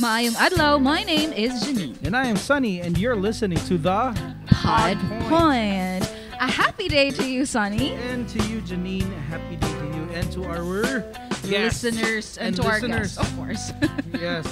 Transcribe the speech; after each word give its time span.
Maayong 0.00 0.34
adlaw. 0.34 0.80
My 0.82 1.02
name 1.04 1.32
is 1.32 1.52
Janine. 1.64 1.94
And 2.04 2.16
I 2.16 2.26
am 2.26 2.36
Sunny, 2.36 2.80
and 2.80 2.98
you're 2.98 3.14
listening 3.14 3.58
to 3.66 3.78
the 3.78 4.12
Pod 4.46 4.98
Point. 4.98 5.28
Point. 5.28 6.14
A 6.40 6.50
happy 6.50 6.88
day 6.88 7.10
to 7.10 7.24
you, 7.30 7.46
Sunny. 7.46 7.92
And 7.92 8.28
to 8.28 8.38
you, 8.48 8.60
Janine, 8.62 9.06
happy 9.28 9.54
day 9.56 9.68
to 9.70 9.86
you, 9.96 10.02
and 10.12 10.32
to 10.32 10.44
our 10.44 11.00
guests. 11.48 11.84
Listeners 11.84 12.38
and, 12.38 12.48
And 12.48 12.56
to 12.56 12.64
our 12.66 12.80
guests, 12.80 13.18
of 13.18 13.36
course. 13.36 13.72
Yes. 14.18 14.46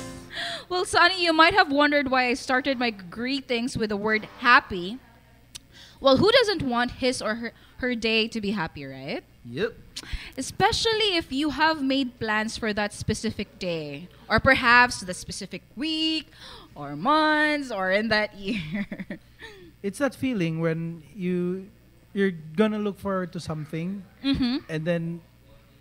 well, 0.68 0.84
Sunny, 0.84 1.22
you 1.24 1.32
might 1.32 1.54
have 1.54 1.72
wondered 1.72 2.10
why 2.10 2.26
I 2.26 2.34
started 2.34 2.78
my 2.78 2.90
greetings 2.90 3.76
with 3.76 3.88
the 3.90 3.96
word 3.96 4.28
happy. 4.38 4.98
Well, 6.00 6.18
who 6.18 6.30
doesn't 6.30 6.62
want 6.62 6.92
his 6.92 7.22
or 7.22 7.34
her, 7.36 7.52
her 7.78 7.94
day 7.94 8.28
to 8.28 8.40
be 8.40 8.50
happy, 8.50 8.84
right? 8.84 9.24
Yep. 9.44 9.74
Especially 10.36 11.16
if 11.16 11.32
you 11.32 11.50
have 11.50 11.82
made 11.82 12.18
plans 12.18 12.56
for 12.58 12.72
that 12.74 12.92
specific 12.92 13.58
day, 13.58 14.08
or 14.32 14.40
perhaps 14.40 15.04
the 15.04 15.12
specific 15.12 15.60
week, 15.76 16.32
or 16.74 16.96
months, 16.96 17.68
or 17.70 17.92
in 17.92 18.08
that 18.08 18.32
year. 18.40 18.88
It's 19.84 20.00
that 20.00 20.14
feeling 20.16 20.60
when 20.64 21.04
you 21.14 21.68
you're 22.16 22.32
gonna 22.56 22.78
look 22.80 22.96
forward 22.98 23.32
to 23.36 23.40
something, 23.40 24.00
mm-hmm. 24.24 24.64
and 24.72 24.88
then 24.88 25.20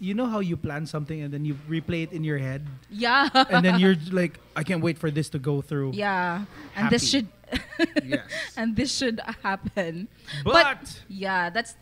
you 0.04 0.14
know 0.14 0.26
how 0.28 0.44
you 0.44 0.58
plan 0.58 0.84
something, 0.86 1.22
and 1.24 1.32
then 1.32 1.46
you 1.48 1.56
replay 1.70 2.04
it 2.04 2.12
in 2.12 2.28
your 2.28 2.40
head, 2.40 2.68
Yeah. 2.90 3.30
and 3.32 3.64
then 3.64 3.80
you're 3.82 3.96
like, 4.12 4.40
I 4.56 4.64
can't 4.68 4.84
wait 4.84 5.00
for 5.00 5.12
this 5.12 5.30
to 5.32 5.40
go 5.40 5.62
through. 5.62 5.96
yeah, 5.96 6.44
and 6.76 6.90
this 6.92 7.08
should. 7.08 7.32
Yes. 8.04 8.24
and 8.56 8.76
this 8.76 8.96
should 8.96 9.20
happen. 9.44 10.08
But, 10.46 11.04
yeah, 11.10 11.50
that's 11.50 11.76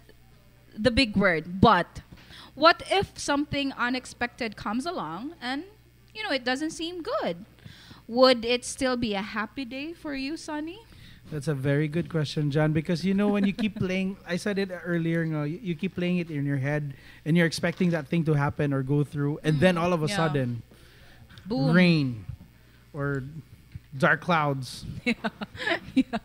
the 0.74 0.90
big 0.90 1.16
word. 1.16 1.62
But 1.62 2.02
what 2.56 2.82
if 2.90 3.18
something 3.20 3.72
unexpected 3.78 4.56
comes 4.58 4.86
along 4.88 5.34
and 5.40 5.64
you 6.20 6.28
know 6.28 6.36
it 6.36 6.44
doesn't 6.44 6.72
seem 6.76 7.02
good? 7.02 7.46
Would 8.08 8.44
it 8.44 8.66
still 8.66 8.98
be 8.98 9.14
a 9.16 9.22
happy 9.22 9.64
day 9.64 9.94
for 9.94 10.14
you, 10.14 10.36
Sunny? 10.36 10.80
That's 11.32 11.48
a 11.48 11.54
very 11.54 11.88
good 11.88 12.10
question, 12.10 12.50
John. 12.52 12.74
Because 12.74 13.06
you 13.06 13.14
know 13.14 13.30
when 13.30 13.46
you 13.46 13.54
keep 13.54 13.78
playing, 13.78 14.18
I 14.28 14.36
said 14.36 14.58
it 14.58 14.72
earlier. 14.84 15.22
You, 15.24 15.32
know, 15.32 15.44
you, 15.44 15.60
you 15.62 15.76
keep 15.76 15.94
playing 15.96 16.18
it 16.18 16.30
in 16.32 16.44
your 16.44 16.58
head, 16.58 16.96
and 17.24 17.38
you're 17.38 17.46
expecting 17.46 17.92
that 17.92 18.08
thing 18.10 18.26
to 18.26 18.34
happen 18.34 18.74
or 18.74 18.82
go 18.84 19.04
through, 19.06 19.40
and 19.46 19.60
then 19.62 19.78
all 19.78 19.94
of 19.94 20.02
a 20.04 20.08
Yeah. 20.10 20.16
sudden, 20.18 20.62
Boom. 21.46 21.72
rain 21.72 22.26
or 22.94 23.24
dark 23.96 24.22
clouds. 24.22 24.86
yeah. 25.06 26.18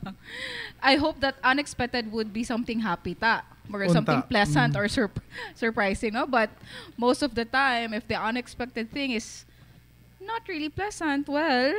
I 0.82 0.96
hope 0.96 1.20
that 1.20 1.36
unexpected 1.44 2.10
would 2.12 2.32
be 2.32 2.42
something 2.44 2.80
happy 2.80 3.14
ta 3.14 3.44
or 3.72 3.80
Unta. 3.84 3.92
something 3.92 4.22
pleasant 4.32 4.72
Mm. 4.72 4.80
or 4.80 4.84
surp- 4.88 5.20
surprising, 5.54 6.12
no? 6.16 6.26
But 6.26 6.48
most 6.96 7.22
of 7.22 7.34
the 7.36 7.44
time, 7.44 7.92
if 7.92 8.08
the 8.08 8.16
unexpected 8.16 8.90
thing 8.90 9.12
is 9.12 9.44
not 10.26 10.42
really 10.48 10.68
pleasant, 10.68 11.28
well, 11.28 11.74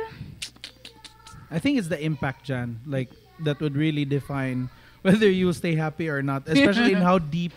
I 1.50 1.58
think 1.58 1.78
it's 1.78 1.88
the 1.88 2.00
impact, 2.02 2.44
Jan. 2.44 2.80
Like 2.86 3.10
that 3.40 3.60
would 3.60 3.76
really 3.76 4.04
define 4.04 4.68
whether 5.02 5.28
you 5.30 5.46
will 5.46 5.54
stay 5.54 5.74
happy 5.74 6.08
or 6.08 6.22
not, 6.22 6.48
especially 6.48 6.92
in 6.92 7.02
how 7.10 7.18
deep 7.18 7.52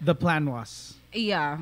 the 0.00 0.14
plan 0.14 0.50
was. 0.50 0.94
Yeah, 1.12 1.58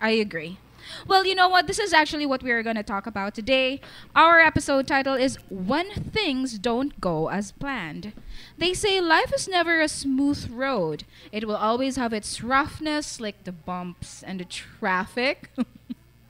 I 0.00 0.10
agree. 0.10 0.58
Well, 1.06 1.24
you 1.24 1.36
know 1.36 1.48
what? 1.48 1.68
This 1.68 1.78
is 1.78 1.92
actually 1.92 2.26
what 2.26 2.42
we're 2.42 2.62
going 2.64 2.76
to 2.76 2.82
talk 2.82 3.06
about 3.06 3.34
today. 3.36 3.80
Our 4.16 4.40
episode 4.40 4.88
title 4.88 5.14
is 5.14 5.38
When 5.48 5.90
Things 5.90 6.58
Don't 6.58 7.00
Go 7.00 7.28
as 7.28 7.52
Planned. 7.52 8.12
They 8.58 8.74
say 8.74 9.00
life 9.00 9.32
is 9.32 9.46
never 9.46 9.80
a 9.80 9.88
smooth 9.88 10.50
road, 10.50 11.04
it 11.30 11.46
will 11.46 11.56
always 11.56 11.96
have 11.96 12.12
its 12.12 12.42
roughness, 12.42 13.20
like 13.20 13.44
the 13.44 13.52
bumps 13.52 14.22
and 14.22 14.40
the 14.40 14.44
traffic. 14.44 15.50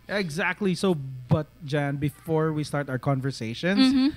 Exactly. 0.08 0.74
So, 0.74 0.94
but 1.28 1.46
Jan, 1.64 1.96
before 1.96 2.52
we 2.52 2.64
start 2.64 2.90
our 2.90 2.98
conversations, 2.98 3.92
Mhm. 3.92 4.12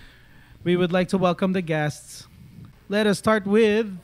we 0.64 0.75
would 0.75 0.92
like 0.92 1.08
to 1.09 1.17
welcome 1.17 1.53
the 1.53 1.61
guests. 1.61 2.27
Let 2.89 3.08
us 3.08 3.19
start 3.19 3.45
with 3.45 3.97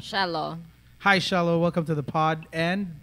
Shallow. 0.00 0.58
Hi, 0.98 1.18
Shallow. 1.18 1.58
Welcome 1.60 1.84
to 1.86 1.94
the 1.94 2.02
pod. 2.02 2.46
And 2.52 2.96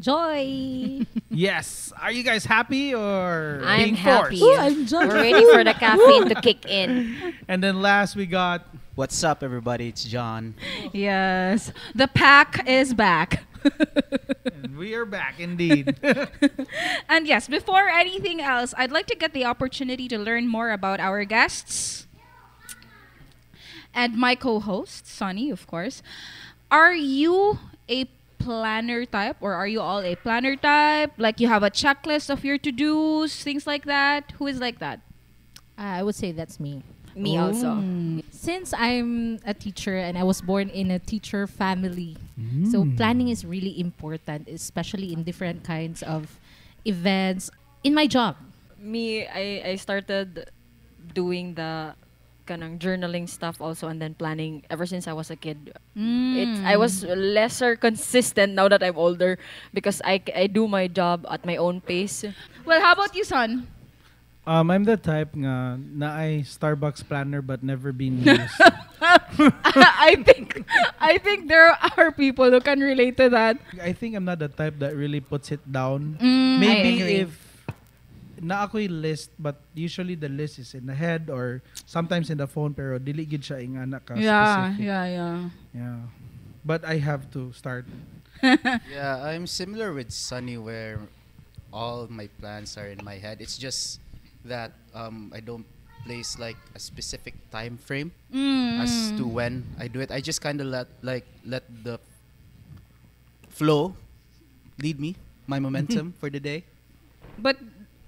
Joy. 0.00 1.06
yes, 1.30 1.92
are 2.00 2.10
you 2.10 2.24
guys 2.24 2.44
happy 2.44 2.92
or 2.94 3.62
I'm 3.64 3.78
being 3.84 3.94
happy. 3.94 4.40
forced? 4.40 4.42
Ooh, 4.42 4.56
I'm 4.60 4.86
Joy. 4.86 5.06
We're 5.06 5.16
waiting 5.20 5.48
for 5.52 5.62
the 5.62 5.74
caffeine 5.74 6.28
to 6.28 6.34
kick 6.40 6.66
in. 6.66 7.14
And 7.48 7.62
then 7.62 7.80
last 7.82 8.16
we 8.16 8.26
got 8.26 8.66
What's 8.96 9.24
up, 9.24 9.42
everybody? 9.42 9.88
It's 9.88 10.04
John. 10.04 10.54
yes, 10.92 11.72
the 11.96 12.06
pack 12.06 12.62
is 12.68 12.94
back. 12.94 13.42
and 14.84 14.90
we 14.90 14.96
are 14.96 15.04
back 15.04 15.40
indeed. 15.40 15.96
And 17.08 17.26
yes, 17.26 17.48
before 17.48 17.88
anything 17.88 18.40
else, 18.40 18.74
I'd 18.76 18.92
like 18.92 19.06
to 19.06 19.16
get 19.16 19.32
the 19.32 19.44
opportunity 19.44 20.08
to 20.08 20.18
learn 20.18 20.48
more 20.48 20.70
about 20.72 21.00
our 21.00 21.24
guests 21.24 22.06
and 23.94 24.16
my 24.16 24.34
co-host, 24.34 25.06
Sunny, 25.06 25.50
of 25.50 25.66
course. 25.66 26.02
Are 26.70 26.94
you 26.94 27.58
a 27.88 28.06
planner 28.38 29.06
type 29.06 29.36
or 29.40 29.54
are 29.54 29.68
you 29.68 29.80
all 29.80 30.00
a 30.00 30.16
planner 30.16 30.56
type? 30.56 31.12
Like 31.16 31.40
you 31.40 31.48
have 31.48 31.62
a 31.62 31.70
checklist 31.70 32.28
of 32.30 32.44
your 32.44 32.58
to-dos, 32.58 33.42
things 33.42 33.66
like 33.66 33.84
that? 33.84 34.32
Who 34.38 34.46
is 34.46 34.58
like 34.58 34.80
that? 34.80 35.00
I 35.78 36.02
would 36.02 36.14
say 36.14 36.32
that's 36.32 36.58
me. 36.58 36.82
Me 37.14 37.36
also. 37.38 37.84
Since 38.30 38.74
I'm 38.76 39.38
a 39.46 39.54
teacher 39.54 39.96
and 39.96 40.18
I 40.18 40.22
was 40.24 40.40
born 40.42 40.68
in 40.68 40.90
a 40.90 40.98
teacher 40.98 41.46
family, 41.46 42.16
so 42.66 42.84
Mm. 42.84 42.96
planning 42.96 43.28
is 43.28 43.44
really 43.44 43.78
important, 43.80 44.48
especially 44.48 45.12
in 45.12 45.22
different 45.22 45.62
kinds 45.64 46.02
of 46.02 46.38
events. 46.84 47.50
In 47.84 47.94
my 47.94 48.06
job, 48.06 48.36
Me, 48.78 49.24
I, 49.24 49.72
I 49.72 49.74
started 49.80 50.50
doing 51.14 51.54
the 51.56 51.96
kanang 52.44 52.76
journaling 52.76 53.24
stuff 53.24 53.56
also 53.60 53.88
and 53.88 53.96
then 53.96 54.12
planning 54.12 54.60
ever 54.68 54.84
since 54.84 55.08
I 55.08 55.16
was 55.16 55.30
a 55.32 55.36
kid. 55.40 55.72
It's 55.96 56.60
I 56.60 56.76
was 56.76 57.00
lesser 57.04 57.76
consistent 57.80 58.52
now 58.52 58.68
that 58.68 58.82
I'm 58.84 58.98
older 59.00 59.38
because 59.72 60.02
I, 60.04 60.20
I 60.36 60.48
do 60.52 60.68
my 60.68 60.84
job 60.88 61.24
at 61.30 61.46
my 61.48 61.56
own 61.56 61.80
pace. 61.80 62.28
Well, 62.68 62.80
how 62.84 62.92
about 62.92 63.16
you, 63.16 63.24
son? 63.24 63.68
Um, 64.46 64.70
I'm 64.70 64.84
the 64.84 64.96
type 64.96 65.34
nga 65.34 65.76
na 65.78 66.08
I 66.14 66.44
Starbucks 66.46 67.04
planner 67.06 67.42
but 67.42 67.62
never 67.62 67.92
been 67.92 68.22
used. 68.24 68.60
I 69.04 70.16
think 70.24 70.64
I 71.00 71.18
think 71.18 71.48
there 71.48 71.72
are 71.72 72.12
people 72.12 72.50
who 72.50 72.60
can 72.60 72.80
relate 72.80 73.16
to 73.18 73.28
that. 73.30 73.58
I 73.82 73.92
think 73.92 74.14
I'm 74.16 74.24
not 74.24 74.38
the 74.38 74.48
type 74.48 74.78
that 74.78 74.96
really 74.96 75.20
puts 75.20 75.52
it 75.52 75.60
down. 75.70 76.16
Mm, 76.20 76.58
Maybe 76.60 76.92
if 77.24 77.32
na 78.44 78.68
ako 78.68 78.76
yung 78.76 79.00
list 79.00 79.32
but 79.40 79.56
usually 79.72 80.12
the 80.14 80.28
list 80.28 80.58
is 80.60 80.74
in 80.76 80.84
the 80.84 80.92
head 80.92 81.32
or 81.32 81.62
sometimes 81.88 82.28
in 82.28 82.36
the 82.36 82.44
phone 82.44 82.76
pero 82.76 83.00
dili 83.00 83.24
gid 83.24 83.40
siya 83.40 83.56
ingana 83.64 83.96
ka 84.04 84.12
yeah, 84.20 84.68
specific. 84.68 84.84
yeah, 84.84 85.04
yeah. 85.08 85.36
Yeah. 85.72 86.00
But 86.64 86.84
I 86.84 87.00
have 87.00 87.28
to 87.32 87.52
start. 87.56 87.86
Yeah, 88.92 89.24
I'm 89.24 89.48
similar 89.48 89.96
with 89.96 90.12
Sunny 90.12 90.60
where 90.60 91.00
all 91.72 92.04
my 92.12 92.28
plans 92.36 92.76
are 92.76 92.84
in 92.92 93.00
my 93.00 93.16
head. 93.16 93.40
It's 93.40 93.56
just 93.56 94.03
that 94.44 94.72
um, 94.94 95.32
I 95.34 95.40
don't 95.40 95.66
place 96.04 96.38
like 96.38 96.56
a 96.74 96.78
specific 96.80 97.32
time 97.50 97.78
frame 97.80 98.12
Mm. 98.32 98.80
as 98.84 99.12
to 99.16 99.24
when 99.26 99.64
I 99.78 99.88
do 99.88 100.00
it. 100.00 100.10
I 100.12 100.20
just 100.20 100.40
kind 100.42 100.60
of 100.60 100.66
let 100.68 100.88
like 101.02 101.24
let 101.46 101.64
the 101.84 101.96
flow 103.48 103.94
lead 104.82 104.98
me, 105.00 105.16
my 105.46 105.58
momentum 105.58 106.12
for 106.18 106.28
the 106.30 106.40
day. 106.40 106.64
but 107.38 107.56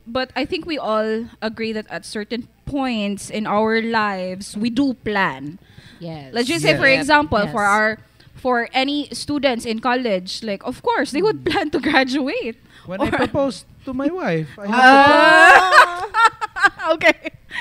but 0.07 0.31
I 0.37 0.45
think 0.45 0.67
we 0.67 0.79
all 0.79 1.27
agree 1.43 1.73
that 1.75 1.87
at 1.91 2.05
certain 2.07 2.47
points 2.65 3.27
in 3.31 3.47
our 3.47 3.83
lives 3.83 4.57
we 4.57 4.71
do 4.71 4.95
plan. 4.95 5.59
yes. 5.99 6.31
Let's 6.35 6.47
just 6.49 6.63
say 6.63 6.75
Yes. 6.75 6.81
for 6.81 6.87
Yep. 6.89 6.99
example 7.01 7.39
Yes. 7.43 7.51
for 7.53 7.65
our 7.65 7.99
for 8.37 8.69
any 8.77 9.09
students 9.11 9.65
in 9.67 9.81
college, 9.81 10.43
like 10.47 10.63
of 10.63 10.83
course 10.83 11.11
they 11.11 11.23
would 11.23 11.43
plan 11.49 11.71
to 11.75 11.81
graduate. 11.81 12.59
When 12.87 13.01
I 13.03 13.09
Or- 13.11 13.19
proposed 13.27 13.67
to 13.87 13.95
my 13.95 14.11
wife, 14.11 14.51
I 14.59 14.67
have 14.67 14.83
plan- 15.07 16.93
okay. 16.99 17.19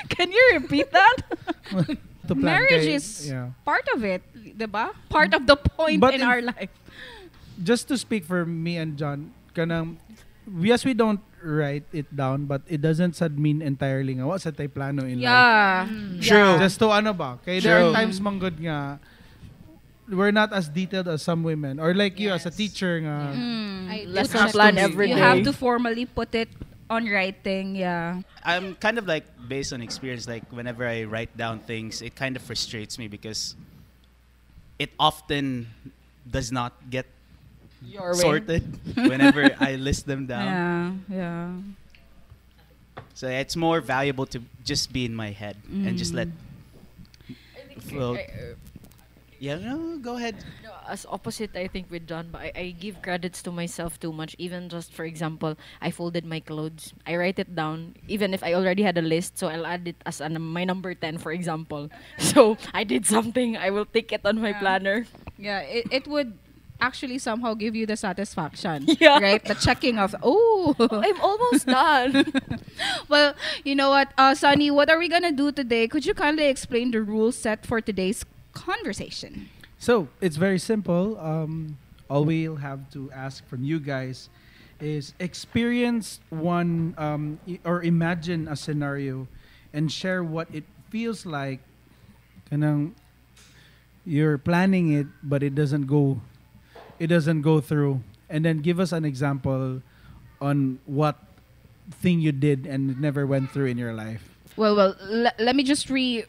Can 0.09 0.31
you 0.31 0.43
repeat 0.59 0.89
that? 0.91 1.17
to 2.27 2.33
plan 2.33 2.57
Marriage 2.65 2.89
kay- 2.89 2.97
is 2.97 3.29
yeah. 3.29 3.53
part 3.63 3.85
of 3.93 4.01
it, 4.01 4.25
'di 4.33 4.65
ba? 4.65 4.91
Part 5.07 5.33
of 5.37 5.45
the 5.45 5.55
point 5.55 6.01
But 6.01 6.17
in 6.17 6.21
in- 6.21 6.27
our 6.27 6.41
life. 6.41 6.73
just 7.55 7.87
to 7.87 7.95
speak 7.95 8.27
for 8.27 8.43
me 8.43 8.75
and 8.75 8.99
John, 8.99 9.31
kanang 9.55 9.95
yes 10.59 10.83
we 10.83 10.91
don't 10.91 11.23
write 11.39 11.87
it 11.95 12.09
down 12.11 12.43
but 12.49 12.59
it 12.67 12.81
doesn't 12.83 13.15
sad 13.15 13.37
mean 13.39 13.61
entirely 13.63 14.17
nga 14.19 14.27
wa 14.27 14.35
sa 14.35 14.51
tay 14.51 14.67
plano 14.67 15.05
in 15.07 15.23
life. 15.23 15.29
Yeah. 15.29 15.87
True. 16.19 16.51
Yeah. 16.57 16.65
Just 16.67 16.81
to 16.83 16.91
ano 16.91 17.13
ba? 17.15 17.39
Kaya 17.39 17.61
there 17.63 17.75
are 17.79 17.87
True. 17.89 17.95
times 17.95 18.17
manggod 18.19 18.59
nga 18.59 18.99
we're 20.09 20.31
not 20.31 20.53
as 20.53 20.69
detailed 20.69 21.07
as 21.07 21.21
some 21.23 21.41
women 21.43 21.79
or 21.79 21.93
like 21.93 22.19
you 22.19 22.29
as 22.29 22.45
a 22.45 22.51
teacher 22.53 23.01
nga 23.01 23.33
Mm. 23.33 23.89
I 23.89 23.97
Let's 24.07 24.29
do 24.29 24.37
not 24.37 24.45
check 24.49 24.53
plan 24.53 24.75
to- 24.75 24.81
every 24.81 25.09
you 25.09 25.15
day. 25.15 25.21
have 25.21 25.43
to 25.43 25.53
formally 25.53 26.05
put 26.05 26.33
it 26.35 26.49
on 26.89 27.09
writing, 27.09 27.73
yeah. 27.75 28.21
I'm 28.45 28.75
kind 28.77 28.97
of 29.01 29.07
like 29.09 29.25
based 29.49 29.73
on 29.73 29.81
experience. 29.81 30.27
Like 30.29 30.45
whenever 30.53 30.85
I 30.85 31.05
write 31.09 31.33
down 31.33 31.57
things, 31.65 32.01
it 32.05 32.13
kind 32.13 32.35
of 32.37 32.41
frustrates 32.45 32.97
me 33.01 33.07
because 33.09 33.55
it 34.77 34.93
often 35.01 35.73
does 36.29 36.51
not 36.53 36.73
get 36.89 37.05
Your 37.81 38.13
sorted 38.13 38.61
whenever 38.97 39.49
I 39.57 39.75
list 39.81 40.05
them 40.05 40.25
down. 40.29 40.45
Yeah, 41.09 41.17
yeah. 41.17 41.49
So 43.17 43.29
it's 43.33 43.55
more 43.55 43.81
valuable 43.81 44.25
to 44.33 44.41
just 44.63 44.93
be 44.93 45.05
in 45.05 45.15
my 45.17 45.31
head 45.33 45.57
and 45.69 45.97
just 45.97 46.13
let. 46.13 46.29
Well, 47.93 48.17
I- 48.17 48.53
yeah, 49.39 49.55
no, 49.57 49.97
go 49.99 50.15
ahead. 50.17 50.35
No, 50.63 50.71
as 50.87 51.05
opposite, 51.09 51.55
I 51.55 51.67
think 51.67 51.89
with 51.91 52.07
John, 52.07 52.29
but 52.31 52.41
I, 52.41 52.51
I 52.55 52.65
give 52.71 53.01
credits 53.01 53.41
to 53.43 53.51
myself 53.51 53.99
too 53.99 54.11
much. 54.13 54.35
Even 54.39 54.69
just 54.69 54.93
for 54.93 55.05
example, 55.05 55.57
I 55.81 55.91
folded 55.91 56.25
my 56.25 56.39
clothes. 56.39 56.93
I 57.05 57.15
write 57.17 57.39
it 57.39 57.55
down, 57.55 57.95
even 58.07 58.33
if 58.33 58.43
I 58.43 58.53
already 58.53 58.83
had 58.83 58.97
a 58.97 59.01
list. 59.01 59.37
So 59.37 59.47
I'll 59.47 59.65
add 59.65 59.87
it 59.87 59.97
as 60.05 60.21
an, 60.21 60.39
my 60.41 60.63
number 60.63 60.93
ten, 60.93 61.17
for 61.17 61.31
example. 61.31 61.89
So 62.17 62.57
I 62.73 62.83
did 62.83 63.05
something. 63.05 63.57
I 63.57 63.69
will 63.71 63.85
take 63.85 64.11
it 64.11 64.21
on 64.25 64.39
my 64.41 64.51
Yeah. 64.55 64.59
planner. 64.59 65.05
Yeah, 65.37 65.59
it, 65.61 65.87
it 65.91 66.07
would 66.07 66.33
actually 66.79 67.17
somehow 67.19 67.53
give 67.55 67.75
you 67.75 67.85
the 67.85 67.95
satisfaction. 67.97 68.85
Yeah. 68.99 69.19
Right? 69.19 69.43
The 69.43 69.55
checking 69.55 69.97
of, 69.99 70.15
oh. 70.23 70.75
I'm 70.79 71.19
almost 71.21 71.65
done. 71.67 72.31
well, 73.09 73.33
you 73.63 73.75
know 73.75 73.89
what, 73.89 74.11
uh, 74.17 74.35
Sunny, 74.35 74.71
what 74.71 74.89
are 74.89 74.97
we 74.97 75.07
going 75.09 75.23
to 75.23 75.31
do 75.31 75.51
today? 75.51 75.87
Could 75.87 76.05
you 76.05 76.13
kindly 76.13 76.45
explain 76.47 76.91
the 76.91 77.01
rules 77.01 77.35
set 77.37 77.65
for 77.65 77.81
today's 77.81 78.23
conversation? 78.55 79.49
So 79.77 80.07
it's 80.21 80.37
very 80.37 80.57
simple. 80.57 81.19
Um, 81.19 81.77
all 82.09 82.23
we'll 82.23 82.55
have 82.55 82.89
to 82.93 83.11
ask 83.11 83.45
from 83.45 83.63
you 83.63 83.79
guys 83.79 84.29
is 84.79 85.13
experience 85.19 86.19
one 86.29 86.95
um, 86.97 87.39
or 87.63 87.83
imagine 87.83 88.47
a 88.47 88.55
scenario 88.55 89.27
and 89.73 89.91
share 89.91 90.23
what 90.23 90.47
it 90.51 90.63
feels 90.89 91.25
like. 91.25 91.59
Kanang 92.49 92.93
you're 94.05 94.37
planning 94.37 94.93
it, 94.93 95.07
but 95.23 95.41
it 95.41 95.55
doesn't 95.55 95.87
go. 95.87 96.21
It 96.99 97.07
doesn't 97.07 97.41
go 97.41 97.59
through, 97.59 98.01
and 98.29 98.45
then 98.45 98.59
give 98.59 98.79
us 98.79 98.93
an 98.93 99.03
example 99.03 99.81
on 100.39 100.79
what 100.85 101.17
thing 102.01 102.19
you 102.19 102.31
did 102.31 102.65
and 102.65 102.89
it 102.89 102.97
never 102.97 103.25
went 103.25 103.51
through 103.51 103.65
in 103.65 103.77
your 103.77 103.93
life. 103.93 104.37
Well, 104.57 104.75
well, 104.75 104.95
le- 105.01 105.33
let 105.39 105.55
me 105.55 105.63
just 105.63 105.89
re 105.89 106.25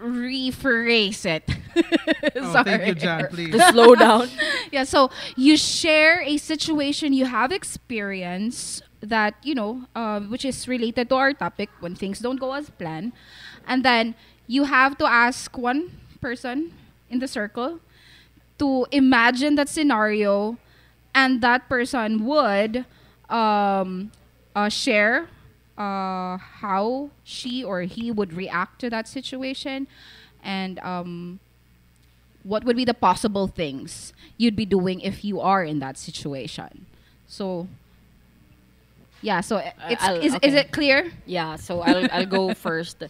rephrase 0.00 1.24
it. 1.26 1.44
Oh, 2.36 2.62
thank 2.64 2.86
you, 2.86 2.94
Jan. 2.94 3.28
Please. 3.30 3.52
to 3.52 3.60
slow 3.70 3.94
down. 3.94 4.28
yeah, 4.72 4.84
so 4.84 5.10
you 5.36 5.56
share 5.56 6.20
a 6.22 6.36
situation 6.36 7.12
you 7.12 7.26
have 7.26 7.52
experienced 7.52 8.82
that, 9.00 9.34
you 9.42 9.54
know, 9.54 9.84
um, 9.94 10.30
which 10.30 10.44
is 10.44 10.66
related 10.66 11.08
to 11.10 11.14
our 11.14 11.32
topic 11.32 11.70
when 11.80 11.94
things 11.94 12.18
don't 12.18 12.38
go 12.38 12.52
as 12.54 12.70
planned. 12.70 13.12
And 13.66 13.84
then 13.84 14.14
you 14.46 14.64
have 14.64 14.98
to 14.98 15.06
ask 15.06 15.56
one 15.56 15.90
person 16.20 16.72
in 17.10 17.18
the 17.20 17.28
circle 17.28 17.80
to 18.58 18.86
imagine 18.90 19.54
that 19.56 19.68
scenario 19.68 20.58
and 21.14 21.40
that 21.42 21.68
person 21.68 22.24
would 22.24 22.84
um, 23.28 24.10
uh, 24.54 24.68
share 24.68 25.28
uh, 25.78 26.36
how 26.38 27.10
she 27.24 27.62
or 27.64 27.82
he 27.82 28.10
would 28.10 28.32
react 28.34 28.80
to 28.80 28.90
that 28.90 29.08
situation 29.08 29.86
and 30.42 30.78
um, 30.80 31.38
what 32.42 32.64
would 32.64 32.76
be 32.76 32.84
the 32.84 32.94
possible 32.94 33.46
things 33.46 34.12
you'd 34.36 34.56
be 34.56 34.66
doing 34.66 35.00
if 35.00 35.24
you 35.24 35.40
are 35.40 35.64
in 35.64 35.78
that 35.80 35.96
situation. 35.98 36.86
So, 37.26 37.68
yeah. 39.22 39.40
So 39.40 39.56
uh, 39.56 39.70
it's 39.90 40.02
I'll- 40.04 40.20
is, 40.20 40.34
is 40.42 40.54
it 40.54 40.72
clear? 40.72 41.12
Yeah, 41.26 41.56
so 41.56 41.80
I'll 41.80 42.06
I'll 42.12 42.26
go 42.26 42.54
first. 42.66 43.02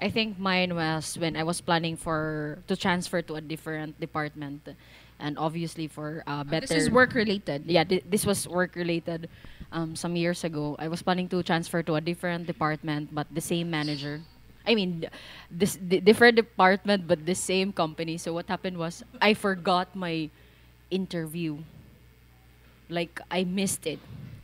I 0.00 0.10
think 0.10 0.38
mine 0.38 0.74
was 0.74 1.18
when 1.18 1.36
I 1.36 1.42
was 1.44 1.60
planning 1.60 1.96
for 1.96 2.58
to 2.68 2.76
transfer 2.76 3.22
to 3.22 3.36
a 3.36 3.40
different 3.40 3.98
department, 4.00 4.68
and 5.18 5.38
obviously 5.38 5.88
for 5.88 6.22
uh, 6.26 6.44
better. 6.44 6.66
This 6.66 6.86
is 6.86 6.90
work 6.90 7.14
related. 7.14 7.64
Yeah, 7.66 7.84
thi- 7.84 8.04
this 8.08 8.26
was 8.26 8.46
work 8.48 8.74
related. 8.76 9.28
Um, 9.72 9.96
some 9.96 10.14
years 10.16 10.44
ago, 10.44 10.76
I 10.78 10.88
was 10.88 11.02
planning 11.02 11.28
to 11.30 11.42
transfer 11.42 11.82
to 11.82 11.94
a 11.96 12.00
different 12.00 12.46
department, 12.46 13.14
but 13.14 13.26
the 13.32 13.40
same 13.40 13.70
manager. 13.70 14.20
I 14.66 14.74
mean, 14.74 15.00
th- 15.00 15.12
this 15.50 15.76
di- 15.76 16.00
different 16.00 16.36
department, 16.36 17.06
but 17.08 17.24
the 17.26 17.34
same 17.34 17.72
company. 17.72 18.18
So 18.18 18.32
what 18.34 18.46
happened 18.48 18.78
was 18.78 19.02
I 19.20 19.34
forgot 19.34 19.94
my 19.96 20.30
interview. 20.90 21.58
Like 22.88 23.18
I 23.30 23.42
missed 23.44 23.86
it. 23.86 23.98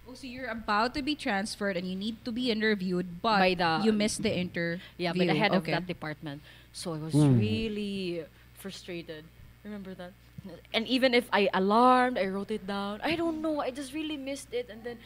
Oh, 0.09 0.15
so 0.15 0.27
you're 0.27 0.51
about 0.51 0.95
to 0.95 1.03
be 1.03 1.15
transferred 1.15 1.77
and 1.77 1.87
you 1.87 1.95
need 1.97 2.25
to 2.25 2.33
be 2.33 2.51
interviewed, 2.51 3.23
but 3.23 3.39
By 3.39 3.55
the- 3.55 3.81
you 3.85 3.93
missed 3.93 4.23
the 4.23 4.33
interview. 4.35 4.83
Yeah, 4.99 5.13
by 5.13 5.27
the 5.27 5.35
head 5.35 5.55
of 5.55 5.65
that 5.67 5.87
department. 5.87 6.43
So 6.73 6.95
I 6.95 6.99
was 6.99 7.15
Mm. 7.15 7.39
really 7.39 8.25
frustrated. 8.59 9.25
Remember 9.63 9.95
that? 9.95 10.13
And 10.75 10.87
even 10.89 11.15
if 11.15 11.29
I 11.33 11.49
alarmed, 11.55 12.19
I 12.19 12.27
wrote 12.27 12.51
it 12.51 12.67
down. 12.67 13.01
I 13.03 13.15
don't 13.17 13.41
know. 13.43 13.61
I 13.61 13.71
just 13.71 13.93
really 13.95 14.17
missed 14.17 14.53
it, 14.53 14.69
and 14.71 14.83
then 14.83 14.99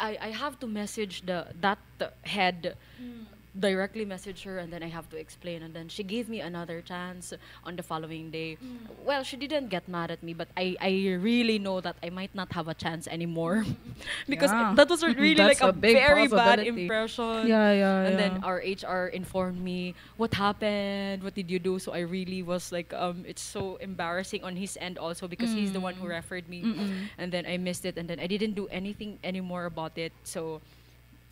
I, 0.00 0.18
I 0.20 0.30
have 0.30 0.58
to 0.60 0.66
message 0.66 1.26
the 1.26 1.46
that 1.60 1.78
head 2.22 2.76
mm. 3.00 3.26
Directly 3.58 4.04
message 4.04 4.42
her 4.44 4.58
and 4.58 4.72
then 4.72 4.82
I 4.82 4.88
have 4.88 5.08
to 5.10 5.16
explain 5.16 5.62
and 5.62 5.72
then 5.74 5.88
she 5.88 6.02
gave 6.02 6.28
me 6.28 6.40
another 6.40 6.80
chance 6.82 7.32
on 7.64 7.76
the 7.76 7.82
following 7.82 8.30
day. 8.30 8.58
Well, 9.04 9.22
she 9.22 9.36
didn't 9.36 9.68
get 9.68 9.88
mad 9.88 10.10
at 10.10 10.22
me, 10.22 10.34
but 10.34 10.48
I, 10.56 10.76
I 10.80 11.16
really 11.20 11.58
know 11.58 11.80
that 11.80 11.96
I 12.02 12.10
might 12.10 12.34
not 12.34 12.52
have 12.52 12.68
a 12.68 12.74
chance 12.74 13.06
anymore 13.08 13.64
because 14.28 14.50
Yeah. 14.50 14.74
that 14.76 14.88
was 14.88 15.02
really 15.16 15.34
like 15.34 15.60
a, 15.62 15.68
a 15.68 15.72
very 15.72 16.28
bad 16.28 16.60
impression. 16.60 17.46
Yeah, 17.46 17.72
yeah, 17.72 18.00
And 18.04 18.12
yeah. 18.12 18.28
then 18.28 18.44
our 18.44 18.58
HR 18.60 19.06
informed 19.08 19.60
me 19.60 19.94
what 20.16 20.34
happened, 20.34 21.22
what 21.22 21.34
did 21.34 21.50
you 21.50 21.58
do? 21.58 21.78
So 21.78 21.92
I 21.92 22.00
really 22.00 22.42
was 22.42 22.72
like, 22.72 22.92
um, 22.94 23.24
it's 23.26 23.42
so 23.42 23.76
embarrassing 23.76 24.44
on 24.44 24.56
his 24.56 24.76
end 24.80 24.98
also 24.98 25.26
because 25.28 25.52
he's 25.52 25.72
the 25.72 25.80
one 25.80 25.94
who 25.94 26.06
referred 26.06 26.48
me, 26.48 26.62
Mm-mm. 26.62 27.08
and 27.18 27.32
then 27.32 27.46
I 27.46 27.56
missed 27.56 27.84
it, 27.84 27.96
and 27.96 28.08
then 28.08 28.20
I 28.20 28.26
didn't 28.26 28.54
do 28.54 28.66
anything 28.68 29.18
anymore 29.24 29.64
about 29.66 29.96
it. 29.98 30.12
So 30.24 30.60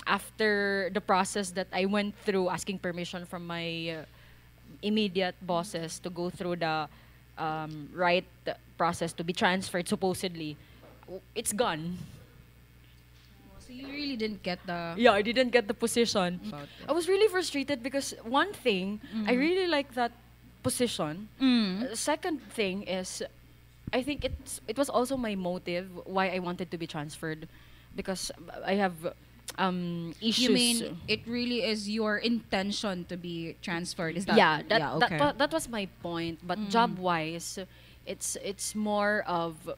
after 0.07 0.91
the 0.93 1.01
process 1.01 1.51
that 1.51 1.69
I 1.73 1.85
went 1.87 2.15
through, 2.25 2.49
asking 2.49 2.79
permission 2.79 3.27
from 3.27 3.47
my 3.47 3.91
uh, 3.91 4.05
immediate 4.83 5.35
bosses 5.43 5.99
to 6.01 6.11
go 6.11 6.31
through 6.31 6.57
the 6.57 6.89
um, 7.39 7.89
right 7.95 8.25
process 8.77 9.13
to 9.15 9.25
be 9.25 9.33
transferred 9.33 9.89
supposedly, 9.89 10.57
it's 11.35 11.53
gone. 11.53 11.99
So 13.67 13.73
you 13.73 13.87
really 13.87 14.17
didn't 14.17 14.43
get 14.43 14.59
the. 14.67 14.95
Yeah, 14.97 15.13
I 15.13 15.23
didn't 15.23 15.51
get 15.51 15.69
the 15.69 15.75
position. 15.75 16.41
I 16.89 16.93
was 16.93 17.09
really 17.09 17.29
frustrated 17.29 17.83
because 17.83 18.15
one 18.23 18.53
thing, 18.53 19.01
I 19.27 19.33
really 19.33 19.67
like 19.67 19.95
that 19.95 20.13
position. 20.63 21.29
Mm. 21.41 21.93
Uh, 21.93 21.95
second 21.95 22.41
thing 22.53 22.83
is, 22.85 23.23
I 23.93 24.03
think 24.03 24.25
it's 24.25 24.61
it 24.69 24.77
was 24.77 24.89
also 24.91 25.17
my 25.17 25.35
motive 25.35 25.89
why 26.05 26.29
I 26.29 26.41
wanted 26.41 26.71
to 26.73 26.79
be 26.79 26.87
transferred, 26.87 27.49
because 27.97 28.31
I 28.65 28.75
have 28.75 28.95
um, 29.59 30.15
issues. 30.21 30.41
You 30.41 30.51
mean 30.51 30.91
it 31.09 31.21
really 31.27 31.63
is 31.65 31.89
your 31.89 32.19
intention 32.19 33.05
to 33.07 33.17
be 33.17 33.57
transferred? 33.63 34.17
Is 34.17 34.27
that 34.27 34.43
yeah, 34.43 34.63
that, 34.69 34.83
yeah, 34.83 34.95
that, 34.99 35.13
okay. 35.13 35.19
wa- 35.19 35.33
that 35.33 35.53
was 35.53 35.69
my 35.69 35.87
point. 36.03 36.41
But 36.43 36.59
Mm. 36.59 36.69
job 36.69 36.99
wise, 36.99 37.59
it's 38.07 38.37
it's 38.43 38.75
more 38.75 39.23
of, 39.27 39.69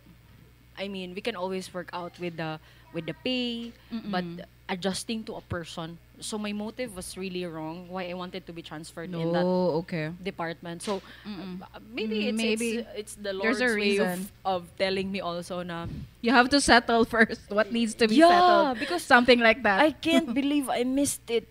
I 0.78 0.88
mean, 0.88 1.14
we 1.14 1.21
can 1.21 1.37
always 1.37 1.73
work 1.73 1.90
out 1.92 2.18
with 2.18 2.37
the 2.37 2.61
with 2.92 3.06
the 3.06 3.14
pay, 3.14 3.73
but 4.04 4.25
Mm-mm. 4.25 4.45
Adjusting 4.68 5.25
to 5.25 5.35
a 5.37 5.40
person. 5.42 5.99
So 6.20 6.38
my 6.38 6.52
motive 6.52 6.94
was 6.96 7.16
really 7.16 7.44
wrong. 7.46 7.88
Why 7.88 8.08
I 8.11 8.14
wanted 8.14 8.46
to 8.46 8.52
be 8.52 8.62
transferred 8.62 9.14
in 9.14 9.32
that 9.32 9.49
no, 9.49 9.82
okay. 9.85 10.12
department. 10.23 10.82
So 10.82 11.02
Mm-mm. 11.26 11.62
uh, 11.62 11.80
maybe 11.90 12.26
Mm, 12.26 12.28
it's, 12.28 12.42
maybe 12.42 12.70
it's 12.75 12.87
it's 12.94 13.14
the 13.16 13.32
there's 13.40 13.61
Lord's 13.61 13.61
a 13.61 13.68
way 13.78 13.99
of, 13.99 14.11
reason. 14.11 14.28
of 14.44 14.68
telling 14.78 15.11
me 15.11 15.20
also 15.20 15.62
na 15.62 15.87
You 16.20 16.32
have 16.32 16.49
to 16.50 16.61
settle 16.61 17.04
first. 17.16 17.50
What 17.50 17.70
needs 17.73 17.94
to 17.94 18.08
be 18.08 18.20
Yeah, 18.20 18.28
settled? 18.28 18.78
because 18.78 19.02
something 19.02 19.40
like 19.40 19.62
that. 19.62 19.82
I 19.82 19.90
can't 19.92 20.32
believe 20.35 20.68
I 20.68 20.85
missed 20.85 21.30
it. 21.30 21.49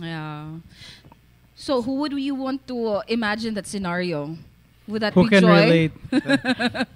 Yeah. 0.00 0.58
So 1.54 1.82
who 1.82 1.94
would 1.96 2.12
you 2.12 2.34
want 2.34 2.66
to 2.68 2.86
uh, 2.86 3.02
imagine 3.08 3.54
that 3.54 3.66
scenario? 3.66 4.36
Would 4.86 5.02
that 5.02 5.14
Who 5.14 5.20
be 5.20 5.28
can 5.28 5.44
Joy? 5.44 5.46
relate? 5.46 5.92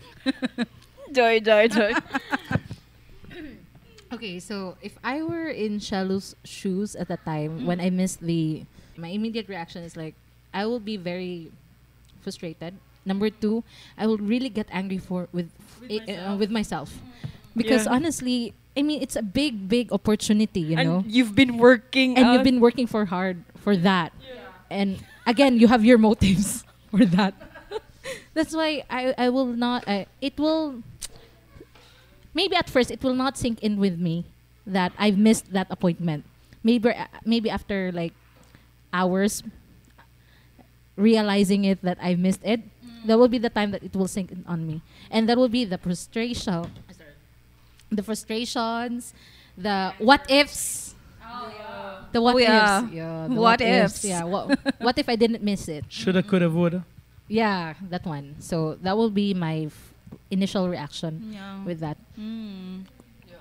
Joy, 1.13 1.41
joy, 1.41 1.69
joy. 1.69 1.95
Okay, 4.13 4.39
so 4.41 4.77
if 4.83 4.99
I 5.03 5.23
were 5.25 5.49
in 5.49 5.81
Shallo's 5.81 6.37
shoes 6.45 6.95
at 6.95 7.09
the 7.09 7.17
time 7.17 7.65
when 7.65 7.79
mm. 7.81 7.87
I 7.87 7.91
missed 7.91 8.21
the, 8.21 8.65
my 8.97 9.09
immediate 9.09 9.49
reaction 9.49 9.83
is 9.83 9.97
like, 9.97 10.15
I 10.53 10.67
will 10.67 10.81
be 10.81 10.99
very 10.99 11.51
frustrated. 12.21 12.77
Number 13.05 13.31
two, 13.31 13.65
I 13.97 14.07
will 14.07 14.19
really 14.19 14.51
get 14.51 14.69
angry 14.71 14.99
for 14.99 15.29
with 15.33 15.51
with, 15.81 16.07
uh, 16.07 16.37
with 16.39 16.53
myself, 16.53 16.93
mm. 16.95 17.31
because 17.57 17.87
Yeah. 17.87 17.99
honestly, 17.99 18.55
I 18.77 18.83
mean, 18.83 19.03
it's 19.03 19.17
a 19.17 19.25
big, 19.25 19.67
big 19.67 19.91
opportunity, 19.91 20.61
you 20.61 20.77
and 20.77 20.89
know, 20.89 21.05
you've 21.09 21.35
been 21.35 21.59
working 21.59 22.15
and 22.15 22.27
out. 22.27 22.33
you've 22.33 22.47
been 22.47 22.61
working 22.61 22.87
for 22.87 23.07
hard 23.07 23.43
for 23.59 23.75
that, 23.81 24.13
and 24.71 25.03
again, 25.27 25.59
you 25.59 25.67
have 25.67 25.83
your 25.83 25.99
motives 25.99 26.63
for 26.95 27.03
that. 27.17 27.35
That's 28.35 28.55
why 28.55 28.85
I 28.87 29.17
I 29.19 29.29
will 29.35 29.51
not. 29.51 29.83
I, 29.89 30.07
it 30.23 30.39
will 30.39 30.87
maybe 32.35 32.57
at 32.57 32.69
first 32.71 32.91
it 32.91 33.03
will 33.03 33.15
not 33.15 33.37
sink 33.37 33.63
in 33.63 33.79
with 33.79 33.99
me 33.99 34.25
that 34.67 34.93
I've 34.99 35.19
missed 35.19 35.53
that 35.53 35.67
appointment. 35.71 36.25
Maybe 36.63 36.91
uh, 36.91 37.07
maybe 37.25 37.51
after 37.51 37.91
like 37.93 38.13
hours 38.93 39.43
realizing 40.97 41.65
it 41.65 41.81
that 41.83 41.99
I 42.01 42.15
missed 42.15 42.41
it, 42.45 42.61
that 43.07 43.19
will 43.19 43.29
be 43.29 43.39
the 43.39 43.51
time 43.51 43.71
that 43.73 43.83
it 43.83 43.95
will 43.97 44.09
sink 44.09 44.31
in 44.31 44.45
on 44.47 44.67
me. 44.67 44.83
And 45.11 45.29
that 45.29 45.37
will 45.39 45.49
be 45.49 45.65
the 45.65 45.79
frustration 45.79 46.71
the 47.93 48.03
frustrations, 48.03 49.13
the 49.57 49.93
what 49.99 50.25
ifs. 50.31 50.95
The 52.13 52.21
what 52.21 52.35
Oh, 52.37 52.39
yeah. 52.39 52.81
ifs. 52.85 52.93
Yeah. 52.93 53.27
the 53.29 53.35
What 53.41 53.61
ifs. 53.61 54.05
Yeah. 54.05 54.25
What, 54.25 54.59
what 54.81 54.99
if 54.99 55.09
I 55.09 55.17
didn't 55.17 55.43
miss 55.43 55.69
it? 55.69 55.85
Shoulda, 55.89 56.23
coulda, 56.23 56.49
woulda. 56.49 56.85
Yeah, 57.29 57.75
that 57.91 58.05
one. 58.07 58.37
So 58.39 58.77
that 58.83 58.97
will 58.97 59.11
be 59.11 59.33
my 59.35 59.69
f- 59.69 59.92
initial 60.31 60.69
reaction 60.69 61.31
Yeah. 61.33 61.65
with 61.65 61.81
that. 61.81 61.97
Mm. 62.19 62.85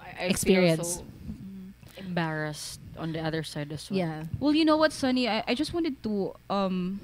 I, 0.04 0.24
I 0.24 0.28
Experience. 0.28 0.98
Feel 0.98 1.06
so 1.06 2.02
embarrassed 2.02 2.80
on 2.98 3.14
the 3.14 3.20
other 3.20 3.44
side 3.44 3.72
as 3.72 3.90
well. 3.90 3.98
Yeah. 4.00 4.24
Well, 4.40 4.54
you 4.56 4.66
know 4.66 4.78
what, 4.78 4.92
Sunny? 4.92 5.28
I, 5.30 5.44
I 5.48 5.54
just 5.56 5.74
wanted 5.74 6.02
to 6.04 6.34
um 6.50 7.00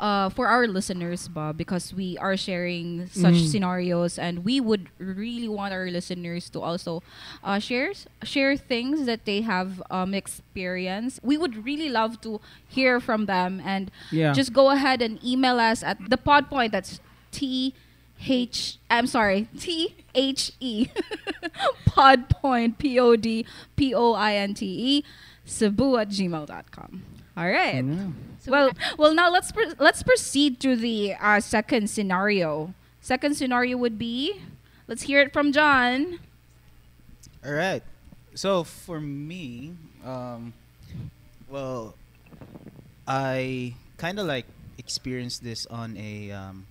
uh 0.00 0.28
for 0.30 0.46
our 0.46 0.66
listeners, 0.68 1.26
Bob, 1.26 1.56
because 1.58 1.92
we 1.92 2.16
are 2.18 2.36
sharing 2.36 3.08
such 3.10 3.34
Mm. 3.34 3.48
scenarios 3.50 4.16
and 4.18 4.44
we 4.44 4.60
would 4.60 4.86
really 4.98 5.48
want 5.48 5.74
our 5.74 5.90
listeners 5.90 6.48
to 6.50 6.60
also 6.62 7.02
uh 7.42 7.58
share 7.58 7.90
share 8.22 8.56
things 8.56 9.06
that 9.06 9.24
they 9.26 9.42
have 9.42 9.82
um 9.90 10.14
experienced. 10.14 11.18
We 11.22 11.36
would 11.36 11.64
really 11.66 11.88
love 11.90 12.20
to 12.22 12.40
hear 12.68 13.00
from 13.00 13.26
them 13.26 13.60
and 13.64 13.90
Yeah. 14.12 14.32
just 14.32 14.52
go 14.52 14.70
ahead 14.70 15.02
and 15.02 15.18
email 15.24 15.58
us 15.58 15.82
at 15.82 15.98
the 16.08 16.16
pod 16.16 16.48
point 16.48 16.70
that's 16.72 17.00
T 17.32 17.74
H 18.26 18.78
I'm 18.90 19.06
sorry, 19.06 19.48
T 19.58 19.94
H 20.14 20.52
E 20.60 20.88
pod 21.86 22.28
point 22.28 22.78
P 22.78 22.98
O 22.98 23.16
D 23.16 23.46
P 23.76 23.94
O 23.94 24.14
I 24.14 24.34
N 24.34 24.54
T 24.54 24.66
E 24.66 25.04
Cebu 25.44 25.96
at 25.96 26.08
gmail.com. 26.10 27.02
All 27.36 27.46
right. 27.48 27.84
Yeah. 27.84 28.08
well, 28.46 28.72
well, 28.98 29.14
now 29.14 29.30
let's 29.30 29.52
pr- 29.52 29.74
let's 29.78 30.02
proceed 30.02 30.60
to 30.60 30.76
the 30.76 31.14
uh, 31.14 31.40
second 31.40 31.88
scenario. 31.88 32.74
Second 33.00 33.36
scenario 33.36 33.76
would 33.76 33.98
be, 33.98 34.40
let's 34.88 35.02
hear 35.02 35.20
it 35.20 35.32
from 35.32 35.52
John. 35.52 36.18
All 37.44 37.52
right. 37.52 37.82
So 38.34 38.64
for 38.64 39.00
me, 39.00 39.74
um, 40.04 40.52
well, 41.48 41.94
I 43.06 43.74
kind 43.96 44.18
of 44.18 44.26
like 44.26 44.46
experienced 44.76 45.42
this 45.42 45.64
on 45.66 45.96
a, 45.96 46.30
um, 46.32 46.66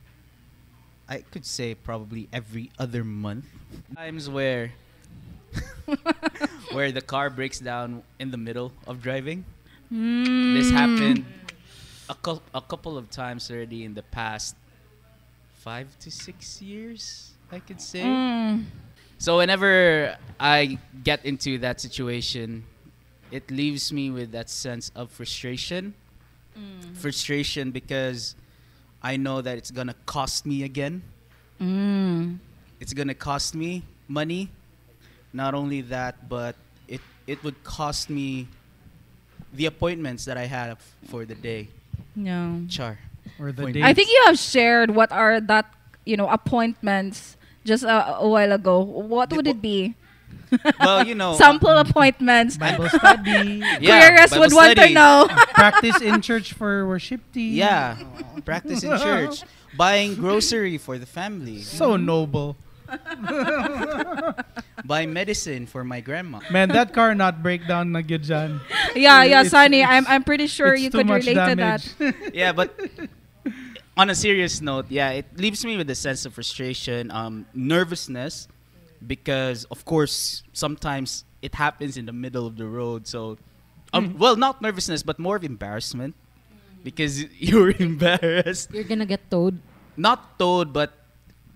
I 1.09 1.19
could 1.19 1.45
say 1.45 1.75
probably 1.75 2.27
every 2.33 2.71
other 2.77 3.03
month. 3.03 3.45
Times 3.95 4.29
where, 4.29 4.73
where 6.71 6.91
the 6.91 7.01
car 7.01 7.29
breaks 7.29 7.59
down 7.59 8.03
in 8.19 8.31
the 8.31 8.37
middle 8.37 8.71
of 8.85 9.01
driving. 9.01 9.45
This 9.89 10.69
happened 10.69 11.25
a, 12.09 12.15
cou- 12.15 12.41
a 12.53 12.61
couple 12.61 12.97
of 12.97 13.09
times 13.09 13.49
already 13.49 13.85
in 13.85 13.93
the 13.93 14.03
past 14.03 14.55
five 15.59 15.87
to 15.99 16.11
six 16.11 16.61
years, 16.61 17.31
I 17.51 17.59
could 17.59 17.81
say. 17.81 18.03
Mm. 18.03 18.65
So 19.17 19.37
whenever 19.37 20.17
I 20.39 20.77
get 21.03 21.25
into 21.25 21.57
that 21.59 21.81
situation, 21.81 22.65
it 23.31 23.49
leaves 23.49 23.91
me 23.91 24.09
with 24.09 24.31
that 24.31 24.49
sense 24.49 24.91
of 24.95 25.09
frustration. 25.11 25.93
Frustration 26.95 27.69
because 27.69 28.35
I 29.07 29.15
know 29.15 29.39
that 29.39 29.55
it's 29.57 29.71
gonna 29.71 29.95
cost 30.05 30.43
me 30.43 30.67
again. 30.67 30.99
Mm. 31.63 32.43
It's 32.83 32.91
gonna 32.91 33.15
cost 33.15 33.55
me 33.55 33.87
money. 34.11 34.51
Not 35.31 35.55
only 35.55 35.79
that, 35.95 36.27
but 36.27 36.59
it 36.91 36.99
it 37.23 37.39
would 37.43 37.55
cost 37.63 38.09
me 38.11 38.51
the 39.55 39.65
appointments 39.71 40.25
that 40.27 40.35
I 40.35 40.43
have 40.43 40.83
for 41.07 41.23
the 41.23 41.35
day. 41.39 41.71
No. 42.19 42.67
Char. 42.67 42.99
Or 43.39 43.55
the 43.55 43.63
Point. 43.63 43.79
dates. 43.79 43.87
I 43.87 43.93
think 43.95 44.09
you 44.11 44.21
have 44.27 44.35
shared 44.37 44.91
what 44.91 45.07
are 45.15 45.39
that 45.39 45.71
you 46.03 46.17
know 46.19 46.27
appointments 46.27 47.39
just 47.63 47.87
a, 47.87 48.19
a 48.19 48.27
while 48.27 48.51
ago. 48.51 48.83
What 48.83 49.29
The- 49.31 49.35
would 49.39 49.47
it 49.47 49.61
be? 49.63 49.95
Well, 50.79 51.05
you 51.05 51.13
know. 51.15 51.35
Sample 51.35 51.75
appointments. 51.75 52.55
Bible 52.57 52.87
study, 52.87 53.59
yeah, 53.81 54.07
Queerest 54.07 54.31
Bible 54.31 54.41
would 54.47 54.53
want 54.53 54.75
to 54.77 54.81
study. 54.87 54.93
know. 54.93 55.27
practice 55.59 55.99
in 56.01 56.21
church 56.21 56.53
for 56.53 56.87
worship 56.87 57.19
team. 57.33 57.53
Yeah, 57.53 57.97
practice 58.45 58.83
in 58.83 58.95
church, 58.97 59.43
buying 59.77 60.15
grocery 60.15 60.77
for 60.77 60.97
the 60.97 61.05
family, 61.05 61.61
So 61.63 61.97
noble. 61.97 62.55
Buy 64.85 65.05
medicine 65.05 65.65
for 65.67 65.83
my 65.83 65.99
grandma. 65.99 66.39
Man, 66.51 66.69
that 66.69 66.93
car 66.93 67.13
not 67.15 67.43
break 67.43 67.67
down 67.67 67.91
na 67.91 67.99
gyud 67.99 68.23
dyan. 68.23 68.61
yeah, 68.95 69.23
yeah, 69.23 69.43
It's- 69.43 69.51
Sunny. 69.51 69.81
it's- 69.83 69.91
I'm 69.91 70.05
I'm 70.07 70.23
pretty 70.23 70.47
sure 70.47 70.75
you 70.75 70.89
could 70.89 71.09
relate 71.09 71.35
damage. 71.35 71.91
to 71.99 72.11
that. 72.15 72.15
yeah, 72.33 72.51
but 72.55 72.71
on 73.97 74.09
a 74.09 74.15
serious 74.15 74.61
note, 74.61 74.85
yeah, 74.87 75.11
it 75.11 75.25
leaves 75.35 75.65
me 75.65 75.75
with 75.75 75.89
a 75.89 75.95
sense 75.99 76.23
of 76.25 76.31
frustration, 76.33 77.11
um, 77.11 77.43
nervousness, 77.53 78.47
because 79.05 79.65
of 79.69 79.85
course 79.85 80.43
sometimes 80.53 81.23
it 81.41 81.53
happens 81.55 81.97
in 81.97 82.05
the 82.05 82.13
middle 82.13 82.47
of 82.47 82.57
the 82.57 82.65
road. 82.65 83.05
So, 83.07 83.37
um, 83.93 84.13
Mm. 84.13 84.17
well, 84.17 84.35
not 84.35 84.61
nervousness, 84.61 85.03
but 85.03 85.19
more 85.19 85.35
of 85.37 85.43
embarrassment, 85.43 86.15
because 86.83 87.23
you're 87.39 87.71
embarrassed, 87.77 88.73
You're 88.73 88.83
gonna 88.89 89.05
get 89.05 89.29
towed. 89.29 89.59
not 89.95 90.37
told, 90.39 90.73
but 90.73 90.93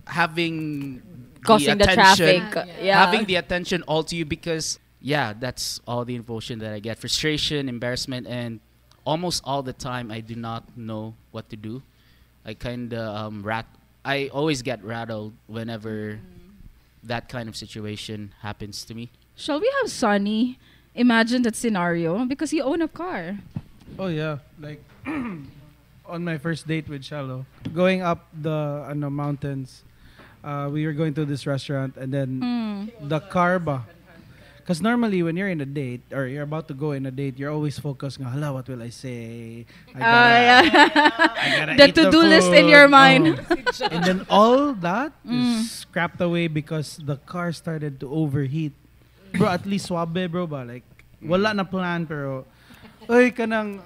having 0.06 1.02
Causing 1.44 1.78
the, 1.78 1.84
attention, 1.90 2.40
traffic. 2.50 2.54
Yeah. 2.78 2.82
Yeah. 2.84 3.04
having 3.06 3.24
the 3.26 3.36
attention 3.36 3.82
all 3.84 4.04
to 4.04 4.14
you 4.14 4.24
because 4.24 4.78
yeah 5.00 5.32
that's 5.34 5.80
all 5.86 6.04
the 6.04 6.14
emotion 6.14 6.60
that 6.60 6.72
i 6.72 6.78
get 6.78 6.98
frustration 6.98 7.68
embarrassment 7.68 8.26
and 8.28 8.60
almost 9.04 9.42
all 9.44 9.62
the 9.62 9.72
time 9.72 10.12
i 10.12 10.20
do 10.20 10.36
not 10.36 10.62
know 10.78 11.14
what 11.32 11.50
to 11.50 11.56
do 11.56 11.82
i 12.46 12.54
kind 12.54 12.94
of 12.94 13.02
um, 13.16 13.42
rat 13.42 13.66
i 14.04 14.28
always 14.30 14.62
get 14.62 14.78
rattled 14.84 15.32
whenever 15.48 16.20
that 17.02 17.28
kind 17.28 17.48
of 17.48 17.56
situation 17.56 18.32
happens 18.40 18.84
to 18.84 18.94
me 18.94 19.10
Shall 19.34 19.60
we 19.60 19.70
have 19.80 19.90
Sunny 19.90 20.58
imagine 20.94 21.42
that 21.42 21.56
scenario 21.56 22.24
because 22.26 22.52
you 22.52 22.62
own 22.62 22.82
a 22.82 22.88
car? 22.88 23.38
Oh 23.98 24.08
yeah, 24.08 24.38
like 24.60 24.84
on 26.06 26.20
my 26.24 26.36
first 26.38 26.66
date 26.68 26.88
with 26.88 27.04
Shallow, 27.04 27.46
going 27.72 28.02
up 28.02 28.28
the 28.36 28.84
ano 28.88 29.08
mountains, 29.10 29.84
uh, 30.44 30.68
we 30.72 30.84
were 30.86 30.92
going 30.92 31.14
to 31.14 31.24
this 31.24 31.46
restaurant 31.46 31.96
and 31.96 32.12
then 32.12 32.40
Mm. 32.40 33.08
the 33.08 33.20
car 33.20 33.58
ba. 33.58 33.84
Because 34.62 34.78
normally 34.80 35.22
when 35.26 35.34
you're 35.36 35.50
in 35.50 35.60
a 35.60 35.66
date 35.66 36.06
or 36.14 36.30
you're 36.30 36.46
about 36.46 36.68
to 36.70 36.74
go 36.74 36.92
in 36.94 37.02
a 37.04 37.10
date, 37.10 37.34
you're 37.34 37.50
always 37.50 37.78
focused 37.82 38.22
nga, 38.22 38.30
hala, 38.30 38.54
what 38.54 38.68
will 38.70 38.78
I 38.82 38.94
say? 38.94 39.66
I 39.90 39.98
Ah, 39.98 39.98
gotta, 39.98 40.38
yeah. 40.38 40.60
I 41.34 41.46
gotta 41.58 41.72
the 41.74 41.84
eat 41.90 41.94
the 41.98 42.04
to-do 42.06 42.22
list 42.22 42.50
in 42.54 42.68
your 42.70 42.86
mind. 42.86 43.42
Oh. 43.42 43.88
and 43.90 44.04
then 44.06 44.18
all 44.30 44.72
that 44.78 45.10
Mm. 45.26 45.58
is 45.66 45.70
scrapped 45.82 46.20
away 46.22 46.46
because 46.46 47.02
the 47.02 47.18
car 47.26 47.50
started 47.50 47.98
to 48.00 48.06
overheat. 48.06 48.70
Bro, 49.34 49.48
at 49.50 49.66
least 49.66 49.90
swabe, 49.90 50.30
bro 50.30 50.46
ba? 50.46 50.62
Like, 50.62 50.86
wala 51.18 51.50
na 51.54 51.64
plan, 51.66 52.06
pero, 52.06 52.46
oy, 53.10 53.34
kanang, 53.34 53.82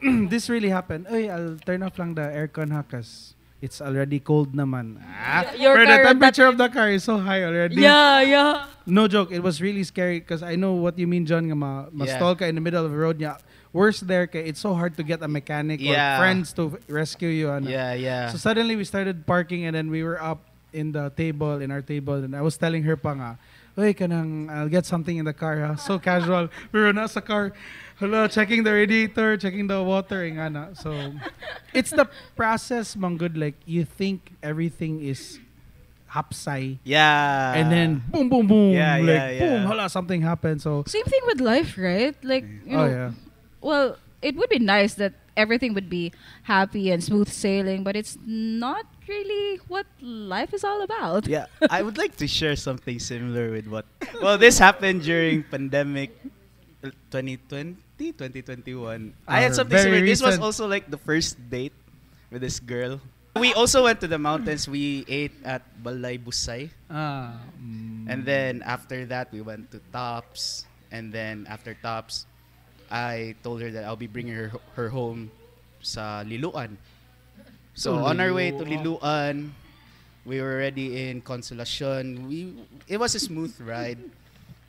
this 0.30 0.46
really 0.48 0.70
happened. 0.70 1.10
Oy, 1.10 1.26
I'll 1.26 1.58
turn 1.66 1.82
off 1.82 1.98
lang 1.98 2.14
the 2.14 2.22
aircon 2.30 2.70
ha, 2.70 2.86
cause 2.86 3.34
it's 3.60 3.80
already 3.80 4.20
cold 4.20 4.52
naman. 4.56 4.96
Ah, 5.04 5.52
Your 5.56 5.76
car, 5.76 5.84
the 5.84 5.92
that- 5.92 6.04
temperature 6.08 6.46
of 6.46 6.56
the 6.56 6.68
car 6.68 6.88
is 6.90 7.04
so 7.04 7.18
high 7.18 7.44
already. 7.44 7.76
yeah, 7.76 8.20
yeah. 8.22 8.66
No 8.86 9.06
joke, 9.06 9.30
it 9.30 9.42
was 9.44 9.60
really 9.60 9.84
scary 9.84 10.18
because 10.18 10.42
I 10.42 10.56
know 10.56 10.72
what 10.74 10.98
you 10.98 11.06
mean, 11.06 11.26
John, 11.26 11.46
nga 11.46 11.54
ma, 11.54 11.86
ma-stall 11.92 12.34
ka 12.34 12.44
in 12.46 12.54
the 12.56 12.60
middle 12.64 12.84
of 12.84 12.90
the 12.90 12.96
road 12.96 13.20
niya. 13.20 13.38
Worse 13.72 14.00
there, 14.00 14.26
kay 14.26 14.48
it's 14.50 14.58
so 14.58 14.74
hard 14.74 14.96
to 14.98 15.04
get 15.06 15.22
a 15.22 15.28
mechanic 15.30 15.78
Yeah. 15.78 16.16
or 16.18 16.26
friends 16.26 16.50
to 16.58 16.74
rescue 16.90 17.28
you. 17.30 17.50
Ano. 17.54 17.70
yeah 17.70 17.94
yeah 17.94 18.26
So 18.34 18.38
suddenly 18.40 18.74
we 18.74 18.82
started 18.82 19.22
parking 19.30 19.62
and 19.68 19.76
then 19.78 19.94
we 19.94 20.02
were 20.02 20.18
up 20.18 20.42
in 20.74 20.90
the 20.90 21.10
table, 21.14 21.60
in 21.62 21.70
our 21.70 21.82
table, 21.82 22.18
and 22.18 22.34
I 22.34 22.42
was 22.42 22.56
telling 22.58 22.82
her 22.82 22.96
pa 22.98 23.14
nga, 23.14 23.30
Uy, 23.78 23.94
kanang, 23.94 24.50
I'll 24.50 24.68
get 24.68 24.84
something 24.86 25.14
in 25.16 25.24
the 25.24 25.32
car, 25.32 25.62
ha? 25.62 25.74
So 25.78 25.98
casual. 26.02 26.50
We 26.74 26.82
were 26.82 26.90
nasa 26.90 27.22
car, 27.22 27.54
Hello, 28.00 28.26
checking 28.26 28.64
the 28.64 28.72
radiator, 28.72 29.36
checking 29.36 29.68
the 29.68 29.76
water, 29.76 30.24
nga 30.24 30.48
na. 30.48 30.72
So, 30.72 31.12
it's 31.76 31.92
the 31.92 32.08
process, 32.32 32.96
mang 32.96 33.20
good. 33.20 33.36
Like, 33.36 33.60
you 33.68 33.84
think 33.84 34.32
everything 34.40 35.04
is 35.04 35.36
hapsay. 36.08 36.80
Yeah. 36.80 37.52
And 37.52 37.68
then 37.68 38.00
boom, 38.08 38.32
boom, 38.32 38.46
boom. 38.48 38.72
Yeah, 38.72 38.96
like, 38.96 39.04
yeah, 39.04 39.28
yeah. 39.28 39.40
boom, 39.44 39.62
hala, 39.68 39.92
something 39.92 40.24
happened. 40.24 40.64
So 40.64 40.82
Same 40.88 41.04
thing 41.04 41.20
with 41.26 41.44
life, 41.44 41.76
right? 41.76 42.16
Like, 42.24 42.48
you 42.64 42.72
oh, 42.72 42.80
know, 42.80 42.88
yeah. 42.88 43.10
well, 43.60 44.00
it 44.24 44.32
would 44.32 44.48
be 44.48 44.58
nice 44.58 44.94
that 44.94 45.12
everything 45.36 45.76
would 45.76 45.92
be 45.92 46.10
happy 46.44 46.90
and 46.90 47.04
smooth 47.04 47.28
sailing, 47.28 47.84
but 47.84 47.96
it's 47.96 48.16
not 48.24 48.86
really 49.08 49.60
what 49.68 49.84
life 50.00 50.56
is 50.56 50.64
all 50.64 50.80
about. 50.80 51.28
Yeah. 51.28 51.52
I 51.68 51.82
would 51.82 51.98
like 51.98 52.16
to 52.16 52.26
share 52.26 52.56
something 52.56 52.98
similar 52.98 53.50
with 53.52 53.68
what, 53.68 53.84
well, 54.24 54.38
this 54.38 54.56
happened 54.56 55.02
during 55.02 55.44
pandemic 55.44 56.16
2020. 57.12 57.76
2021. 58.08 59.12
Mm-hmm. 59.12 59.28
I 59.28 59.44
had 59.44 59.52
something 59.52 59.76
similar. 59.76 60.00
This 60.00 60.24
was 60.24 60.40
also 60.40 60.64
like 60.64 60.88
the 60.88 60.96
first 60.96 61.36
date 61.52 61.76
with 62.32 62.40
this 62.40 62.56
girl. 62.56 63.00
We 63.36 63.52
also 63.52 63.84
went 63.84 64.00
to 64.00 64.08
the 64.08 64.18
mountains. 64.18 64.66
We 64.66 65.04
ate 65.06 65.36
at 65.44 65.62
Balay 65.84 66.18
Busay. 66.18 66.72
Ah, 66.90 67.36
mm. 67.60 68.08
And 68.08 68.24
then 68.24 68.64
after 68.66 69.06
that, 69.12 69.30
we 69.30 69.44
went 69.44 69.70
to 69.70 69.78
Tops. 69.92 70.66
And 70.90 71.12
then 71.12 71.46
after 71.46 71.76
Tops, 71.78 72.26
I 72.90 73.36
told 73.44 73.62
her 73.62 73.70
that 73.70 73.84
I'll 73.84 74.00
be 74.00 74.10
bringing 74.10 74.34
her, 74.34 74.50
her 74.74 74.88
home 74.88 75.30
sa 75.78 76.26
Liloan. 76.26 76.74
So 77.78 77.94
Liloan. 77.94 78.10
on 78.10 78.14
our 78.18 78.32
way 78.34 78.50
to 78.50 78.64
Liloan, 78.66 79.54
we 80.26 80.40
were 80.42 80.58
already 80.58 81.08
in 81.08 81.22
Consolacion. 81.22 82.26
We 82.26 82.58
it 82.88 82.98
was 82.98 83.14
a 83.14 83.22
smooth 83.22 83.54
ride. 83.62 84.02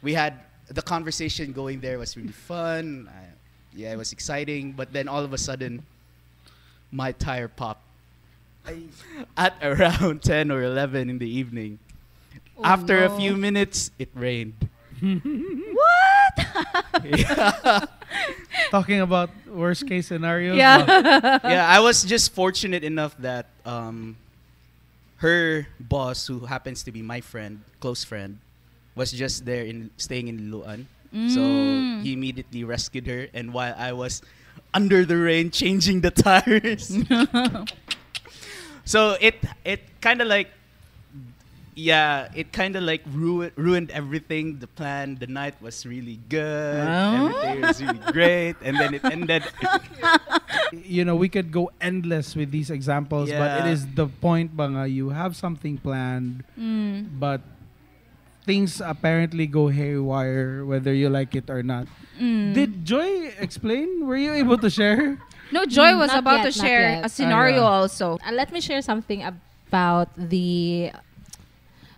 We 0.06 0.14
had 0.14 0.51
the 0.74 0.82
conversation 0.82 1.52
going 1.52 1.80
there 1.80 2.00
was 2.00 2.16
really 2.16 2.32
fun. 2.32 3.10
I, 3.12 3.28
yeah, 3.74 3.92
it 3.92 3.98
was 3.98 4.12
exciting. 4.12 4.72
But 4.72 4.94
then 4.94 5.08
all 5.08 5.24
of 5.24 5.34
a 5.34 5.38
sudden, 5.38 5.84
my 6.92 7.12
tire 7.12 7.48
popped 7.48 7.84
at 9.38 9.56
around 9.62 10.24
10 10.24 10.52
or 10.52 10.64
11 10.64 11.10
in 11.10 11.18
the 11.20 11.30
evening. 11.30 11.80
After 12.64 13.04
a 13.04 13.10
few 13.18 13.36
minutes, 13.36 13.92
it 14.00 14.10
rained. 14.14 14.70
What? 15.82 16.46
yeah. 17.04 17.86
Talking 18.70 19.02
about 19.02 19.32
worst 19.48 19.88
case 19.88 20.08
scenarios. 20.08 20.56
Yeah. 20.56 21.40
yeah, 21.44 21.68
I 21.68 21.80
was 21.80 22.04
just 22.04 22.34
fortunate 22.34 22.84
enough 22.84 23.18
that 23.18 23.48
um, 23.66 24.16
her 25.18 25.68
boss, 25.80 26.28
who 26.28 26.42
happens 26.46 26.84
to 26.84 26.92
be 26.92 27.02
my 27.02 27.20
friend, 27.20 27.62
close 27.80 28.04
friend, 28.04 28.38
was 28.96 29.12
just 29.12 29.46
there 29.46 29.64
in 29.64 29.90
staying 29.98 30.28
in 30.28 30.52
Luan. 30.52 30.88
So 31.28 31.44
Mm. 31.44 32.04
he 32.04 32.14
immediately 32.14 32.64
rescued 32.64 33.06
her, 33.08 33.28
and 33.36 33.52
while 33.52 33.76
I 33.78 33.92
was 33.92 34.22
under 34.74 35.04
the 35.04 35.18
rain 35.20 35.52
changing 35.52 36.00
the 36.00 36.12
tires, 36.24 36.88
so 38.86 39.18
it 39.20 39.36
it 39.64 39.82
kind 40.00 40.22
of 40.22 40.28
like 40.28 40.48
yeah, 41.76 42.28
it 42.36 42.52
kind 42.52 42.76
of 42.76 42.84
like 42.84 43.02
ruined 43.12 43.52
ruined 43.56 43.92
everything. 43.92 44.60
The 44.60 44.68
plan, 44.68 45.16
the 45.20 45.28
night 45.28 45.56
was 45.64 45.86
really 45.86 46.20
good. 46.28 46.84
Oh. 46.84 47.28
Everything 47.32 47.62
was 47.64 47.78
really 47.84 48.04
great, 48.12 48.56
and 48.64 48.76
then 48.80 48.94
it 48.96 49.04
ended. 49.08 49.44
you 50.72 51.04
know, 51.06 51.16
we 51.16 51.30
could 51.30 51.52
go 51.52 51.72
endless 51.80 52.36
with 52.36 52.52
these 52.52 52.70
examples, 52.72 53.32
but 53.32 53.64
it 53.66 53.72
is 53.72 53.88
the 53.96 54.08
point, 54.08 54.56
banga, 54.56 54.88
you 54.88 55.10
have 55.16 55.36
something 55.36 55.78
planned, 55.80 56.44
Mm. 56.60 57.20
but 57.20 57.40
things 58.52 58.84
apparently 58.84 59.48
go 59.48 59.72
haywire, 59.72 60.68
whether 60.68 60.92
you 60.92 61.08
like 61.08 61.32
it 61.40 61.48
or 61.48 61.64
not. 61.64 61.88
Mm. 62.20 62.52
Did 62.52 62.84
Joy 62.84 63.32
explain? 63.40 64.04
Were 64.04 64.20
you 64.20 64.36
able 64.36 64.60
to 64.60 64.68
share? 64.68 65.16
no, 65.56 65.64
Joy 65.64 65.96
was 65.96 66.12
Not 66.12 66.20
about 66.20 66.44
yet, 66.44 66.52
to 66.52 66.52
share 66.52 67.00
yet. 67.00 67.08
a 67.08 67.10
scenario 67.10 67.64
yeah. 67.64 67.80
also. 67.80 68.20
Uh, 68.20 68.36
let 68.36 68.52
me 68.52 68.60
share 68.60 68.84
something 68.84 69.24
about 69.24 70.12
the. 70.20 70.92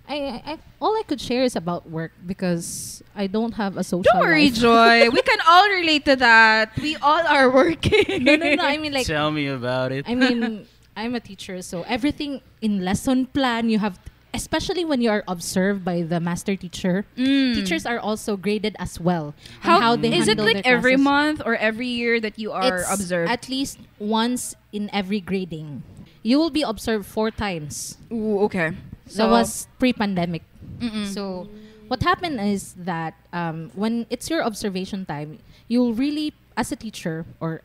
I, 0.05 0.15
I, 0.15 0.35
I 0.45 0.53
all 0.77 0.93
I 0.93 1.01
could 1.09 1.17
share 1.19 1.41
is 1.41 1.55
about 1.57 1.89
work 1.89 2.13
because 2.21 3.01
I 3.17 3.25
don't 3.25 3.57
have 3.57 3.81
a 3.81 3.83
social. 3.83 4.05
Don't 4.13 4.21
worry, 4.21 4.53
life. 4.53 4.61
Joy. 4.61 5.09
we 5.09 5.21
can 5.31 5.41
all 5.49 5.65
relate 5.73 6.05
to 6.05 6.15
that. 6.21 6.77
We 6.77 7.01
all 7.01 7.25
are 7.25 7.49
working. 7.49 8.21
no, 8.21 8.35
no, 8.37 8.61
no. 8.61 8.63
I 8.63 8.77
mean, 8.77 8.93
like, 8.93 9.09
Tell 9.09 9.31
me 9.33 9.49
about 9.49 9.89
it. 9.89 10.05
I 10.05 10.13
mean, 10.13 10.69
I'm 10.95 11.15
a 11.17 11.19
teacher, 11.19 11.65
so 11.65 11.81
everything 11.89 12.45
in 12.61 12.85
lesson 12.85 13.25
plan 13.25 13.73
you 13.73 13.79
have, 13.79 13.97
especially 14.33 14.83
when 14.83 15.01
you 15.01 15.09
are 15.09 15.23
observed 15.27 15.85
by 15.85 16.01
the 16.01 16.19
master 16.19 16.55
teacher. 16.55 17.05
Mm. 17.15 17.53
Teachers 17.53 17.85
are 17.85 17.99
also 17.99 18.35
graded 18.35 18.75
as 18.79 18.99
well. 18.99 19.33
How, 19.61 19.79
how 19.79 19.95
they 19.95 20.13
is 20.13 20.27
it 20.27 20.37
like 20.37 20.65
every 20.65 20.97
month 20.97 21.41
or 21.45 21.55
every 21.55 21.87
year 21.87 22.19
that 22.19 22.39
you 22.39 22.51
are 22.51 22.81
It's 22.81 22.93
observed? 22.93 23.31
At 23.31 23.47
least 23.47 23.79
once 23.99 24.55
in 24.71 24.89
every 24.91 25.19
grading. 25.19 25.83
You 26.23 26.39
will 26.39 26.49
be 26.49 26.63
observed 26.63 27.05
four 27.05 27.31
times. 27.31 27.97
Ooh, 28.11 28.39
okay. 28.49 28.73
that 29.15 29.29
was 29.29 29.67
pre-pandemic. 29.77 30.41
Mm-mm. 30.79 31.07
So 31.13 31.47
what 31.87 32.01
happened 32.01 32.39
is 32.39 32.73
that 32.73 33.13
um, 33.31 33.69
when 33.75 34.07
it's 34.09 34.29
your 34.29 34.43
observation 34.43 35.05
time, 35.05 35.39
you'll 35.67 35.93
really, 35.93 36.33
as 36.57 36.71
a 36.71 36.75
teacher 36.75 37.25
or 37.39 37.61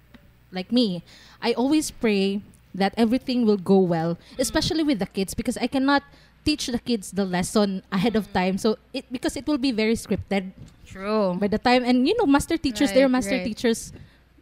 like 0.53 0.73
me, 0.73 1.03
I 1.41 1.53
always 1.53 1.91
pray 1.91 2.43
that 2.75 2.95
everything 2.97 3.47
will 3.47 3.57
go 3.57 3.79
well, 3.79 4.19
especially 4.39 4.83
with 4.83 4.99
the 4.99 5.07
kids 5.07 5.35
because 5.35 5.57
I 5.57 5.67
cannot 5.67 6.03
teach 6.49 6.73
the 6.73 6.81
kids 6.81 7.13
the 7.13 7.29
lesson 7.29 7.85
ahead 7.93 8.17
of 8.17 8.33
time. 8.33 8.57
So 8.57 8.81
it 8.97 9.05
because 9.13 9.37
it 9.37 9.45
will 9.45 9.61
be 9.61 9.69
very 9.69 9.93
scripted 9.93 10.57
True. 10.89 11.37
by 11.37 11.53
the 11.53 11.61
time 11.61 11.85
and 11.85 12.09
you 12.09 12.17
know 12.17 12.25
master 12.25 12.57
teachers 12.57 12.89
they're 12.97 13.13
master 13.13 13.37
right. 13.37 13.45
teachers 13.45 13.93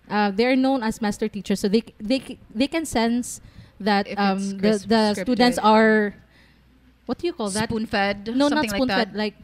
uh, 0.06 0.30
they're 0.30 0.54
known 0.54 0.86
as 0.86 1.02
master 1.02 1.26
teachers 1.26 1.58
so 1.58 1.66
they 1.66 1.82
they 1.98 2.38
they 2.54 2.70
can 2.70 2.86
sense 2.86 3.42
that 3.83 4.07
um 4.14 4.38
the, 4.62 4.78
the 4.87 5.02
scripted. 5.18 5.26
students 5.26 5.59
are 5.59 6.14
what 7.11 7.18
do 7.18 7.26
you 7.26 7.35
call 7.35 7.50
that 7.50 7.66
spoon 7.66 7.90
fed? 7.90 8.31
no 8.31 8.46
something 8.46 8.70
not 8.70 8.78
spoon 8.78 8.87
like 8.87 8.98
fed 9.02 9.11
that. 9.11 9.18
like 9.18 9.35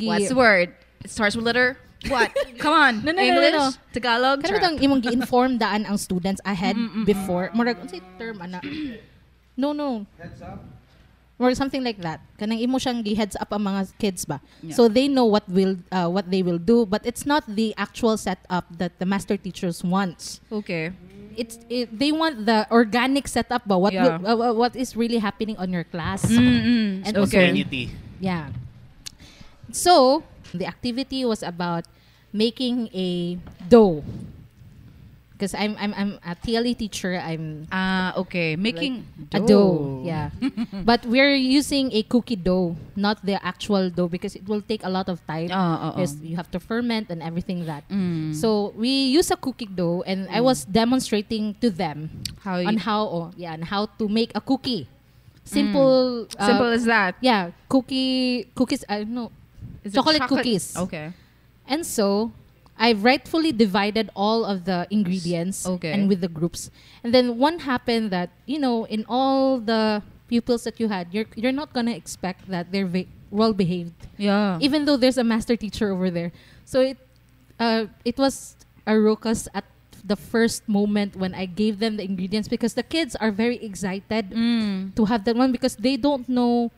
gi 0.00 0.06
What's 0.08 0.32
the 0.32 0.38
word? 0.38 0.72
It 1.04 1.10
starts 1.10 1.36
with 1.36 1.44
letter. 1.44 1.76
What? 2.08 2.32
Come 2.62 2.72
on. 2.72 2.94
No, 3.04 3.12
no, 3.12 3.20
no, 3.20 3.40
no, 3.40 3.50
no. 3.50 3.66
Tagalog. 3.92 4.40
Kano 4.40 4.56
bitang 4.56 4.78
imong 4.80 5.02
gi-inform 5.04 5.58
daan 5.58 5.84
ang 5.84 5.98
students 6.00 6.40
ahead 6.48 6.78
before 7.04 7.50
murag 7.52 7.76
unsay 7.82 8.00
term 8.16 8.40
ana 8.40 8.62
no 9.60 9.76
no 9.76 10.08
Heads 10.16 10.40
up. 10.40 10.64
or 11.40 11.52
something 11.56 11.80
like 11.84 11.96
that. 12.04 12.20
Kanang 12.36 12.60
imo 12.60 12.76
siyang 12.76 13.00
gi-heads 13.00 13.36
up 13.36 13.48
ang 13.52 13.64
mga 13.64 13.92
kids 13.96 14.24
ba. 14.28 14.40
Yeah. 14.60 14.76
So 14.76 14.88
they 14.88 15.08
know 15.08 15.24
what 15.24 15.44
will 15.48 15.76
uh, 15.88 16.08
what 16.08 16.28
they 16.28 16.40
will 16.44 16.60
do, 16.60 16.84
but 16.84 17.00
it's 17.04 17.24
not 17.24 17.44
the 17.48 17.72
actual 17.80 18.16
setup 18.20 18.64
that 18.76 18.96
the 19.00 19.04
master 19.08 19.36
teachers 19.40 19.80
wants. 19.80 20.40
Okay. 20.52 20.92
It's 21.40 21.56
it, 21.72 21.88
they 21.88 22.12
want 22.12 22.44
the 22.44 22.68
organic 22.68 23.24
setup 23.24 23.64
ba 23.64 23.80
what 23.80 23.92
Yeah. 23.96 24.20
will, 24.20 24.28
uh, 24.28 24.36
uh, 24.36 24.52
what 24.52 24.76
is 24.76 24.92
really 24.92 25.16
happening 25.16 25.56
on 25.56 25.72
your 25.72 25.84
class. 25.88 26.28
Mm-mm. 26.28 27.08
And 27.08 27.12
okay. 27.24 27.48
Spontaneity. 27.56 27.96
Yeah. 28.20 28.52
So, 29.72 30.24
the 30.52 30.66
activity 30.66 31.24
was 31.24 31.42
about 31.42 31.86
making 32.34 32.90
a 32.92 33.38
dough. 33.70 34.02
Because 35.40 35.56
I'm 35.56 35.72
I'm 35.80 35.96
I'm 35.96 36.12
a 36.20 36.36
TLE 36.36 36.76
teacher. 36.76 37.16
I'm 37.16 37.64
Ah, 37.72 38.12
okay. 38.28 38.60
Making 38.60 39.08
a 39.32 39.40
dough. 39.40 40.04
Yeah. 40.04 40.28
but 40.84 41.00
we're 41.08 41.32
using 41.32 41.88
a 41.96 42.04
cookie 42.04 42.36
dough, 42.36 42.76
not 42.92 43.24
the 43.24 43.40
actual 43.40 43.88
dough 43.88 44.12
because 44.12 44.36
it 44.36 44.44
will 44.44 44.60
take 44.60 44.84
a 44.84 44.92
lot 44.92 45.08
of 45.08 45.24
time. 45.24 45.48
Ah, 45.48 45.96
oo. 45.96 45.96
Because 45.96 46.20
you 46.20 46.36
have 46.36 46.52
to 46.52 46.60
ferment 46.60 47.08
and 47.08 47.24
everything 47.24 47.64
that. 47.64 47.88
Mm. 47.88 48.36
So 48.36 48.76
we 48.76 49.08
use 49.08 49.32
a 49.32 49.40
cookie 49.40 49.72
dough 49.72 50.04
and 50.04 50.28
I 50.28 50.44
was 50.44 50.68
demonstrating 50.68 51.56
to 51.64 51.72
them 51.72 52.20
how 52.44 52.60
on 52.60 52.76
how 52.76 53.08
oh, 53.08 53.26
yeah, 53.40 53.56
on 53.56 53.64
how 53.64 53.88
to 53.96 54.12
make 54.12 54.36
a 54.36 54.44
cookie. 54.44 54.92
Simple 55.48 56.28
uh, 56.36 56.46
simple 56.52 56.68
as 56.68 56.84
that? 56.84 57.16
yeah, 57.24 57.56
cookie 57.64 58.52
cookies 58.52 58.84
I 58.84 59.08
don't 59.08 59.16
know. 59.16 59.32
Is 59.88 59.96
it 59.96 59.96
chocolate 59.96 60.28
cookies. 60.28 60.76
Okay. 60.76 61.16
And 61.64 61.80
so 61.86 62.36
I 62.80 62.96
rightfully 62.96 63.52
divided 63.52 64.08
all 64.16 64.48
of 64.48 64.64
the 64.64 64.88
ingredients 64.88 65.68
Okay. 65.68 65.92
and 65.92 66.08
with 66.08 66.24
the 66.24 66.32
groups. 66.32 66.70
And 67.04 67.12
then 67.12 67.36
one 67.36 67.60
happened 67.68 68.08
that, 68.10 68.30
you 68.48 68.56
know, 68.58 68.88
in 68.88 69.04
all 69.04 69.60
the 69.60 70.00
pupils 70.32 70.64
that 70.64 70.80
you 70.80 70.88
had, 70.88 71.12
you're 71.12 71.28
you're 71.36 71.52
not 71.52 71.76
gonna 71.76 71.92
expect 71.92 72.48
that 72.48 72.72
they're 72.72 72.88
ve- 72.88 73.12
well 73.30 73.52
behaved. 73.52 73.92
Yeah. 74.16 74.56
Even 74.64 74.88
though 74.88 74.96
there's 74.96 75.20
a 75.20 75.24
master 75.24 75.54
teacher 75.60 75.92
over 75.92 76.08
there. 76.08 76.32
So 76.64 76.80
it 76.80 76.96
uh, 77.60 77.92
it 78.08 78.16
was 78.16 78.56
a 78.88 78.96
ruckus 78.96 79.44
at 79.52 79.68
the 80.00 80.16
first 80.16 80.64
moment 80.64 81.12
when 81.20 81.36
I 81.36 81.44
gave 81.44 81.76
them 81.84 82.00
the 82.00 82.04
ingredients 82.08 82.48
because 82.48 82.72
the 82.72 82.82
kids 82.82 83.12
are 83.20 83.28
very 83.28 83.60
excited 83.60 84.32
Mm. 84.32 84.96
to 84.96 85.04
have 85.04 85.28
that 85.28 85.36
one 85.36 85.52
because 85.52 85.76
they 85.76 86.00
don't 86.00 86.24
know 86.24 86.72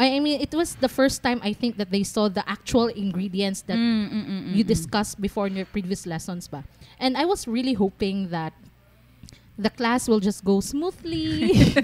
I 0.00 0.16
I 0.16 0.20
mean, 0.24 0.40
it 0.40 0.56
was 0.56 0.80
the 0.80 0.88
first 0.88 1.20
time 1.22 1.40
I 1.44 1.52
think 1.52 1.76
that 1.76 1.92
they 1.92 2.02
saw 2.02 2.32
the 2.32 2.40
actual 2.48 2.88
ingredients 2.88 3.60
that 3.68 3.76
Mm, 3.76 4.08
mm, 4.08 4.24
mm, 4.24 4.40
mm, 4.48 4.54
you 4.56 4.64
mm. 4.64 4.72
discussed 4.72 5.20
before 5.20 5.46
in 5.46 5.54
your 5.60 5.68
previous 5.68 6.08
lessons 6.08 6.48
ba. 6.48 6.64
And 6.96 7.20
I 7.20 7.28
was 7.28 7.44
really 7.44 7.76
hoping 7.76 8.32
that 8.32 8.56
the 9.58 9.70
class 9.70 10.08
will 10.08 10.20
just 10.20 10.44
go 10.44 10.60
smoothly. 10.60 11.52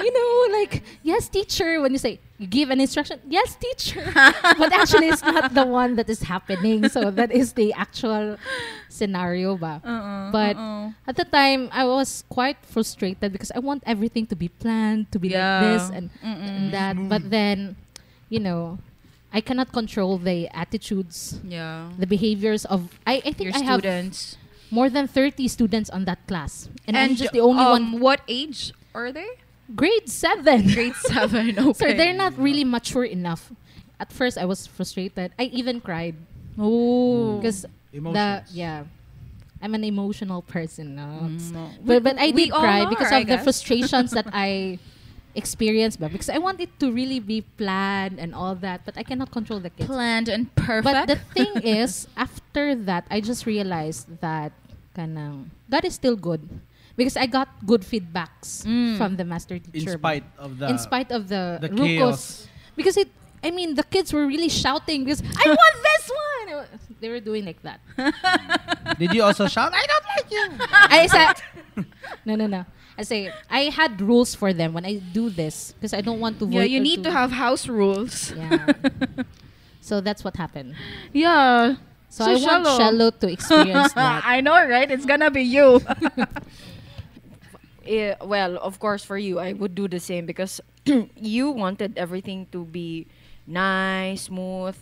you 0.00 0.12
know, 0.12 0.58
like, 0.58 0.82
yes, 1.02 1.28
teacher, 1.28 1.80
when 1.80 1.92
you 1.92 1.98
say, 1.98 2.20
you 2.38 2.46
give 2.46 2.70
an 2.70 2.80
instruction, 2.80 3.20
yes, 3.28 3.56
teacher. 3.56 4.10
but 4.14 4.72
actually, 4.72 5.08
it's 5.08 5.22
not 5.22 5.54
the 5.54 5.64
one 5.64 5.96
that 5.96 6.10
is 6.10 6.22
happening. 6.22 6.88
So 6.88 7.10
that 7.10 7.30
is 7.30 7.52
the 7.52 7.72
actual 7.72 8.36
scenario 8.88 9.56
ba. 9.56 9.80
Uh-uh, 9.84 10.30
But 10.32 10.56
uh-uh. 10.56 10.90
at 11.06 11.16
the 11.16 11.24
time, 11.24 11.68
I 11.72 11.84
was 11.84 12.24
quite 12.28 12.58
frustrated 12.62 13.32
because 13.32 13.52
I 13.54 13.60
want 13.60 13.82
everything 13.86 14.26
to 14.26 14.36
be 14.36 14.48
planned, 14.48 15.10
to 15.12 15.18
be 15.18 15.28
Yeah. 15.28 15.60
like 15.60 15.78
this 15.78 15.90
and, 15.90 16.10
and 16.22 16.72
that. 16.74 16.96
But 17.08 17.30
then, 17.30 17.76
you 18.28 18.40
know, 18.40 18.78
I 19.32 19.40
cannot 19.40 19.72
control 19.72 20.18
the 20.18 20.48
attitudes, 20.54 21.40
yeah. 21.42 21.90
the 21.98 22.06
behaviors 22.06 22.64
of. 22.64 22.98
I, 23.06 23.18
I 23.24 23.32
think 23.34 23.50
Your 23.50 23.54
I 23.54 23.62
have 23.66 23.80
students. 23.80 24.38
More 24.74 24.90
than 24.90 25.06
30 25.06 25.46
students 25.46 25.88
on 25.88 26.04
that 26.10 26.26
class. 26.26 26.68
And, 26.86 26.98
I'm 26.98 27.14
just 27.14 27.32
the 27.32 27.40
only 27.40 27.62
um, 27.62 27.70
one. 27.70 28.00
What 28.02 28.20
age 28.26 28.74
are 28.94 29.12
they? 29.14 29.38
Grade 29.74 30.10
7. 30.10 30.66
Grade 30.74 30.98
seven. 31.06 31.54
Okay. 31.70 31.92
so 31.92 31.96
they're 31.96 32.12
not 32.12 32.36
really 32.36 32.64
mature 32.64 33.06
enough. 33.06 33.52
At 34.00 34.12
first, 34.12 34.36
I 34.36 34.44
was 34.44 34.66
frustrated. 34.66 35.32
I 35.38 35.44
even 35.54 35.80
cried. 35.80 36.18
Oh. 36.58 37.38
Because 37.38 37.62
the. 37.62 37.70
Emotions. 37.94 38.50
Yeah. 38.50 38.84
I'm 39.62 39.72
an 39.74 39.84
emotional 39.84 40.42
person. 40.42 40.96
No? 40.96 41.30
Mm. 41.30 41.86
But, 41.86 42.02
but 42.02 42.18
I 42.18 42.32
did 42.32 42.50
cry 42.50 42.82
are, 42.82 42.90
because 42.90 43.12
of 43.12 43.26
the 43.26 43.38
frustrations 43.38 44.10
that 44.10 44.26
I 44.34 44.78
experienced. 45.34 46.00
But 46.00 46.12
because 46.12 46.28
I 46.28 46.36
want 46.38 46.60
it 46.60 46.68
to 46.80 46.92
really 46.92 47.20
be 47.20 47.42
planned 47.56 48.18
and 48.18 48.34
all 48.34 48.54
that, 48.56 48.84
but 48.84 48.98
I 48.98 49.02
cannot 49.04 49.30
control 49.30 49.60
the 49.60 49.70
kids. 49.70 49.88
planned 49.88 50.28
and 50.28 50.52
perfect. 50.54 50.84
But 50.84 51.06
the 51.06 51.16
thing 51.16 51.62
is, 51.62 52.08
after 52.16 52.74
that, 52.74 53.06
I 53.08 53.22
just 53.22 53.46
realized 53.46 54.20
that 54.20 54.52
kanang, 54.94 55.50
God 55.70 55.84
is 55.84 55.94
still 55.94 56.16
good. 56.16 56.46
Because 56.96 57.16
I 57.18 57.26
got 57.26 57.48
good 57.66 57.82
feedbacks 57.82 58.62
Mm. 58.62 58.94
from 58.96 59.16
the 59.18 59.24
master 59.26 59.58
teacher. 59.58 59.74
In 59.74 59.80
teacher. 59.82 59.98
spite 59.98 60.22
of 60.38 60.58
the 60.62 60.70
in 60.70 60.78
spite 60.78 61.10
of 61.10 61.26
the, 61.26 61.58
the 61.60 61.68
rucos. 61.74 61.82
chaos. 61.82 62.22
Because 62.78 62.96
it 62.96 63.10
I 63.42 63.50
mean, 63.50 63.74
the 63.74 63.82
kids 63.84 64.08
were 64.14 64.24
really 64.24 64.48
shouting 64.48 65.04
because 65.04 65.20
I 65.20 65.44
want 65.52 65.76
this 65.82 66.04
one. 66.08 66.46
They 67.02 67.10
were 67.10 67.20
doing 67.20 67.44
like 67.44 67.60
that. 67.66 67.82
Did 68.98 69.12
you 69.12 69.22
also 69.22 69.48
shout? 69.50 69.74
I 69.74 69.84
don't 69.84 70.06
like 70.16 70.28
you. 70.32 70.44
I 70.72 71.04
said, 71.10 71.34
no, 72.24 72.36
no, 72.40 72.46
no. 72.46 72.64
I 72.96 73.02
say 73.02 73.28
I 73.50 73.68
had 73.74 74.00
rules 74.00 74.32
for 74.38 74.54
them 74.54 74.72
when 74.72 74.86
I 74.86 74.96
do 75.12 75.28
this 75.28 75.72
because 75.76 75.92
I 75.92 76.00
don't 76.00 76.20
want 76.20 76.38
to. 76.38 76.46
Yeah, 76.48 76.62
you 76.62 76.78
or 76.78 76.82
need 76.82 77.02
to 77.04 77.10
have 77.10 77.32
house 77.36 77.66
rules. 77.68 78.32
Yeah. 78.32 78.70
so 79.82 80.00
that's 80.00 80.22
what 80.24 80.36
happened. 80.38 80.74
Yeah. 81.12 81.76
So, 82.14 82.24
So 82.24 82.30
I 82.30 82.36
want 82.36 82.66
shallow. 82.66 82.76
Shallow 82.78 83.10
to 83.10 83.26
experience 83.30 83.92
that. 83.98 84.22
I 84.24 84.40
know, 84.40 84.54
right? 84.54 84.90
It's 84.90 85.04
gonna 85.06 85.30
be 85.30 85.42
you. 85.42 85.80
Well, 88.22 88.56
of 88.58 88.78
course, 88.78 89.04
for 89.04 89.18
you, 89.18 89.38
I 89.38 89.52
would 89.52 89.74
do 89.74 89.88
the 89.88 90.00
same 90.00 90.26
because 90.26 90.60
you 91.16 91.50
wanted 91.50 91.98
everything 91.98 92.46
to 92.52 92.64
be 92.64 93.06
nice, 93.46 94.22
smooth. 94.30 94.76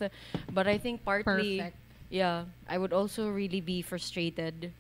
But 0.53 0.67
I 0.69 0.79
think 0.79 1.05
partly, 1.05 1.69
Perfect. 1.69 1.77
yeah, 2.11 2.45
I 2.69 2.79
would 2.79 2.93
also 2.93 3.29
really 3.29 3.61
be 3.61 3.83
frustrated. 3.83 4.73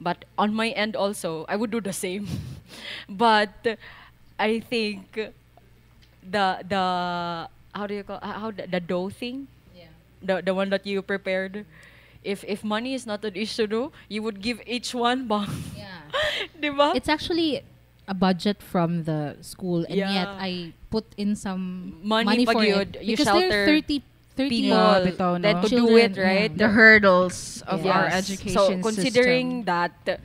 But 0.00 0.24
on 0.38 0.54
my 0.54 0.70
end, 0.70 0.96
also, 0.96 1.44
I 1.48 1.56
would 1.56 1.70
do 1.70 1.80
the 1.80 1.92
same. 1.92 2.26
but 3.08 3.52
I 4.38 4.60
think 4.60 5.14
the 6.22 6.46
the 6.68 6.84
how 7.74 7.86
do 7.86 7.94
you 7.94 8.04
call 8.04 8.20
how 8.22 8.50
the, 8.50 8.66
the 8.66 8.80
dough 8.80 9.10
thing, 9.10 9.48
Yeah. 9.48 9.61
The 10.22 10.40
the 10.42 10.54
one 10.54 10.70
that 10.70 10.86
you 10.86 11.02
prepared. 11.02 11.66
If 12.22 12.44
if 12.46 12.62
money 12.62 12.94
is 12.94 13.02
not 13.04 13.24
an 13.26 13.34
issue, 13.34 13.66
though, 13.66 13.90
you 14.08 14.22
would 14.22 14.38
give 14.40 14.62
each 14.66 14.94
one 14.94 15.26
bang. 15.26 15.50
Yeah. 15.74 16.06
Diba? 16.62 16.94
It's 16.94 17.08
actually 17.10 17.66
a 18.06 18.14
budget 18.14 18.62
from 18.62 19.02
the 19.04 19.34
school, 19.42 19.82
and 19.90 19.98
yet 19.98 20.28
I 20.30 20.72
put 20.90 21.06
in 21.18 21.34
some 21.34 21.98
Money 22.02 22.46
for 22.46 22.54
pag 22.62 22.68
it 22.94 23.02
you 23.02 23.16
because 23.18 23.26
there 23.26 23.50
are 23.50 23.66
30, 23.82 24.02
30 24.38 24.48
people 24.50 24.70
Yeah, 24.78 25.02
bitaw, 25.02 25.40
no? 25.40 25.44
that 25.50 25.66
to 25.66 25.74
do 25.74 25.96
it, 25.98 26.14
right? 26.18 26.50
yeah. 26.50 26.56
the 26.62 26.68
hurdles 26.70 27.62
of 27.66 27.82
Yes. 27.84 27.90
our 27.94 28.04
Yes. 28.06 28.30
education 28.30 28.54
So 28.54 28.82
considering 28.82 29.48
system. 29.62 29.70
that 29.70 29.94
uh, 30.06 30.16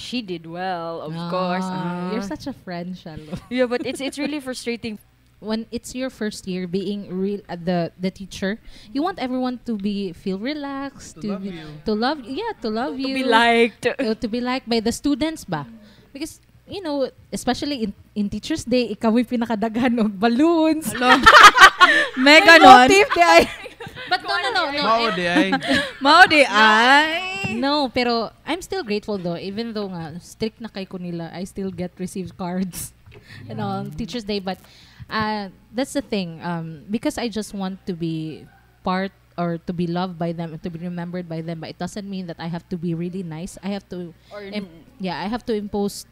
she 0.00 0.22
did 0.22 0.46
well, 0.48 1.00
of 1.04 1.12
course. 1.28 1.64
Ah, 1.64 2.12
you're 2.12 2.24
uh, 2.24 2.32
such 2.34 2.46
a 2.48 2.52
friend, 2.52 2.96
Shallow. 2.96 3.36
yeah, 3.52 3.66
but 3.68 3.84
it's 3.84 4.00
it's 4.00 4.16
really 4.16 4.40
frustrating. 4.40 4.96
When 5.44 5.68
it's 5.70 5.94
your 5.94 6.08
first 6.08 6.48
year 6.48 6.66
being 6.66 7.06
real 7.12 7.44
uh, 7.46 7.60
the 7.60 7.92
the 8.00 8.10
teacher, 8.10 8.56
you 8.90 9.04
want 9.04 9.20
everyone 9.20 9.60
to 9.68 9.76
be 9.76 10.16
feel 10.16 10.40
relaxed, 10.40 11.20
To 11.20 11.36
love 11.36 11.44
be, 11.44 11.52
you. 11.52 11.68
to 11.84 11.92
love 11.92 12.18
yeah, 12.24 12.56
to 12.64 12.68
love 12.72 12.96
To 12.96 13.00
you, 13.04 13.20
be 13.20 13.24
liked. 13.28 13.84
uh, 13.86 14.16
to 14.16 14.26
be 14.26 14.40
liked 14.40 14.66
by 14.66 14.80
the 14.80 14.90
students 14.90 15.44
ba? 15.44 15.68
Because 16.10 16.40
you 16.64 16.80
know, 16.80 17.12
especially 17.28 17.84
in 17.84 17.92
in 18.16 18.32
Teachers 18.32 18.64
Day, 18.64 18.88
ikaw 18.88 19.12
yung 19.12 19.28
pinakadaghan 19.28 19.92
ng 20.00 20.08
balloons. 20.08 20.88
Di 20.96 23.00
ay. 23.20 23.44
But 24.08 24.20
no, 24.24 24.36
no, 24.36 24.48
no, 24.52 24.62
no. 24.70 24.82
Mao 24.84 25.10
di 25.16 25.24
ay. 25.24 25.48
Mao 26.00 26.22
di 26.28 26.42
ay. 26.44 27.56
No, 27.56 27.88
pero 27.88 28.30
I'm 28.46 28.60
still 28.60 28.84
grateful 28.84 29.16
though. 29.16 29.36
Even 29.36 29.72
though 29.72 29.88
nga, 29.88 30.20
strict 30.20 30.60
na 30.60 30.68
kay 30.68 30.84
ko 30.84 31.00
nila, 31.00 31.32
I 31.32 31.44
still 31.44 31.72
get 31.72 31.92
received 31.96 32.36
cards. 32.36 32.92
You 33.48 33.56
know, 33.56 33.68
on 33.80 33.90
Teacher's 33.92 34.24
Day. 34.24 34.40
But 34.40 34.58
uh, 35.10 35.48
that's 35.72 35.92
the 35.92 36.02
thing. 36.02 36.40
Um, 36.42 36.84
because 36.90 37.18
I 37.18 37.28
just 37.28 37.54
want 37.54 37.84
to 37.86 37.92
be 37.94 38.46
part 38.82 39.12
or 39.36 39.58
to 39.66 39.72
be 39.72 39.86
loved 39.86 40.18
by 40.18 40.32
them, 40.32 40.58
to 40.58 40.70
be 40.70 40.78
remembered 40.78 41.28
by 41.28 41.40
them. 41.40 41.60
But 41.60 41.70
it 41.70 41.78
doesn't 41.78 42.08
mean 42.08 42.26
that 42.28 42.36
I 42.38 42.46
have 42.46 42.68
to 42.70 42.76
be 42.76 42.94
really 42.94 43.22
nice. 43.22 43.58
I 43.62 43.68
have 43.68 43.88
to, 43.90 44.14
Or 44.32 44.42
im- 44.42 44.86
yeah, 44.98 45.20
I 45.20 45.26
have 45.26 45.44
to 45.46 45.54
impose 45.54 46.06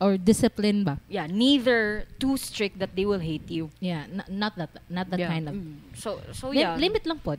or 0.00 0.16
discipline 0.16 0.84
ba? 0.84 1.00
yeah, 1.08 1.26
neither 1.26 2.06
too 2.20 2.36
strict 2.36 2.78
that 2.78 2.94
they 2.94 3.04
will 3.04 3.18
hate 3.18 3.50
you. 3.50 3.70
Yeah, 3.80 4.06
n- 4.06 4.22
not 4.30 4.54
that, 4.56 4.70
not 4.88 5.10
that 5.10 5.18
Yeah. 5.18 5.26
kind 5.28 5.48
of. 5.48 5.54
Mm. 5.56 5.74
So 5.98 6.20
so 6.30 6.48
Lim- 6.54 6.58
yeah, 6.60 6.76
limit 6.78 7.02
lang 7.06 7.18
po. 7.18 7.34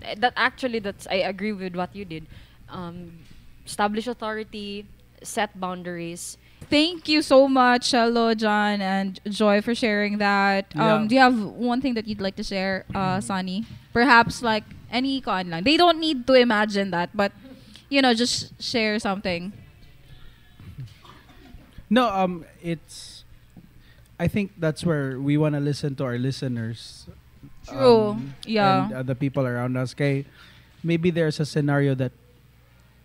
Eh, 0.00 0.14
that 0.16 0.32
actually 0.36 0.78
that's 0.80 1.04
I 1.12 1.28
agree 1.28 1.52
with 1.52 1.76
what 1.76 1.92
you 1.92 2.06
did. 2.08 2.24
Um, 2.72 3.20
establish 3.66 4.06
authority, 4.08 4.86
set 5.20 5.52
boundaries. 5.60 6.38
Thank 6.68 7.08
you 7.08 7.22
so 7.22 7.48
much, 7.48 7.88
Shallow, 7.88 8.34
John, 8.34 8.80
and 8.80 9.18
Joy 9.26 9.60
for 9.60 9.74
sharing 9.74 10.18
that. 10.18 10.70
Um, 10.76 10.80
Yeah. 11.02 11.06
Do 11.08 11.14
you 11.14 11.20
have 11.20 11.38
one 11.42 11.80
thing 11.80 11.94
that 11.94 12.06
you'd 12.06 12.20
like 12.20 12.36
to 12.36 12.44
share, 12.44 12.84
uh, 12.94 13.20
Sunny? 13.20 13.64
Perhaps 13.92 14.42
like 14.42 14.62
any 14.92 15.20
con 15.20 15.50
lang. 15.50 15.64
They 15.64 15.76
don't 15.76 15.98
need 15.98 16.26
to 16.28 16.34
imagine 16.34 16.90
that, 16.92 17.10
but 17.14 17.32
you 17.88 18.00
know, 18.02 18.14
just 18.14 18.54
share 18.62 18.98
something. 19.02 19.52
No, 21.90 22.06
um, 22.06 22.44
it's. 22.62 23.24
I 24.20 24.28
think 24.28 24.52
that's 24.58 24.84
where 24.84 25.18
we 25.18 25.36
want 25.36 25.54
to 25.56 25.60
listen 25.60 25.96
to 25.96 26.04
our 26.04 26.18
listeners. 26.18 27.08
True. 27.66 28.14
um, 28.14 28.34
Yeah. 28.46 28.84
And 28.84 28.92
uh, 28.94 29.02
the 29.02 29.14
people 29.16 29.46
around 29.46 29.74
us. 29.76 29.94
Kay, 29.94 30.26
maybe 30.84 31.10
there's 31.10 31.40
a 31.40 31.46
scenario 31.46 31.94
that 31.96 32.12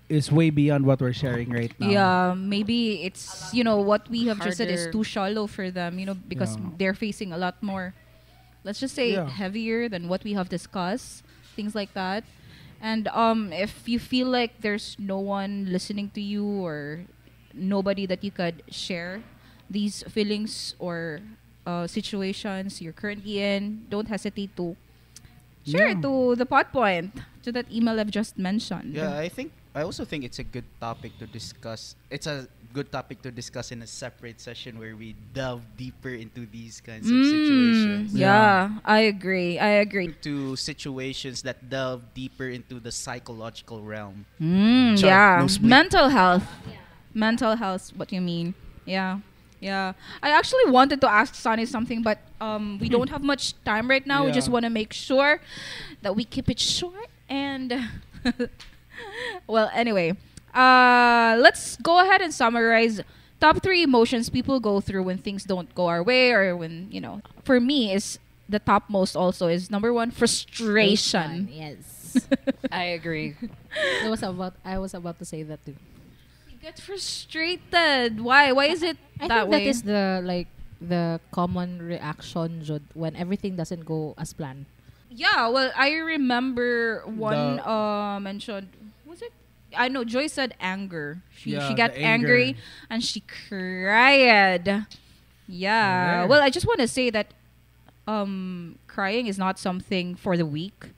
is 0.10 0.32
way 0.32 0.50
beyond 0.50 0.86
what 0.86 1.02
we're 1.02 1.14
sharing 1.14 1.50
right 1.50 1.74
now. 1.80 1.90
Yeah, 1.90 2.34
maybe 2.38 3.04
it's 3.04 3.54
you 3.54 3.64
know 3.64 3.80
what 3.82 4.08
we 4.10 4.26
have 4.28 4.40
just 4.40 4.58
said 4.58 4.70
is 4.70 4.88
too 4.88 5.04
shallow 5.04 5.48
for 5.48 5.72
them, 5.72 5.98
you 6.00 6.06
know, 6.06 6.14
because 6.16 6.58
Yeah. 6.58 6.70
they're 6.78 6.94
facing 6.98 7.34
a 7.34 7.38
lot 7.38 7.62
more. 7.62 7.94
Let's 8.64 8.80
just 8.80 8.96
say 8.96 9.18
Yeah. 9.18 9.30
heavier 9.30 9.90
than 9.90 10.08
what 10.08 10.24
we 10.24 10.34
have 10.34 10.50
discussed, 10.50 11.24
things 11.56 11.74
like 11.76 11.94
that. 11.94 12.24
And 12.82 13.08
um, 13.10 13.54
if 13.54 13.88
you 13.88 14.00
feel 14.00 14.28
like 14.28 14.62
there's 14.62 14.96
no 15.00 15.18
one 15.20 15.66
listening 15.72 16.12
to 16.14 16.22
you 16.22 16.46
or 16.46 17.06
nobody 17.54 18.06
that 18.06 18.24
you 18.24 18.32
could 18.32 18.62
share 18.70 19.24
these 19.70 20.04
feelings 20.10 20.76
or 20.78 21.22
uh, 21.66 21.88
situations 21.88 22.82
you're 22.82 22.94
currently 22.94 23.40
in, 23.42 23.86
don't 23.90 24.08
hesitate 24.08 24.56
to 24.58 24.76
share 25.66 25.88
it 25.88 26.02
to 26.02 26.36
the 26.36 26.46
pot 26.46 26.72
point 26.72 27.12
to 27.44 27.52
that 27.52 27.66
email 27.72 28.00
I've 28.00 28.12
just 28.12 28.38
mentioned. 28.38 28.94
Yeah, 28.94 29.18
I 29.18 29.30
think 29.30 29.52
I 29.76 29.84
also 29.84 30.06
think 30.06 30.24
it's 30.24 30.40
a 30.40 30.44
good 30.48 30.64
topic 30.80 31.20
to 31.20 31.28
discuss. 31.28 31.96
It's 32.10 32.28
a 32.28 32.48
good 32.72 32.92
topic 32.92 33.22
to 33.24 33.32
discuss 33.32 33.72
in 33.72 33.82
a 33.82 33.88
separate 33.88 34.40
session 34.40 34.80
where 34.80 34.96
we 34.96 35.16
delve 35.34 35.64
deeper 35.76 36.16
into 36.16 36.48
these 36.48 36.80
kinds 36.80 37.12
of 37.12 37.20
Mm, 37.20 37.28
situations. 37.28 38.16
Yeah, 38.16 38.72
I 38.86 39.12
agree. 39.12 39.60
I 39.60 39.84
agree. 39.84 40.16
To 40.24 40.56
situations 40.56 41.44
that 41.44 41.70
delve 41.70 42.08
deeper 42.16 42.48
into 42.48 42.80
the 42.80 42.92
psychological 42.92 43.84
realm. 43.84 44.24
Mm, 44.40 44.96
Char, 44.96 45.12
yeah. 45.12 45.44
no. 45.44 45.68
Mental 45.68 46.08
health. 46.08 46.48
Mental 47.14 47.56
health, 47.56 47.92
what 48.00 48.12
you 48.16 48.22
mean. 48.24 48.56
Yeah. 48.88 49.20
Yeah. 49.60 49.92
I 50.24 50.32
actually 50.32 50.72
wanted 50.72 51.02
to 51.02 51.10
ask 51.12 51.36
Sunny 51.36 51.66
something, 51.66 52.00
but 52.02 52.20
um, 52.40 52.80
we 52.80 52.88
don't 52.88 53.10
have 53.10 53.24
much 53.24 53.56
time 53.64 53.90
right 53.90 54.06
now. 54.08 54.24
We 54.24 54.32
just 54.32 54.48
want 54.48 54.64
to 54.64 54.72
make 54.72 54.94
sure 54.94 55.40
that 56.02 56.16
we 56.16 56.24
keep 56.24 56.48
it 56.48 56.60
short 56.64 57.12
and. 57.28 57.76
well, 59.48 59.70
anyway, 59.74 60.14
uh, 60.54 61.38
let's 61.40 61.76
go 61.78 62.00
ahead 62.02 62.22
and 62.22 62.34
summarize 62.34 63.02
top 63.40 63.62
three 63.62 63.84
emotions 63.84 64.30
people 64.30 64.60
go 64.60 64.80
through 64.80 65.04
when 65.04 65.18
things 65.18 65.44
don't 65.44 65.74
go 65.76 65.88
our 65.88 66.02
way 66.04 66.32
or 66.32 66.56
when, 66.56 66.88
you 66.92 67.02
know, 67.02 67.22
for 67.44 67.60
me, 67.60 67.92
is 67.94 68.20
the 68.48 68.60
topmost 68.60 69.16
also 69.16 69.48
is 69.48 69.70
number 69.72 69.92
one, 69.94 70.12
frustration. 70.12 71.50
Yes. 71.52 72.28
I 72.72 72.96
agree. 72.96 73.36
I 74.04 74.10
was 74.10 74.24
about 74.24 74.54
I 74.64 74.78
was 74.78 74.94
about 74.94 75.20
to 75.20 75.26
say 75.26 75.44
that 75.44 75.60
too. 75.66 75.76
You 76.50 76.58
get 76.62 76.80
frustrated. 76.80 78.22
Why? 78.22 78.52
Why 78.52 78.66
is 78.72 78.82
it 78.84 78.98
I 79.20 79.28
that 79.28 79.50
think 79.50 79.52
way? 79.52 79.64
that 79.66 79.70
is 79.70 79.82
the 79.84 80.22
like 80.24 80.48
the 80.80 81.20
common 81.32 81.82
reaction 81.82 82.64
when 82.94 83.16
everything 83.16 83.56
doesn't 83.56 83.84
go 83.86 84.14
as 84.18 84.32
planned. 84.34 84.66
yeah, 85.10 85.48
well, 85.48 85.72
I 85.76 85.96
remember 86.04 87.04
one 87.08 87.58
The- 87.58 87.68
uh 87.68 88.20
mentioned 88.20 88.68
was 88.72 88.74
it 88.74 88.85
I 89.78 89.88
know 89.88 90.04
Joy 90.04 90.28
said 90.28 90.54
anger. 90.60 91.20
She 91.36 91.52
Yeah, 91.52 91.68
she 91.68 91.74
got 91.74 91.92
anger. 91.92 92.06
angry 92.36 92.56
and 92.90 93.04
she 93.04 93.22
cried. 93.22 94.86
Yeah. 95.48 96.20
There. 96.22 96.28
Well, 96.28 96.42
I 96.42 96.50
just 96.50 96.66
want 96.66 96.80
to 96.80 96.88
say 96.88 97.10
that 97.12 97.34
um 98.08 98.78
crying 98.88 99.28
is 99.28 99.38
not 99.38 99.58
something 99.60 100.16
for 100.16 100.38
the 100.38 100.46
weak. 100.46 100.92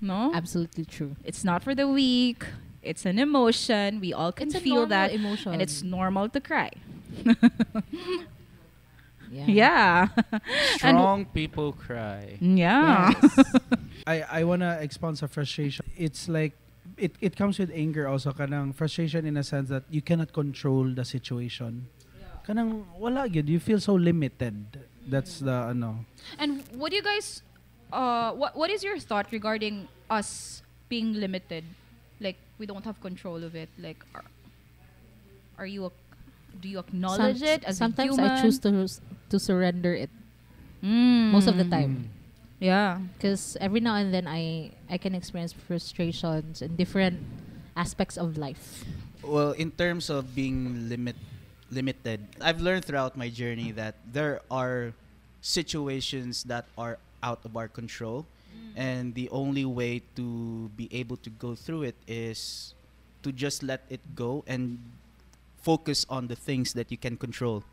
No? 0.00 0.32
Absolutely 0.34 0.84
true. 0.84 1.14
It's 1.24 1.44
not 1.44 1.62
for 1.62 1.74
the 1.74 1.86
weak. 1.86 2.44
It's 2.82 3.06
an 3.06 3.18
emotion. 3.18 4.00
We 4.00 4.12
all 4.12 4.32
can 4.32 4.48
It's 4.50 4.58
feel 4.58 4.86
that 4.86 5.12
emotion. 5.14 5.52
and 5.52 5.62
it's 5.62 5.82
normal 5.82 6.28
to 6.30 6.40
cry. 6.40 6.70
yeah. 9.30 9.46
yeah. 9.46 10.08
and 10.82 10.98
Strong 10.98 11.26
people 11.32 11.72
cry. 11.72 12.36
yeah. 12.40 13.12
I 14.06 14.42
I 14.42 14.44
wanna 14.44 14.78
expound 14.82 15.18
sa 15.18 15.26
frustration. 15.30 15.86
It's 15.96 16.26
like 16.28 16.52
it 16.98 17.16
it 17.20 17.36
comes 17.36 17.58
with 17.58 17.70
anger 17.72 18.06
also 18.08 18.32
kanang 18.32 18.74
frustration 18.74 19.24
in 19.26 19.36
a 19.36 19.42
sense 19.44 19.68
that 19.68 19.84
you 19.90 20.02
cannot 20.02 20.32
control 20.32 20.88
the 20.88 21.04
situation. 21.04 21.86
Kanang 22.46 22.84
wala 22.98 23.28
gyud 23.28 23.46
you 23.48 23.60
feel 23.60 23.78
so 23.80 23.94
limited. 23.94 24.54
That's 25.06 25.38
the 25.40 25.70
ano. 25.74 26.04
And 26.38 26.62
what 26.74 26.90
do 26.90 26.96
you 26.96 27.02
guys 27.06 27.42
uh 27.92 28.32
what 28.32 28.56
what 28.56 28.70
is 28.70 28.82
your 28.82 28.98
thought 28.98 29.30
regarding 29.30 29.88
us 30.10 30.62
being 30.88 31.14
limited? 31.14 31.64
Like 32.20 32.38
we 32.58 32.66
don't 32.66 32.84
have 32.84 33.00
control 33.00 33.42
of 33.42 33.54
it. 33.54 33.70
Like 33.78 33.98
are, 34.14 34.24
are 35.58 35.66
you 35.66 35.86
ac- 35.86 36.02
do 36.60 36.68
you 36.68 36.78
acknowledge 36.78 37.38
Some- 37.40 37.48
it 37.48 37.64
as 37.64 37.78
sometimes 37.78 38.18
a 38.18 38.22
human? 38.22 38.30
I 38.38 38.42
choose 38.42 38.58
to 38.66 38.70
to 39.30 39.36
surrender 39.38 39.94
it 39.94 40.10
Mm. 40.82 41.30
most 41.30 41.46
of 41.46 41.54
the 41.56 41.64
time. 41.64 42.10
Yeah. 42.62 43.02
because 43.18 43.58
every 43.58 43.82
now 43.82 43.98
and 43.98 44.14
then 44.14 44.30
I 44.30 44.70
I 44.86 44.94
can 44.94 45.18
experience 45.18 45.50
frustrations 45.50 46.62
in 46.62 46.78
different 46.78 47.18
aspects 47.74 48.14
of 48.14 48.38
life. 48.38 48.86
Well, 49.26 49.50
in 49.58 49.74
terms 49.74 50.06
of 50.06 50.30
being 50.30 50.86
limit 50.86 51.18
limited, 51.74 52.22
I've 52.38 52.62
learned 52.62 52.86
throughout 52.86 53.18
my 53.18 53.26
journey 53.34 53.74
that 53.74 53.98
there 54.06 54.46
are 54.46 54.94
situations 55.42 56.46
that 56.46 56.70
are 56.78 57.02
out 57.18 57.42
of 57.42 57.58
our 57.58 57.66
control, 57.66 58.30
mm. 58.54 58.78
and 58.78 59.10
the 59.18 59.26
only 59.34 59.66
way 59.66 60.06
to 60.14 60.70
be 60.78 60.86
able 60.94 61.18
to 61.26 61.30
go 61.42 61.58
through 61.58 61.90
it 61.90 61.98
is 62.06 62.78
to 63.26 63.34
just 63.34 63.66
let 63.66 63.82
it 63.90 64.02
go 64.14 64.46
and 64.46 64.78
focus 65.66 66.06
on 66.06 66.30
the 66.30 66.38
things 66.38 66.74
that 66.78 66.94
you 66.94 66.98
can 66.98 67.18
control. 67.18 67.66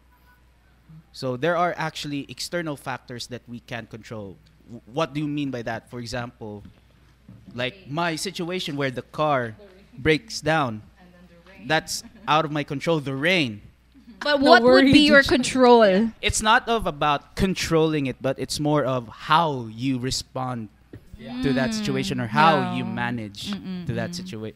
So 1.14 1.38
there 1.38 1.58
are 1.58 1.74
actually 1.78 2.26
external 2.30 2.74
factors 2.74 3.28
that 3.28 3.42
we 3.46 3.62
can't 3.62 3.90
control. 3.90 4.38
W- 4.70 4.82
What 4.94 5.14
do 5.14 5.20
you 5.20 5.28
mean 5.28 5.50
by 5.52 5.62
that? 5.64 5.90
For 5.90 6.00
example, 6.00 6.64
like 7.54 7.76
my 7.90 8.16
situation 8.16 8.78
where 8.78 8.92
the 8.92 9.02
car 9.02 9.56
breaks 9.98 10.40
down. 10.42 10.82
That's 11.66 12.04
out 12.28 12.46
of 12.46 12.52
my 12.52 12.64
control. 12.64 13.00
The 13.02 13.16
rain. 13.16 13.62
But 14.22 14.40
No 14.42 14.52
what 14.52 14.64
would 14.64 14.92
be 14.92 15.00
your 15.08 15.24
control? 15.24 15.84
It's 16.22 16.42
not 16.42 16.68
of 16.68 16.86
about 16.88 17.36
controlling 17.36 18.06
it, 18.08 18.18
but 18.22 18.38
it's 18.40 18.60
more 18.60 18.84
of 18.84 19.08
how 19.08 19.68
you 19.72 19.98
respond 20.00 20.70
to 21.44 21.54
that 21.54 21.74
situation 21.74 22.20
or 22.20 22.28
how 22.28 22.76
you 22.76 22.86
manage 22.86 23.52
Mm-mm, 23.52 23.86
to 23.88 23.94
that 23.94 24.12
mm. 24.12 24.20
situa- 24.24 24.54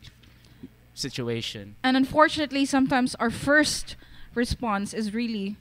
situation. 0.93 1.75
And 1.83 1.97
unfortunately, 1.97 2.65
sometimes 2.65 3.15
our 3.15 3.29
first 3.29 3.95
response 4.35 4.93
is 4.93 5.13
really 5.13 5.55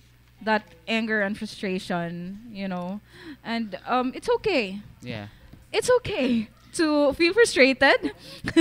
that 0.45 0.63
anger 0.89 1.23
and 1.23 1.37
frustration, 1.39 2.41
you 2.51 2.69
know. 2.69 3.01
And 3.45 3.79
um, 3.87 4.13
it's 4.15 4.29
okay. 4.41 4.81
Yeah. 5.01 5.29
It's 5.73 5.91
okay 6.03 6.49
to 6.75 7.13
feel 7.15 7.33
frustrated. 7.33 8.13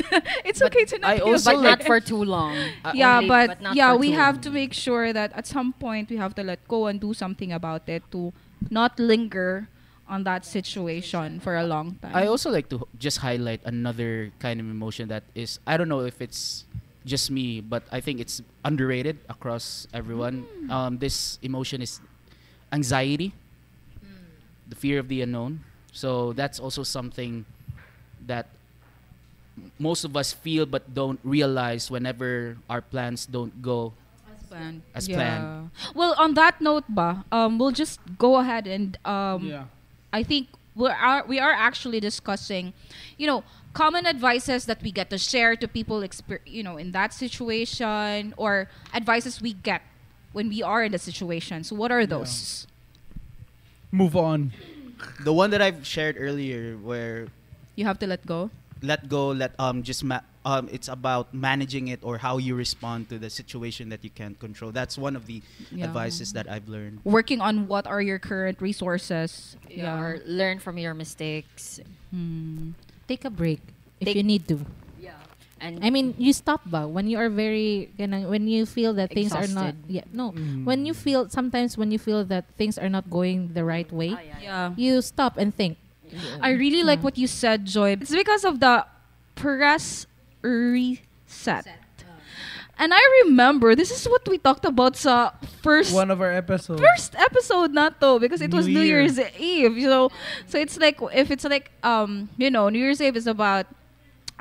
it's 0.45 0.59
But 0.59 0.67
okay 0.75 0.85
to 0.85 0.99
not 0.99 1.09
I 1.11 1.17
feel 1.17 1.27
also 1.27 1.55
but 1.55 1.61
not 1.61 1.83
for 1.83 1.99
too 1.99 2.23
long. 2.23 2.55
Uh, 2.83 2.91
yeah, 2.95 3.17
only- 3.17 3.27
but, 3.27 3.61
not 3.61 3.75
yeah, 3.75 3.95
we 3.95 4.11
have 4.11 4.35
long. 4.35 4.41
to 4.43 4.49
make 4.51 4.73
sure 4.73 5.13
that 5.13 5.31
at 5.33 5.47
some 5.47 5.73
point 5.73 6.09
we 6.09 6.17
have 6.17 6.35
to 6.35 6.43
let 6.43 6.65
go 6.67 6.87
and 6.87 6.99
do 6.99 7.13
something 7.13 7.51
about 7.51 7.87
it 7.87 8.03
to 8.11 8.33
not 8.69 8.99
linger 8.99 9.67
on 10.07 10.23
that 10.25 10.43
situation 10.45 11.39
for 11.39 11.55
a 11.55 11.63
long 11.63 11.95
time. 12.01 12.11
I 12.13 12.27
also 12.27 12.51
like 12.51 12.67
to 12.69 12.83
h- 12.83 12.99
just 12.99 13.17
highlight 13.19 13.61
another 13.63 14.31
kind 14.39 14.59
of 14.59 14.67
emotion 14.67 15.07
that 15.07 15.23
is 15.35 15.59
I 15.65 15.77
don't 15.77 15.87
know 15.87 16.01
if 16.03 16.19
it's 16.21 16.65
just 17.05 17.31
me, 17.31 17.61
but 17.61 17.83
I 17.91 17.99
think 17.99 18.19
it's 18.19 18.41
underrated 18.63 19.17
across 19.29 19.87
everyone. 19.93 20.45
Um, 20.69 20.97
this 20.97 21.39
emotion 21.41 21.81
is 21.81 21.99
anxiety, 22.71 23.33
the 24.67 24.75
fear 24.75 24.99
of 24.99 25.07
the 25.07 25.21
unknown. 25.21 25.61
So 25.91 26.33
that's 26.33 26.59
also 26.59 26.83
something 26.83 27.45
that 28.27 28.47
most 29.79 30.03
of 30.05 30.15
us 30.15 30.31
feel 30.31 30.65
but 30.65 30.93
don't 30.93 31.19
realize 31.23 31.91
whenever 31.91 32.57
our 32.69 32.81
plans 32.81 33.25
don't 33.25 33.61
go 33.61 33.93
as 34.31 34.43
planned. 34.47 34.81
as 34.95 35.07
Yeah. 35.07 35.15
planned. 35.17 35.69
Well, 35.93 36.15
on 36.17 36.33
that 36.35 36.61
note, 36.61 36.85
ba, 36.87 37.25
um, 37.31 37.57
we'll 37.59 37.75
just 37.75 37.99
go 38.17 38.37
ahead 38.37 38.67
and 38.67 38.97
um, 39.05 39.45
yeah. 39.47 39.65
I 40.13 40.23
think 40.23 40.47
we 40.75 40.87
are 40.87 41.25
we 41.27 41.39
are 41.39 41.51
actually 41.51 41.99
discussing, 41.99 42.73
you 43.17 43.27
know, 43.27 43.43
common 43.73 44.05
advices 44.05 44.65
that 44.65 44.81
we 44.81 44.91
get 44.91 45.09
to 45.09 45.17
share 45.17 45.55
to 45.55 45.67
people, 45.67 46.01
exper- 46.01 46.43
you 46.45 46.63
know, 46.63 46.77
in 46.77 46.91
that 46.91 47.13
situation, 47.13 48.33
or 48.37 48.67
advices 48.93 49.41
we 49.41 49.53
get 49.53 49.81
when 50.33 50.49
we 50.49 50.61
are 50.63 50.83
in 50.83 50.91
the 50.91 50.99
situation. 50.99 51.63
So, 51.63 51.75
what 51.75 51.91
are 51.91 52.05
those? 52.05 52.67
Move 53.91 54.15
on. 54.15 54.51
The 55.23 55.33
one 55.33 55.49
that 55.51 55.61
I've 55.61 55.85
shared 55.85 56.15
earlier 56.19 56.77
where 56.77 57.27
You 57.75 57.85
have 57.85 57.99
to 57.99 58.07
let 58.07 58.25
go. 58.25 58.49
let 58.81 59.09
go, 59.09 59.29
let 59.29 59.53
um 59.59 59.83
just 59.83 60.03
ma- 60.03 60.23
um 60.45 60.69
it's 60.71 60.87
about 60.87 61.33
managing 61.33 61.87
it 61.89 61.99
or 62.01 62.17
how 62.17 62.37
you 62.37 62.55
respond 62.55 63.09
to 63.09 63.17
the 63.19 63.29
situation 63.29 63.89
that 63.89 64.03
you 64.03 64.09
can't 64.09 64.39
control. 64.39 64.71
That's 64.71 64.97
one 64.97 65.15
of 65.15 65.25
the 65.25 65.41
Yeah. 65.73 65.85
advices 65.85 66.33
that 66.33 66.49
I've 66.49 66.67
learned. 66.69 67.01
Working 67.03 67.41
on 67.41 67.67
what 67.67 67.85
are 67.85 68.01
your 68.01 68.17
current 68.19 68.61
resources. 68.61 69.55
Yeah, 69.69 69.97
or 69.99 70.21
learn 70.25 70.59
from 70.59 70.77
your 70.77 70.93
mistakes. 70.93 71.79
Hmm. 72.11 72.71
Take 73.11 73.27
a 73.27 73.33
break 73.33 73.59
if 73.99 74.07
Take- 74.07 74.15
you 74.15 74.23
need 74.23 74.47
to. 74.47 74.63
Yeah. 74.95 75.19
And 75.59 75.83
I 75.83 75.91
mean, 75.91 76.15
you 76.15 76.31
stop 76.31 76.63
ba 76.63 76.87
when 76.87 77.11
you 77.11 77.19
are 77.19 77.27
very 77.27 77.91
ganang, 77.99 78.31
when 78.31 78.47
you 78.47 78.63
feel 78.65 78.95
that 78.95 79.11
things 79.11 79.35
are 79.35 79.51
not 79.51 79.75
Exhausted. 79.75 79.99
yeah 80.01 80.07
no 80.15 80.31
Mm. 80.31 80.63
when 80.63 80.87
you 80.87 80.95
feel 80.95 81.27
sometimes 81.27 81.75
when 81.75 81.91
you 81.91 81.99
feel 81.99 82.23
that 82.31 82.47
things 82.55 82.79
are 82.79 82.87
not 82.89 83.11
going 83.11 83.51
the 83.53 83.67
right 83.67 83.91
way 83.91 84.15
Ah, 84.15 84.23
yeah, 84.23 84.39
Yeah. 84.39 84.67
you 84.79 85.03
stop 85.03 85.35
and 85.35 85.51
think 85.51 85.75
I 86.43 86.51
really 86.55 86.83
like 86.83 86.99
what 87.07 87.15
you 87.15 87.23
said, 87.23 87.63
Joy. 87.63 87.95
It's 87.95 88.11
because 88.11 88.43
of 88.43 88.59
the 88.59 88.83
press 89.39 90.03
reset. 90.43 91.63
And 92.77 92.93
I 92.93 93.23
remember 93.25 93.75
this 93.75 93.91
is 93.91 94.05
what 94.09 94.27
we 94.27 94.37
talked 94.37 94.65
about 94.65 94.97
sa 94.97 95.31
first 95.61 95.93
One 95.93 96.09
of 96.09 96.21
our 96.21 96.31
episodes. 96.31 96.81
first 96.81 97.13
episode 97.15 97.71
not 97.71 97.99
though 97.99 98.17
because 98.17 98.41
it 98.41 98.53
was 98.53 98.65
New 98.65 98.81
New 98.81 98.85
Year. 98.85 99.01
Year's 99.01 99.19
Eve. 99.37 99.77
You 99.77 99.89
know, 99.89 100.09
so 100.47 100.57
it's 100.57 100.77
like 100.79 100.97
if 101.13 101.29
it's 101.29 101.45
like 101.45 101.69
um 101.83 102.29
you 102.37 102.49
know 102.49 102.69
New 102.69 102.79
Year's 102.79 103.01
Eve 103.01 103.15
is 103.15 103.27
about 103.27 103.67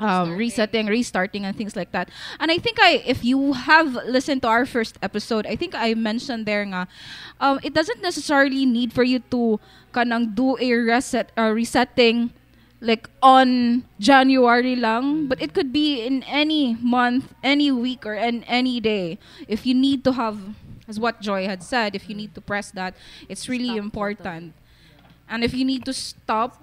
um, 0.01 0.35
resetting, 0.35 0.87
restarting, 0.87 1.45
and 1.45 1.55
things 1.55 1.75
like 1.75 1.91
that. 1.91 2.09
And 2.39 2.49
I 2.49 2.57
think 2.57 2.79
I, 2.81 3.03
if 3.05 3.23
you 3.23 3.53
have 3.53 3.93
listened 4.09 4.41
to 4.41 4.47
our 4.47 4.65
first 4.65 4.97
episode, 5.01 5.45
I 5.45 5.55
think 5.55 5.75
I 5.75 5.93
mentioned 5.93 6.45
there 6.45 6.65
nga, 6.65 6.87
um, 7.39 7.59
it 7.63 7.73
doesn't 7.73 8.01
necessarily 8.01 8.65
need 8.65 8.93
for 8.93 9.03
you 9.03 9.19
to 9.29 9.59
kanang 9.93 10.33
do 10.33 10.57
a 10.59 10.73
reset, 10.73 11.31
uh, 11.37 11.53
resetting 11.53 12.33
like 12.81 13.09
on 13.21 13.85
January 13.99 14.75
lang, 14.75 15.27
but 15.27 15.41
it 15.41 15.53
could 15.53 15.71
be 15.71 16.01
in 16.01 16.23
any 16.23 16.75
month, 16.81 17.33
any 17.43 17.71
week, 17.71 18.05
or 18.05 18.15
in 18.15 18.43
any 18.45 18.81
day. 18.81 19.19
If 19.47 19.65
you 19.65 19.73
need 19.73 20.03
to 20.05 20.13
have, 20.13 20.57
as 20.87 20.99
what 20.99 21.21
Joy 21.21 21.45
had 21.45 21.61
said, 21.61 21.95
if 21.95 22.09
you 22.09 22.15
need 22.15 22.33
to 22.33 22.41
press 22.41 22.71
that, 22.71 22.95
it's 23.29 23.47
really 23.47 23.77
Stop 23.77 23.85
important. 23.85 24.53
And 25.29 25.43
if 25.43 25.53
you 25.53 25.63
need 25.63 25.85
to 25.85 25.93
stop 25.93 26.57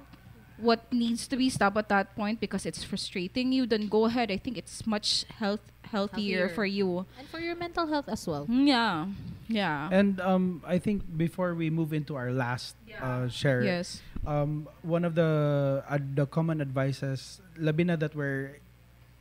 what 0.59 0.90
needs 0.92 1.27
to 1.29 1.37
be 1.37 1.49
stopped 1.49 1.77
at 1.79 1.88
that 1.88 2.14
point 2.16 2.40
because 2.40 2.66
it's 2.66 2.83
frustrating 2.83 3.53
you, 3.53 3.66
then 3.66 3.87
go 3.88 4.05
ahead. 4.07 4.31
I 4.31 4.37
think 4.37 4.59
it's 4.59 4.87
much 4.87 5.25
health 5.38 5.61
healthier, 5.88 6.53
Healthier. 6.53 6.55
for 6.55 6.66
you. 6.68 7.07
and 7.18 7.25
for 7.33 7.40
your 7.40 7.57
mental 7.57 7.87
health 7.88 8.09
as 8.12 8.27
well 8.29 8.44
Mm, 8.44 8.68
Yeah, 8.68 9.07
yeah. 9.49 9.88
And 9.90 10.21
um, 10.21 10.61
I 10.66 10.77
think 10.77 11.01
before 11.16 11.55
we 11.57 11.71
move 11.73 11.94
into 11.97 12.12
our 12.14 12.29
last 12.29 12.77
uh, 13.01 13.29
share, 13.33 13.64
yes. 13.64 14.03
um, 14.29 14.68
one 14.85 15.07
of 15.09 15.14
the 15.16 15.81
uh, 15.88 15.97
the 16.14 16.27
common 16.29 16.61
advices, 16.61 17.40
labina 17.57 17.97
that 17.99 18.12
we're 18.12 18.61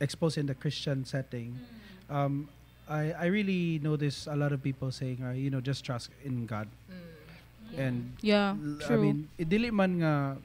exposed 0.02 0.36
in 0.36 0.44
the 0.44 0.54
Christian 0.54 1.08
setting, 1.08 1.56
um, 2.12 2.52
I 2.84 3.16
I 3.16 3.26
really 3.32 3.80
notice 3.80 4.28
a 4.28 4.36
lot 4.36 4.52
of 4.52 4.60
people 4.60 4.92
saying, 4.92 5.24
uh, 5.24 5.32
you 5.32 5.48
know, 5.48 5.64
just 5.64 5.84
trust 5.88 6.10
in 6.20 6.44
God. 6.44 6.68
And 7.76 8.16
Yeah, 8.20 8.56
l- 8.56 8.80
I 8.80 8.86
true. 8.92 9.00
mean, 9.00 9.28
idili 9.38 9.70
man 9.72 10.00
nga, 10.00 10.36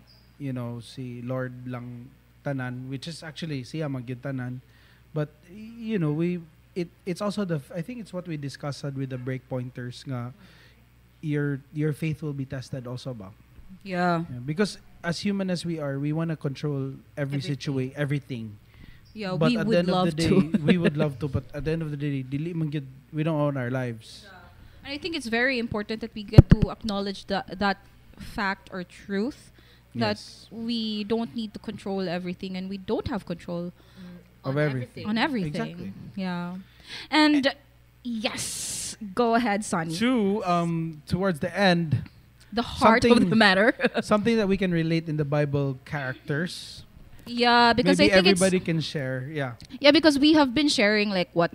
you 0.44 0.52
know, 0.52 0.84
si 0.84 1.24
Lord 1.24 1.56
lang 1.64 2.12
tanan, 2.44 2.92
which 2.92 3.08
is 3.08 3.24
actually 3.24 3.64
siya 3.64 3.88
magyud 3.88 4.20
tanan. 4.20 4.60
But 5.16 5.32
you 5.48 5.96
know, 5.96 6.12
we 6.12 6.44
it 6.76 6.92
it's 7.08 7.24
also 7.24 7.48
the 7.48 7.64
I 7.72 7.80
think 7.80 8.04
it's 8.04 8.12
what 8.12 8.28
we 8.28 8.36
discussed 8.36 8.84
with 8.84 9.16
the 9.16 9.22
break 9.22 9.48
pointers 9.48 10.04
nga 10.04 10.36
your 11.24 11.64
your 11.72 11.96
faith 11.96 12.20
will 12.20 12.36
be 12.36 12.44
tested 12.44 12.84
also 12.84 13.16
ba. 13.16 13.32
yeah, 13.88 14.28
Yeah, 14.28 14.44
because 14.44 14.76
as 15.00 15.24
human 15.24 15.48
as 15.50 15.64
we 15.64 15.80
are, 15.80 15.96
we 16.00 16.12
want 16.12 16.30
to 16.32 16.38
control 16.38 17.00
every 17.16 17.40
Everything. 17.40 17.56
situation, 17.56 17.94
everything. 17.96 18.46
yeah. 19.16 19.36
but 19.40 19.48
we 19.52 19.56
at 19.58 19.64
the 19.64 19.68
would 19.72 19.78
end 19.84 19.88
love 19.88 20.08
of 20.12 20.16
the 20.16 20.20
day, 20.20 20.30
to. 20.30 20.58
we 20.68 20.76
would 20.78 20.98
love 21.04 21.16
to. 21.24 21.28
But 21.32 21.48
at 21.56 21.64
the 21.64 21.72
end 21.72 21.82
of 21.82 21.92
the 21.92 21.98
day, 22.00 22.24
dili 22.28 22.52
man 22.52 22.68
gyud- 22.72 22.92
we 23.16 23.24
don't 23.24 23.40
own 23.40 23.56
our 23.56 23.72
lives. 23.72 24.28
And 24.84 24.92
I 24.92 24.98
think 25.00 25.16
it's 25.16 25.32
very 25.32 25.60
important 25.64 26.02
that 26.04 26.12
we 26.12 26.24
get 26.28 26.50
to 26.52 26.68
acknowledge 26.68 27.28
that 27.32 27.48
that 27.64 27.80
fact 28.20 28.68
or 28.74 28.84
truth 28.84 29.53
that 29.96 30.18
Yes. 30.18 30.48
we 30.52 31.04
don't 31.04 31.36
need 31.36 31.54
to 31.54 31.60
control 31.60 32.08
everything 32.10 32.58
and 32.58 32.70
we 32.70 32.78
don't 32.78 33.08
have 33.08 33.26
control 33.26 33.72
Of 34.44 34.58
everything. 34.58 35.06
on 35.06 35.18
everything. 35.18 35.50
Exactly. 35.62 35.94
Yeah. 36.16 36.58
And 37.10 37.54
yes, 38.04 38.98
go 39.16 39.36
ahead, 39.36 39.64
Sunny. 39.66 39.96
Two, 39.96 40.44
um, 40.46 41.02
towards 41.08 41.40
the 41.40 41.52
end, 41.58 42.04
The 42.52 42.62
heart 42.62 43.04
of 43.06 43.30
the 43.30 43.36
matter. 43.36 43.74
something 44.02 44.38
that 44.38 44.48
we 44.48 44.58
can 44.58 44.72
relate 44.72 45.10
in 45.10 45.18
the 45.18 45.26
Bible 45.26 45.80
characters. 45.86 46.84
yeah, 47.26 47.74
because 47.74 47.98
Maybe 47.98 48.12
I 48.12 48.16
think 48.22 48.28
everybody 48.28 48.58
it's 48.58 48.66
can 48.66 48.80
share. 48.82 49.30
Yeah. 49.32 49.54
yeah 49.80 49.92
because 49.92 50.20
we 50.20 50.34
have 50.34 50.54
been 50.54 50.68
sharing 50.70 51.10
like 51.10 51.30
what 51.34 51.52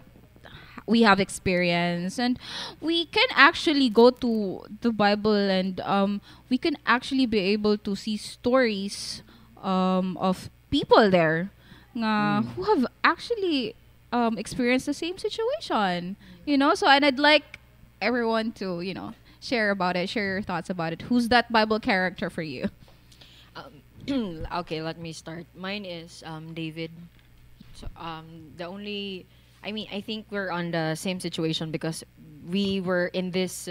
we 0.88 1.02
have 1.02 1.20
experience. 1.20 2.18
And 2.18 2.38
we 2.80 3.04
can 3.06 3.28
actually 3.34 3.90
go 3.90 4.10
to 4.10 4.64
the 4.80 4.90
bible 4.90 5.36
and 5.36 5.80
um, 5.80 6.20
we 6.48 6.58
can 6.58 6.76
actually 6.86 7.26
be 7.26 7.38
able 7.38 7.76
to 7.78 7.94
see 7.94 8.16
stories 8.16 9.22
um, 9.62 10.16
of 10.18 10.50
people 10.70 11.10
there 11.10 11.50
nga, 11.96 12.44
who 12.56 12.62
have 12.64 12.86
actually 13.04 13.74
um, 14.12 14.38
experienced 14.38 14.86
the 14.86 14.94
same 14.94 15.18
situation 15.18 16.16
you 16.46 16.56
know? 16.56 16.74
So 16.74 16.88
and 16.88 17.04
i'd 17.04 17.18
like 17.18 17.58
everyone 18.00 18.52
to 18.52 18.80
you 18.80 18.94
know 18.94 19.14
share 19.40 19.70
about 19.70 19.96
it 19.96 20.08
share 20.08 20.26
your 20.26 20.42
thoughts 20.42 20.70
about 20.70 20.92
it. 20.92 21.02
Who's 21.02 21.28
that 21.28 21.52
bible 21.52 21.80
character 21.80 22.30
for 22.30 22.42
you? 22.42 22.70
Um, 23.56 24.46
okay, 24.62 24.82
let 24.82 24.98
me 24.98 25.12
start. 25.12 25.46
Mine 25.54 25.84
is 25.84 26.22
um, 26.26 26.54
David. 26.54 26.90
So 27.74 27.88
um, 27.96 28.52
the 28.56 28.64
only, 28.64 29.26
I 29.64 29.72
mean, 29.72 29.88
I 29.92 30.00
think 30.00 30.26
we're 30.30 30.50
on 30.50 30.70
the 30.70 30.94
same 30.94 31.20
situation 31.20 31.70
because 31.70 32.04
we 32.48 32.80
were 32.80 33.08
in 33.08 33.30
this 33.30 33.68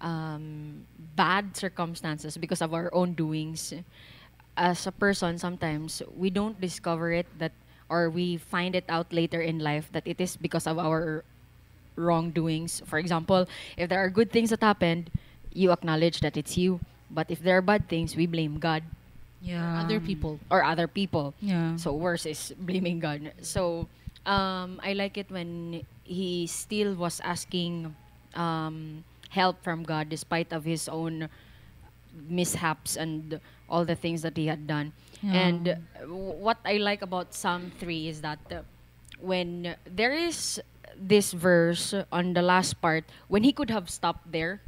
um, 0.00 0.84
bad 1.16 1.56
circumstances 1.56 2.36
because 2.36 2.60
of 2.62 2.74
our 2.74 2.92
own 2.94 3.14
doings. 3.14 3.72
As 4.56 4.86
a 4.86 4.92
person, 4.92 5.38
sometimes 5.38 6.02
we 6.16 6.28
don't 6.30 6.60
discover 6.60 7.12
it 7.12 7.26
that, 7.38 7.52
or 7.88 8.10
we 8.10 8.36
find 8.36 8.74
it 8.74 8.84
out 8.88 9.12
later 9.12 9.40
in 9.40 9.58
life 9.58 9.88
that 9.92 10.06
it 10.06 10.20
is 10.20 10.36
because 10.36 10.66
of 10.66 10.78
our 10.78 11.24
wrongdoings. 11.96 12.82
For 12.86 12.98
example, 12.98 13.46
if 13.76 13.88
there 13.88 14.00
are 14.00 14.10
good 14.10 14.30
things 14.32 14.50
that 14.50 14.60
happened, 14.60 15.10
you 15.52 15.72
acknowledge 15.72 16.20
that 16.20 16.36
it's 16.36 16.56
you. 16.56 16.80
But 17.10 17.30
if 17.30 17.42
there 17.42 17.58
are 17.58 17.62
bad 17.62 17.88
things, 17.88 18.16
we 18.16 18.26
blame 18.26 18.58
God 18.58 18.82
Yeah. 19.42 19.80
Other 19.82 20.00
people. 20.00 20.38
or 20.50 20.62
other 20.62 20.86
people. 20.86 21.32
Yeah. 21.40 21.76
So 21.76 21.94
worse 21.96 22.26
is 22.26 22.52
blaming 22.60 23.00
God. 23.00 23.32
So 23.40 23.88
um, 24.26 24.80
I 24.82 24.92
like 24.92 25.16
it 25.18 25.30
when 25.30 25.84
he 26.04 26.46
still 26.46 26.94
was 26.94 27.20
asking 27.24 27.94
um, 28.34 29.04
help 29.30 29.62
from 29.62 29.82
God 29.82 30.08
despite 30.08 30.52
of 30.52 30.64
his 30.64 30.88
own 30.88 31.28
mishaps 32.28 32.96
and 32.96 33.40
all 33.68 33.84
the 33.84 33.94
things 33.94 34.22
that 34.22 34.36
he 34.36 34.46
had 34.46 34.66
done. 34.66 34.92
And 35.22 35.68
uh, 35.68 35.74
w- 36.00 36.32
what 36.40 36.58
I 36.64 36.78
like 36.78 37.02
about 37.02 37.34
Psalm 37.34 37.70
3 37.78 38.08
is 38.08 38.20
that 38.22 38.38
uh, 38.50 38.62
when 39.20 39.76
there 39.84 40.12
is 40.14 40.60
this 40.96 41.32
verse 41.32 41.94
on 42.10 42.32
the 42.32 42.42
last 42.42 42.80
part, 42.80 43.04
when 43.28 43.42
he 43.44 43.52
could 43.52 43.70
have 43.70 43.90
stopped 43.90 44.32
there, 44.32 44.60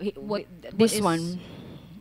he, 0.00 0.10
What- 0.16 0.46
th- 0.62 0.74
what 0.74 0.78
this 0.78 0.92
is- 0.94 1.00
one, 1.02 1.40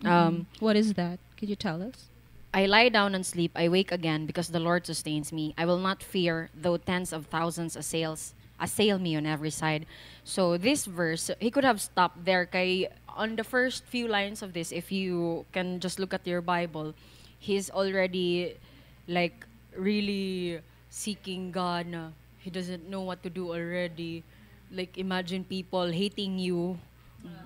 um, 0.06 0.48
What 0.60 0.76
is 0.76 0.94
that? 0.96 1.20
Could 1.38 1.50
you 1.50 1.56
tell 1.56 1.82
us? 1.82 2.10
I 2.58 2.66
lie 2.66 2.90
down 2.90 3.14
and 3.14 3.22
sleep. 3.22 3.54
I 3.54 3.70
wake 3.70 3.92
again 3.92 4.26
because 4.26 4.50
the 4.50 4.58
Lord 4.58 4.82
sustains 4.90 5.30
me. 5.30 5.54
I 5.62 5.70
will 5.70 5.78
not 5.78 6.02
fear, 6.02 6.50
though 6.58 6.78
tens 6.78 7.14
of 7.14 7.28
thousands 7.30 7.78
assails 7.78 8.34
assail 8.60 8.98
me 8.98 9.16
on 9.16 9.30
every 9.30 9.54
side. 9.54 9.86
So 10.24 10.58
this 10.58 10.90
verse, 10.90 11.30
he 11.40 11.52
could 11.52 11.64
have 11.64 11.80
stopped 11.80 12.26
there. 12.26 12.50
Kay, 12.50 12.90
on 13.14 13.36
the 13.36 13.44
first 13.44 13.86
few 13.86 14.08
lines 14.08 14.42
of 14.42 14.58
this, 14.58 14.72
if 14.72 14.92
you 14.92 15.46
can 15.54 15.80
just 15.80 16.00
look 16.00 16.18
at 16.18 16.26
your 16.26 16.42
Bible, 16.42 16.98
he's 17.38 17.70
already 17.70 18.58
like 19.08 19.46
really 19.78 20.58
seeking 20.90 21.52
God. 21.54 21.86
Na 21.86 22.10
he 22.42 22.50
doesn't 22.50 22.90
know 22.90 23.06
what 23.06 23.22
to 23.22 23.30
do 23.30 23.54
already. 23.54 24.24
Like 24.74 24.98
imagine 24.98 25.46
people 25.46 25.94
hating 25.94 26.42
you, 26.42 26.82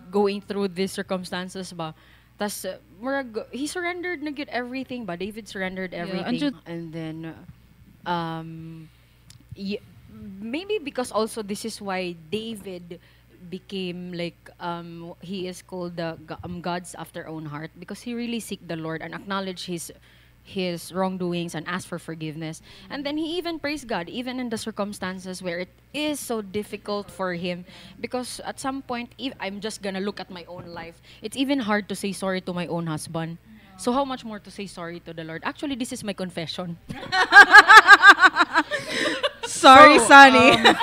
going 0.07 0.39
through 0.39 0.69
these 0.69 0.95
circumstances 0.95 1.75
ba. 1.75 1.91
Tas, 2.41 2.65
uh, 2.65 2.81
murag, 2.97 3.37
he 3.53 3.69
surrendered 3.69 4.25
na 4.25 4.33
everything 4.49 5.05
ba? 5.05 5.13
David 5.13 5.45
surrendered 5.45 5.93
everything. 5.93 6.41
andyan- 6.41 6.65
and 6.65 6.89
then, 6.89 7.17
um, 8.09 8.89
maybe 10.41 10.79
because 10.81 11.11
also 11.11 11.41
this 11.41 11.65
is 11.65 11.81
why 11.81 12.15
David 12.33 12.99
became 13.49 14.13
like 14.13 14.37
um 14.61 15.13
he 15.21 15.47
is 15.49 15.61
called 15.65 15.97
the 15.97 16.17
um, 16.43 16.61
God's 16.61 16.93
after 16.93 17.25
own 17.27 17.45
heart 17.49 17.71
because 17.77 18.01
he 18.01 18.13
really 18.13 18.39
seek 18.39 18.61
the 18.67 18.77
Lord 18.77 19.01
and 19.01 19.13
acknowledge 19.13 19.65
his 19.65 19.91
his 20.43 20.91
wrongdoings 20.91 21.53
and 21.55 21.67
ask 21.67 21.87
for 21.87 21.99
forgiveness 21.99 22.61
and 22.89 23.05
then 23.05 23.17
he 23.17 23.37
even 23.37 23.59
praised 23.59 23.87
God 23.87 24.09
even 24.09 24.39
in 24.39 24.49
the 24.49 24.57
circumstances 24.57 25.41
where 25.41 25.59
it 25.59 25.69
is 25.93 26.19
so 26.19 26.41
difficult 26.41 27.09
for 27.11 27.33
him 27.33 27.65
because 27.99 28.39
at 28.45 28.59
some 28.59 28.81
point 28.81 29.13
if 29.17 29.33
I'm 29.39 29.59
just 29.61 29.81
gonna 29.81 30.01
look 30.01 30.19
at 30.19 30.29
my 30.31 30.43
own 30.47 30.67
life 30.73 31.01
it's 31.21 31.37
even 31.37 31.59
hard 31.59 31.87
to 31.89 31.95
say 31.95 32.11
sorry 32.11 32.41
to 32.41 32.53
my 32.53 32.67
own 32.67 32.87
husband 32.87 33.37
so 33.77 33.91
how 33.91 34.03
much 34.05 34.23
more 34.25 34.39
to 34.39 34.51
say 34.51 34.65
sorry 34.67 34.99
to 35.01 35.13
the 35.13 35.23
Lord 35.23 35.41
actually 35.45 35.75
this 35.75 35.91
is 35.93 36.03
my 36.03 36.13
confession 36.13 36.77
Sorry, 39.45 39.99
So, 39.99 40.05
Sonny. 40.07 40.51
um, 40.51 40.75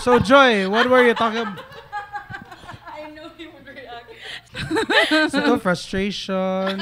so 0.00 0.18
Joy, 0.18 0.68
what 0.70 0.88
were 0.88 1.04
you 1.04 1.14
talking? 1.14 1.44
Would 1.44 1.58
react 4.54 5.30
So 5.30 5.58
frustration, 5.62 6.80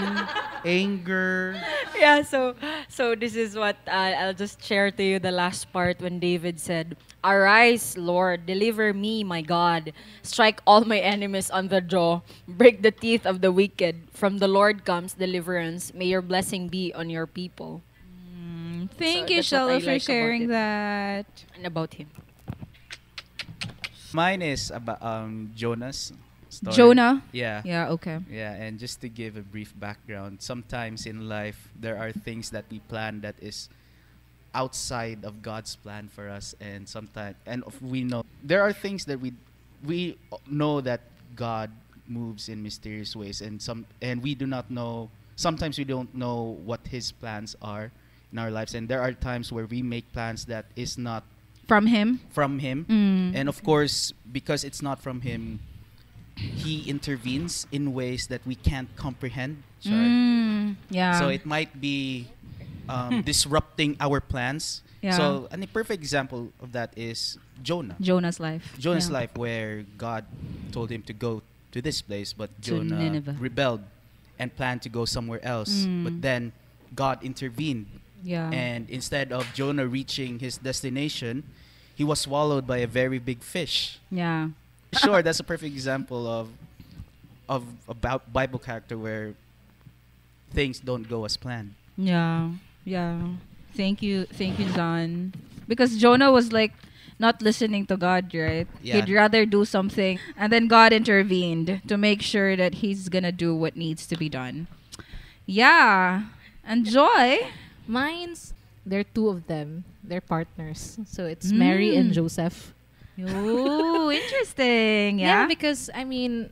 anger. 0.64 1.60
yeah 1.98 2.22
so 2.22 2.54
so 2.88 3.14
this 3.14 3.34
is 3.36 3.56
what 3.56 3.76
uh, 3.88 4.14
i'll 4.20 4.34
just 4.34 4.62
share 4.62 4.90
to 4.90 5.02
you 5.02 5.18
the 5.18 5.30
last 5.32 5.72
part 5.72 6.00
when 6.00 6.18
david 6.18 6.60
said 6.60 6.96
arise 7.24 7.96
lord 7.96 8.46
deliver 8.46 8.92
me 8.92 9.24
my 9.24 9.40
god 9.42 9.92
strike 10.22 10.60
all 10.66 10.84
my 10.84 10.98
enemies 10.98 11.50
on 11.50 11.68
the 11.68 11.80
jaw 11.80 12.20
break 12.46 12.82
the 12.82 12.90
teeth 12.92 13.26
of 13.26 13.40
the 13.40 13.50
wicked 13.52 14.08
from 14.12 14.38
the 14.38 14.48
lord 14.48 14.84
comes 14.84 15.14
deliverance 15.14 15.92
may 15.94 16.06
your 16.06 16.22
blessing 16.22 16.68
be 16.68 16.92
on 16.94 17.10
your 17.10 17.26
people 17.26 17.82
Thank 18.98 19.28
So 19.28 19.34
you, 19.34 19.42
that's 19.42 19.50
what 19.52 19.82
like 19.82 19.82
for 19.82 19.98
sharing 19.98 20.42
it. 20.44 20.48
that. 20.54 21.26
and 21.56 21.66
about 21.66 21.94
him 21.94 22.08
Mine 24.12 24.40
is 24.42 24.70
about 24.70 25.02
um, 25.02 25.50
Jonas. 25.54 26.12
Story. 26.56 26.74
Jonah. 26.76 27.22
Yeah. 27.32 27.62
Yeah, 27.64 27.88
okay. 28.00 28.18
Yeah, 28.30 28.52
and 28.54 28.78
just 28.78 29.00
to 29.02 29.08
give 29.08 29.36
a 29.36 29.42
brief 29.42 29.72
background, 29.78 30.40
sometimes 30.40 31.04
in 31.06 31.28
life 31.28 31.68
there 31.78 31.96
are 31.98 32.12
things 32.12 32.50
that 32.50 32.64
we 32.70 32.80
plan 32.88 33.20
that 33.20 33.34
is 33.40 33.68
outside 34.54 35.24
of 35.24 35.42
God's 35.42 35.76
plan 35.76 36.08
for 36.08 36.28
us, 36.28 36.54
and 36.60 36.88
sometimes 36.88 37.36
and 37.46 37.62
we 37.82 38.04
know 38.04 38.24
there 38.42 38.62
are 38.62 38.72
things 38.72 39.04
that 39.06 39.20
we 39.20 39.32
we 39.84 40.16
know 40.48 40.80
that 40.80 41.00
God 41.36 41.70
moves 42.08 42.48
in 42.48 42.62
mysterious 42.62 43.14
ways, 43.14 43.40
and 43.42 43.60
some 43.60 43.84
and 44.00 44.22
we 44.22 44.34
do 44.34 44.46
not 44.46 44.70
know. 44.70 45.10
Sometimes 45.36 45.76
we 45.76 45.84
don't 45.84 46.14
know 46.14 46.56
what 46.64 46.80
His 46.88 47.12
plans 47.12 47.54
are 47.60 47.92
in 48.32 48.38
our 48.38 48.50
lives, 48.50 48.74
and 48.74 48.88
there 48.88 49.02
are 49.02 49.12
times 49.12 49.52
where 49.52 49.66
we 49.66 49.82
make 49.82 50.08
plans 50.12 50.46
that 50.46 50.64
is 50.76 50.96
not 50.96 51.24
From 51.68 51.86
him. 51.86 52.20
from 52.32 52.58
Him, 52.60 52.86
Mm. 52.88 53.36
and 53.36 53.48
of 53.48 53.60
course 53.62 54.14
because 54.32 54.64
it's 54.64 54.80
not 54.80 55.02
from 55.02 55.20
Him. 55.20 55.60
He 56.36 56.88
intervenes 56.88 57.66
in 57.72 57.94
ways 57.94 58.26
that 58.28 58.44
we 58.46 58.54
can't 58.54 58.88
comprehend. 58.96 59.62
Mm, 59.84 60.76
yeah. 60.90 61.18
So 61.18 61.28
it 61.28 61.46
might 61.46 61.80
be 61.80 62.28
um, 62.88 63.22
disrupting 63.22 63.96
our 64.00 64.20
plans. 64.20 64.82
Yeah. 65.00 65.16
So 65.16 65.48
and 65.50 65.64
a 65.64 65.66
perfect 65.66 66.02
example 66.02 66.52
of 66.60 66.72
that 66.72 66.92
is 66.96 67.38
Jonah. 67.62 67.96
Jonah's 68.00 68.38
life. 68.38 68.76
Jonah's 68.78 69.08
Yeah. 69.08 69.24
life, 69.24 69.32
where 69.36 69.84
God 69.96 70.24
told 70.72 70.90
him 70.90 71.02
to 71.08 71.12
go 71.12 71.42
to 71.72 71.80
this 71.80 72.02
place, 72.02 72.32
but 72.32 72.50
To 72.62 72.70
Jonah 72.84 72.98
Nineveh. 72.98 73.36
rebelled 73.38 73.80
and 74.38 74.54
planned 74.54 74.82
to 74.82 74.88
go 74.90 75.04
somewhere 75.04 75.40
else. 75.44 75.86
Mm. 75.88 76.04
But 76.04 76.20
then 76.22 76.52
God 76.94 77.22
intervened, 77.24 77.86
Yeah. 78.22 78.50
and 78.52 78.90
instead 78.90 79.32
of 79.32 79.46
Jonah 79.54 79.86
reaching 79.86 80.38
his 80.40 80.58
destination, 80.58 81.44
he 81.94 82.04
was 82.04 82.20
swallowed 82.20 82.66
by 82.66 82.78
a 82.84 82.86
very 82.86 83.18
big 83.18 83.40
fish. 83.42 83.98
yeah. 84.10 84.50
Sure, 84.92 85.22
that's 85.22 85.40
a 85.40 85.44
perfect 85.44 85.74
example 85.74 86.26
of 86.26 86.48
of 87.48 87.64
about 87.88 88.32
Bible 88.32 88.58
character 88.58 88.98
where 88.98 89.34
things 90.52 90.80
don't 90.80 91.08
go 91.08 91.24
as 91.24 91.36
planned. 91.36 91.74
Yeah. 91.96 92.50
Yeah. 92.84 93.34
Thank 93.74 94.02
you. 94.02 94.26
Thank 94.26 94.58
you, 94.58 94.66
John. 94.72 95.34
Because 95.68 95.96
Jonah 95.98 96.30
was 96.32 96.52
like 96.52 96.72
not 97.18 97.42
listening 97.42 97.86
to 97.86 97.96
God, 97.96 98.32
right? 98.34 98.66
Yeah. 98.82 98.96
He'd 99.04 99.12
rather 99.12 99.46
do 99.46 99.64
something. 99.64 100.18
And 100.36 100.52
then 100.52 100.66
God 100.68 100.92
intervened 100.92 101.82
to 101.86 101.96
make 101.96 102.22
sure 102.22 102.56
that 102.56 102.74
he's 102.82 103.08
going 103.08 103.24
to 103.24 103.32
do 103.32 103.54
what 103.54 103.76
needs 103.76 104.06
to 104.06 104.16
be 104.16 104.28
done. 104.28 104.66
Yeah. 105.46 106.24
And 106.64 106.84
Joy. 106.86 107.46
Mine's 107.86 108.52
there 108.84 109.00
are 109.00 109.10
two 109.14 109.28
of 109.28 109.46
them. 109.46 109.84
They're 110.02 110.20
partners. 110.20 110.98
So 111.06 111.26
it's 111.26 111.50
Mary 111.50 111.96
and 111.96 112.10
Mm. 112.10 112.14
Joseph. 112.14 112.72
Ooh, 113.18 114.10
interesting. 114.10 115.18
Yeah. 115.20 115.46
because 115.46 115.88
I 115.94 116.04
mean 116.04 116.50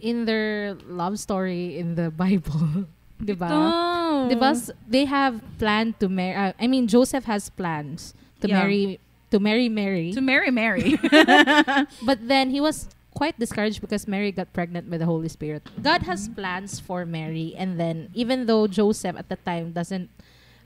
in 0.00 0.24
their 0.24 0.74
love 0.86 1.18
story 1.18 1.78
in 1.78 1.94
the 1.94 2.10
Bible, 2.22 2.86
ba? 3.20 3.48
Oh. 3.50 4.26
'Di 4.28 4.34
ba, 4.36 4.52
s- 4.56 4.70
they 4.88 5.04
have 5.06 5.40
planned 5.58 5.98
to 6.00 6.08
marry 6.08 6.34
uh, 6.36 6.52
I 6.58 6.66
mean 6.66 6.86
Joseph 6.86 7.24
has 7.24 7.48
plans 7.48 8.12
to 8.40 8.48
Yeah. 8.48 8.60
marry 8.62 8.98
to 9.30 9.38
marry 9.40 9.68
Mary. 9.68 10.12
To 10.12 10.20
marry 10.22 10.50
Mary. 10.50 10.94
But 12.06 12.18
then 12.28 12.50
he 12.50 12.60
was 12.60 12.86
quite 13.14 13.38
discouraged 13.38 13.80
because 13.80 14.06
Mary 14.10 14.30
got 14.34 14.50
pregnant 14.52 14.90
with 14.90 14.98
the 15.00 15.06
Holy 15.06 15.30
Spirit. 15.30 15.62
God 15.82 16.02
has 16.02 16.26
plans 16.28 16.78
for 16.82 17.06
Mary, 17.06 17.54
and 17.56 17.78
then 17.78 18.10
even 18.14 18.46
though 18.46 18.66
Joseph 18.66 19.14
at 19.18 19.30
the 19.30 19.38
time 19.42 19.70
doesn't, 19.70 20.10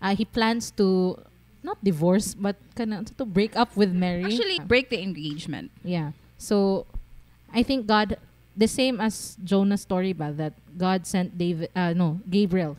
uh, 0.01 0.17
he 0.17 0.25
plans 0.25 0.73
to 0.81 1.17
not 1.63 1.77
divorce 1.83 2.35
but 2.35 2.57
kind 2.75 2.95
of 2.95 3.11
to 3.17 3.25
break 3.25 3.57
up 3.57 3.75
with 3.77 3.91
Mary. 3.93 4.25
Actually, 4.25 4.61
break 4.61 4.91
the 4.91 5.03
engagement. 5.03 5.71
yeah. 5.83 6.13
So, 6.39 6.87
I 7.51 7.63
think 7.67 7.87
God, 7.87 8.15
the 8.55 8.69
same 8.71 9.01
as 9.03 9.35
Jonah's 9.43 9.83
story, 9.83 10.13
ba 10.15 10.31
that 10.39 10.55
God 10.79 11.03
sent 11.07 11.35
David, 11.37 11.71
uh, 11.75 11.91
no 11.93 12.21
Gabriel, 12.31 12.79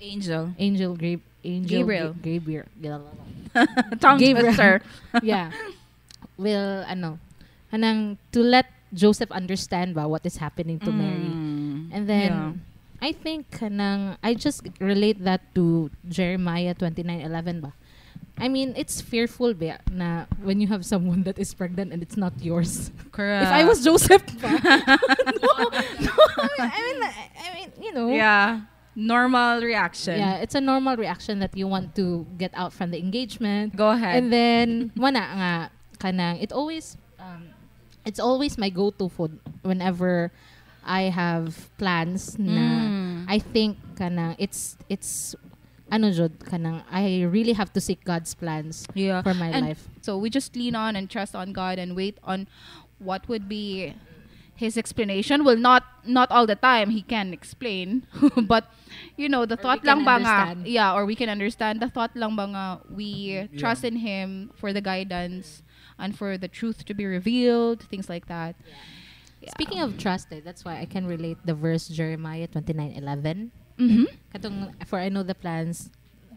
Angel. 0.00 0.52
angel 0.56 0.96
Gab- 0.96 1.24
angel 1.44 1.68
Gabriel. 1.84 2.10
Ga- 2.16 2.22
Gabriel, 2.40 2.66
Tongue 4.00 4.18
Gabriel. 4.20 4.52
twister. 4.52 4.80
yeah, 5.22 5.52
will 6.36 6.84
ano, 6.88 7.18
anang 7.72 8.16
to 8.32 8.40
let 8.40 8.66
Joseph 8.92 9.30
understand 9.32 9.92
ba 9.94 10.08
what 10.08 10.24
is 10.24 10.36
happening 10.38 10.78
to 10.80 10.92
Mary. 10.92 11.28
Mm. 11.28 11.92
And 11.92 12.04
then 12.08 12.30
Yeah. 12.32 12.52
I 12.96 13.12
think 13.12 13.52
kanang 13.52 14.16
I 14.24 14.32
just 14.32 14.64
relate 14.80 15.20
that 15.24 15.44
to 15.54 15.92
Jeremiah 16.08 16.72
29:11 16.72 17.60
ba. 17.60 17.76
I 18.38 18.48
mean, 18.48 18.74
it's 18.76 19.00
fearful 19.00 19.54
ba 19.56 19.80
na 19.88 20.26
when 20.44 20.60
you 20.60 20.68
have 20.68 20.84
someone 20.84 21.24
that 21.24 21.38
is 21.40 21.54
pregnant 21.56 21.92
and 21.92 22.02
it's 22.04 22.16
not 22.20 22.36
yours. 22.44 22.92
Correct. 23.12 23.48
if 23.48 23.52
I 23.52 23.64
was 23.64 23.80
Joseph 23.82 24.20
no, 24.44 24.52
no, 24.52 26.12
I 26.60 26.78
mean 26.84 27.00
I 27.00 27.46
mean, 27.56 27.68
you 27.80 27.92
know. 27.96 28.12
yeah, 28.12 28.68
normal 28.94 29.60
reaction. 29.64 30.20
Yeah, 30.20 30.36
it's 30.44 30.54
a 30.54 30.60
normal 30.60 30.96
reaction 30.96 31.40
that 31.40 31.56
you 31.56 31.66
want 31.66 31.96
to 31.96 32.26
get 32.36 32.52
out 32.52 32.72
from 32.76 32.90
the 32.92 32.98
engagement. 33.00 33.72
Go 33.76 33.90
ahead. 33.96 34.16
And 34.20 34.32
then 34.32 34.92
wala 34.96 35.20
nga 35.20 35.52
kanang 35.96 36.36
it 36.44 36.52
always 36.52 36.96
um, 37.16 37.48
it's 38.04 38.20
always 38.20 38.58
my 38.60 38.68
go-to 38.68 39.08
food 39.08 39.40
whenever 39.64 40.28
I 40.84 41.08
have 41.08 41.72
plans 41.80 42.36
na 42.38 42.84
Mm. 42.86 43.24
I 43.26 43.38
think 43.40 43.80
kanang 43.96 44.36
it's 44.38 44.76
it's 44.92 45.34
ano 45.90 46.10
jud 46.10 46.38
kanang 46.44 46.82
I 46.90 47.22
really 47.22 47.52
have 47.54 47.72
to 47.74 47.80
seek 47.80 48.04
God's 48.04 48.34
plans 48.34 48.86
yeah. 48.94 49.22
for 49.22 49.34
my 49.34 49.50
And 49.50 49.66
life. 49.66 49.88
So 50.02 50.18
we 50.18 50.30
just 50.30 50.56
lean 50.56 50.74
on 50.74 50.96
and 50.96 51.08
trust 51.10 51.34
on 51.34 51.52
God 51.52 51.78
and 51.78 51.94
wait 51.94 52.18
on 52.24 52.48
what 52.98 53.28
would 53.28 53.48
be 53.48 53.94
his 54.56 54.76
explanation. 54.76 55.44
Well, 55.44 55.56
not 55.56 55.84
not 56.04 56.30
all 56.32 56.46
the 56.46 56.56
time 56.56 56.90
he 56.90 57.02
can 57.02 57.32
explain, 57.32 58.06
but 58.48 58.72
you 59.16 59.28
know 59.28 59.44
the 59.44 59.54
Or 59.54 59.62
thought 59.62 59.84
lang 59.84 60.02
ba 60.02 60.18
nga, 60.18 60.56
yeah, 60.64 60.96
or 60.96 61.04
we 61.04 61.14
can 61.14 61.28
understand 61.28 61.80
the 61.80 61.88
thought 61.92 62.16
lang 62.16 62.34
ba 62.34 62.48
nga 62.48 62.66
we 62.88 63.46
Yeah. 63.46 63.46
trust 63.60 63.84
in 63.84 64.00
him 64.00 64.50
for 64.56 64.72
the 64.72 64.80
guidance 64.80 65.62
and 66.00 66.16
for 66.16 66.36
the 66.36 66.48
truth 66.48 66.84
to 66.88 66.94
be 66.94 67.04
revealed, 67.04 67.84
things 67.84 68.08
like 68.08 68.26
that. 68.26 68.56
Yeah. 69.40 69.52
Speaking 69.52 69.78
of 69.78 70.00
trust, 70.00 70.32
eh, 70.32 70.40
that's 70.42 70.64
why 70.64 70.80
I 70.80 70.88
can 70.88 71.06
relate 71.06 71.38
the 71.44 71.54
verse 71.54 71.86
Jeremiah 71.86 72.48
29:11. 72.48 73.52
Mhm. 73.78 74.06
Katong 74.34 74.72
for 74.86 74.98
I 74.98 75.08
know 75.08 75.22
the 75.22 75.34
plans 75.34 75.90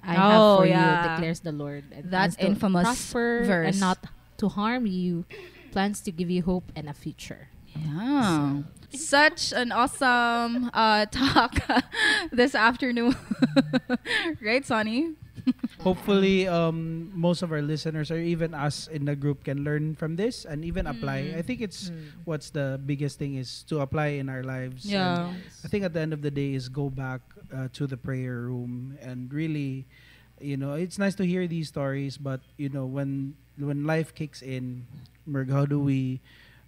I 0.03 0.15
Oh, 0.15 0.19
have 0.19 0.57
for 0.59 0.65
yeah. 0.67 0.79
you, 1.03 1.09
declares 1.15 1.39
the 1.41 1.51
Lord. 1.51 1.83
And 1.91 2.11
That 2.11 2.35
infamous 2.39 2.83
prosper 2.83 3.43
verse. 3.45 3.67
and 3.75 3.79
not 3.79 3.99
to 4.37 4.47
harm 4.49 4.85
you, 4.87 5.25
plans 5.71 5.99
to 6.01 6.11
give 6.11 6.29
you 6.29 6.41
hope 6.43 6.71
and 6.75 6.87
a 6.89 6.93
future. 6.93 7.47
Yeah. 7.75 8.63
Such 8.91 9.53
an 9.53 9.71
awesome 9.71 10.71
uh, 10.73 11.05
talk 11.11 11.59
this 12.31 12.55
afternoon. 12.55 13.15
right, 14.41 14.65
Sunny? 14.65 15.13
Hopefully, 15.79 16.47
um, 16.47 17.11
most 17.13 17.41
of 17.41 17.51
our 17.51 17.61
listeners 17.61 18.11
or 18.11 18.17
even 18.19 18.53
us 18.53 18.87
in 18.87 19.05
the 19.05 19.15
group 19.15 19.43
can 19.43 19.63
learn 19.63 19.95
from 19.95 20.15
this 20.15 20.45
and 20.45 20.63
even 20.65 20.87
apply. 20.87 21.33
I 21.37 21.41
think 21.41 21.61
it's 21.61 21.91
what's 22.25 22.49
the 22.49 22.79
biggest 22.85 23.17
thing 23.19 23.35
is 23.35 23.63
to 23.69 23.79
apply 23.79 24.19
in 24.19 24.29
our 24.29 24.43
lives. 24.43 24.85
Yeah. 24.85 25.31
I 25.63 25.67
think 25.67 25.83
at 25.83 25.93
the 25.93 25.99
end 26.01 26.13
of 26.13 26.21
the 26.21 26.31
day 26.31 26.53
is 26.53 26.69
go 26.69 26.89
back 26.89 27.21
uh, 27.53 27.67
to 27.73 27.87
the 27.87 27.97
prayer 27.97 28.41
room 28.51 28.97
and 29.01 29.31
really, 29.33 29.85
you 30.39 30.57
know, 30.57 30.73
it's 30.73 30.97
nice 30.97 31.15
to 31.15 31.25
hear 31.25 31.47
these 31.47 31.67
stories, 31.67 32.17
but 32.17 32.41
you 32.57 32.69
know, 32.69 32.85
when 32.85 33.35
when 33.57 33.85
life 33.85 34.13
kicks 34.15 34.41
in, 34.41 34.85
Merg, 35.27 35.51
how 35.51 35.65
do 35.65 35.79
we 35.79 36.19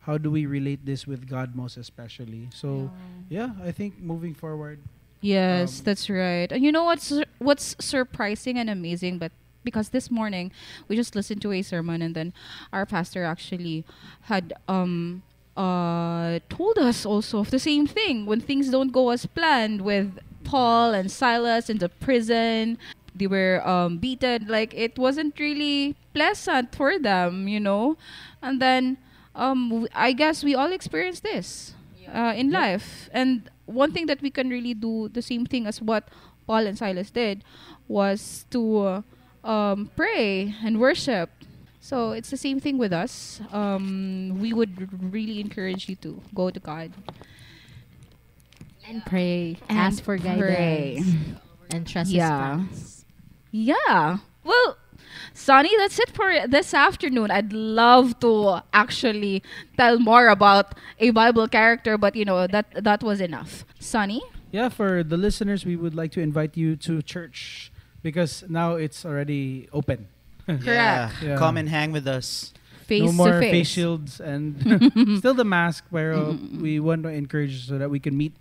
how 0.01 0.17
do 0.17 0.31
we 0.31 0.45
relate 0.45 0.85
this 0.85 1.05
with 1.05 1.27
God 1.27 1.55
most 1.55 1.77
especially? 1.77 2.49
So 2.53 2.91
yeah, 3.29 3.51
I 3.63 3.71
think 3.71 3.99
moving 3.99 4.33
forward. 4.33 4.79
Yes, 5.21 5.79
Um, 5.79 5.83
that's 5.85 6.09
right. 6.09 6.51
And 6.51 6.63
you 6.63 6.71
know 6.71 6.83
what's 6.83 7.13
what's 7.39 7.75
surprising 7.79 8.57
and 8.57 8.69
amazing, 8.69 9.19
but 9.19 9.31
because 9.63 9.89
this 9.89 10.09
morning 10.09 10.51
we 10.87 10.95
just 10.95 11.15
listened 11.15 11.41
to 11.43 11.51
a 11.53 11.61
sermon 11.61 12.01
and 12.01 12.15
then 12.15 12.33
our 12.73 12.85
pastor 12.85 13.23
actually 13.23 13.85
had 14.25 14.53
um 14.67 15.21
uh 15.55 16.39
told 16.49 16.79
us 16.79 17.05
also 17.05 17.39
of 17.39 17.51
the 17.51 17.59
same 17.59 17.85
thing 17.85 18.25
when 18.25 18.41
things 18.41 18.69
don't 18.71 18.91
go 18.91 19.11
as 19.11 19.25
planned 19.27 19.81
with 19.81 20.17
Paul 20.43 20.93
and 20.93 21.11
Silas 21.11 21.69
in 21.69 21.77
the 21.77 21.89
prison. 21.89 22.79
They 23.13 23.27
were 23.27 23.61
um 23.67 23.99
beaten 23.99 24.47
like 24.49 24.73
it 24.73 24.97
wasn't 24.97 25.37
really 25.39 25.95
pleasant 26.15 26.73
for 26.73 26.97
them, 26.97 27.47
you 27.47 27.59
know. 27.59 27.97
And 28.41 28.57
then 28.59 28.97
um 29.35 29.85
I 29.93 30.13
guess 30.13 30.43
we 30.43 30.55
all 30.55 30.71
experience 30.73 31.19
this 31.21 31.75
uh, 32.11 32.33
in 32.35 32.49
life. 32.49 33.09
And 33.13 33.50
one 33.65 33.91
thing 33.91 34.05
that 34.07 34.21
we 34.21 34.29
can 34.29 34.49
really 34.49 34.73
do 34.73 35.09
the 35.09 35.21
same 35.21 35.45
thing 35.45 35.67
as 35.67 35.81
what 35.81 36.07
Paul 36.47 36.67
and 36.67 36.77
Silas 36.77 37.09
did 37.11 37.43
was 37.87 38.45
to 38.51 38.61
uh, 38.79 39.47
um, 39.47 39.89
pray 39.95 40.53
and 40.63 40.79
worship. 40.79 41.29
So 41.79 42.11
it's 42.11 42.29
the 42.29 42.37
same 42.37 42.59
thing 42.59 42.77
with 42.77 42.93
us. 42.93 43.41
Um, 43.51 44.37
we 44.39 44.53
would 44.53 44.73
r- 44.79 44.87
really 45.09 45.39
encourage 45.39 45.89
you 45.89 45.95
to 45.97 46.21
go 46.35 46.49
to 46.51 46.59
God 46.59 46.91
And 48.87 49.05
pray. 49.05 49.57
And 49.69 49.77
ask 49.77 50.03
for 50.03 50.17
pray. 50.17 50.27
guidance. 50.99 51.15
And 51.71 51.87
trust 51.87 52.11
Yeah. 52.11 52.59
his 52.59 52.67
plans. 52.67 53.05
Yeah. 53.51 54.17
Well, 54.43 54.77
Sunny, 55.33 55.69
that's 55.77 55.99
it 55.99 56.09
for 56.11 56.47
this 56.47 56.73
afternoon. 56.73 57.31
I'd 57.31 57.53
love 57.53 58.19
to 58.21 58.61
actually 58.73 59.43
tell 59.77 59.99
more 59.99 60.27
about 60.27 60.75
a 60.99 61.11
Bible 61.11 61.47
character, 61.47 61.97
but 61.97 62.15
you 62.15 62.25
know 62.25 62.47
that 62.47 62.71
that 62.83 63.03
was 63.03 63.21
enough. 63.21 63.65
Sunny, 63.79 64.21
Yeah, 64.51 64.67
for 64.69 65.03
the 65.03 65.15
listeners, 65.17 65.63
we 65.65 65.75
would 65.75 65.95
like 65.95 66.11
to 66.13 66.21
invite 66.21 66.57
you 66.57 66.75
to 66.83 67.01
church 67.01 67.71
because 68.03 68.43
now 68.49 68.75
it's 68.75 69.05
already 69.05 69.69
open. 69.71 70.07
Correct. 70.45 70.65
Yeah. 71.23 71.37
Come 71.37 71.55
and 71.55 71.69
hang 71.69 71.91
with 71.91 72.07
us. 72.07 72.51
face 72.91 73.07
no 73.07 73.11
more 73.15 73.31
to 73.31 73.39
face. 73.39 73.51
face 73.51 73.69
shields 73.71 74.19
and 74.19 74.59
still 75.23 75.33
the 75.33 75.47
mask, 75.47 75.85
pero 75.87 76.35
we 76.59 76.75
want 76.83 77.03
to 77.03 77.09
encourage 77.09 77.63
so 77.67 77.77
that 77.79 77.87
we 77.87 77.99
can 78.03 78.17
meet 78.17 78.35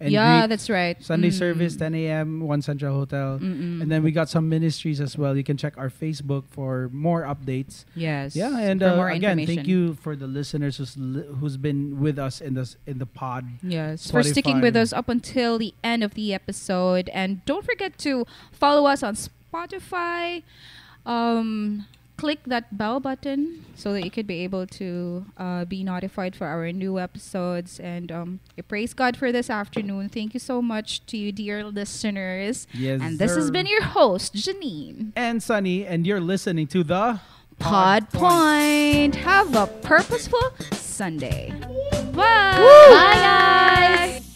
and 0.00 0.10
yeah, 0.10 0.40
greet. 0.40 0.48
that's 0.48 0.70
right. 0.70 0.96
Sunday 1.04 1.28
Mm. 1.28 1.38
service, 1.38 1.76
10 1.76 1.94
a.m., 1.94 2.40
One 2.40 2.62
Central 2.62 2.94
Hotel. 2.94 3.38
Mm-mm. 3.38 3.82
And 3.82 3.90
then 3.92 4.02
we 4.02 4.10
got 4.12 4.28
some 4.30 4.48
ministries 4.48 5.00
as 5.00 5.18
well. 5.18 5.36
You 5.36 5.44
can 5.44 5.56
check 5.56 5.76
our 5.76 5.90
Facebook 5.90 6.44
for 6.48 6.88
more 6.92 7.22
updates. 7.22 7.84
yes, 7.94 8.34
Yeah, 8.34 8.56
and 8.58 8.82
uh, 8.82 8.96
again, 9.12 9.44
thank 9.46 9.66
you 9.66 9.94
for 10.00 10.16
the 10.16 10.26
listeners 10.26 10.78
who's 10.78 10.96
li- 10.96 11.26
who's 11.38 11.56
been 11.56 12.00
with 12.00 12.18
us 12.18 12.40
in 12.40 12.54
this 12.54 12.76
in 12.86 12.96
the 12.98 13.06
pod. 13.06 13.44
Yes, 13.62 14.10
for 14.10 14.22
sticking 14.22 14.60
with 14.60 14.74
us 14.74 14.92
up 14.92 15.08
until 15.08 15.58
the 15.58 15.74
end 15.84 16.02
of 16.02 16.14
the 16.14 16.32
episode. 16.32 17.10
And 17.12 17.44
don't 17.44 17.64
forget 17.64 17.98
to 18.08 18.24
follow 18.52 18.86
us 18.88 19.02
on 19.02 19.14
Spotify. 19.14 20.42
Um, 21.06 21.86
click 22.20 22.40
that 22.44 22.76
bell 22.76 23.00
button 23.00 23.64
so 23.74 23.92
that 23.94 24.04
you 24.04 24.10
could 24.10 24.26
be 24.26 24.44
able 24.44 24.66
to 24.66 25.24
uh, 25.38 25.64
be 25.64 25.82
notified 25.82 26.36
for 26.36 26.46
our 26.46 26.70
new 26.70 26.98
episodes. 26.98 27.80
And 27.80 28.12
um, 28.12 28.40
I 28.58 28.62
praise 28.62 28.92
God 28.92 29.16
for 29.16 29.32
this 29.32 29.48
afternoon. 29.48 30.10
Thank 30.10 30.34
you 30.34 30.40
so 30.40 30.60
much 30.60 31.04
to 31.06 31.16
you, 31.16 31.32
dear 31.32 31.64
listeners. 31.64 32.66
Yes, 32.74 33.00
and 33.02 33.18
this 33.18 33.34
has 33.34 33.50
been 33.50 33.66
your 33.66 33.82
host, 33.82 34.34
Janine. 34.34 35.12
and 35.16 35.42
Sunny, 35.42 35.86
and 35.86 36.06
you're 36.06 36.20
listening 36.20 36.66
to 36.68 36.84
the 36.84 37.20
Pod 37.58 38.10
Point. 38.10 39.14
Have 39.16 39.54
a 39.56 39.66
purposeful 39.66 40.52
Sunday. 40.72 41.52
Bye. 42.12 42.56
Bye, 42.92 43.20
guys. 43.24 44.29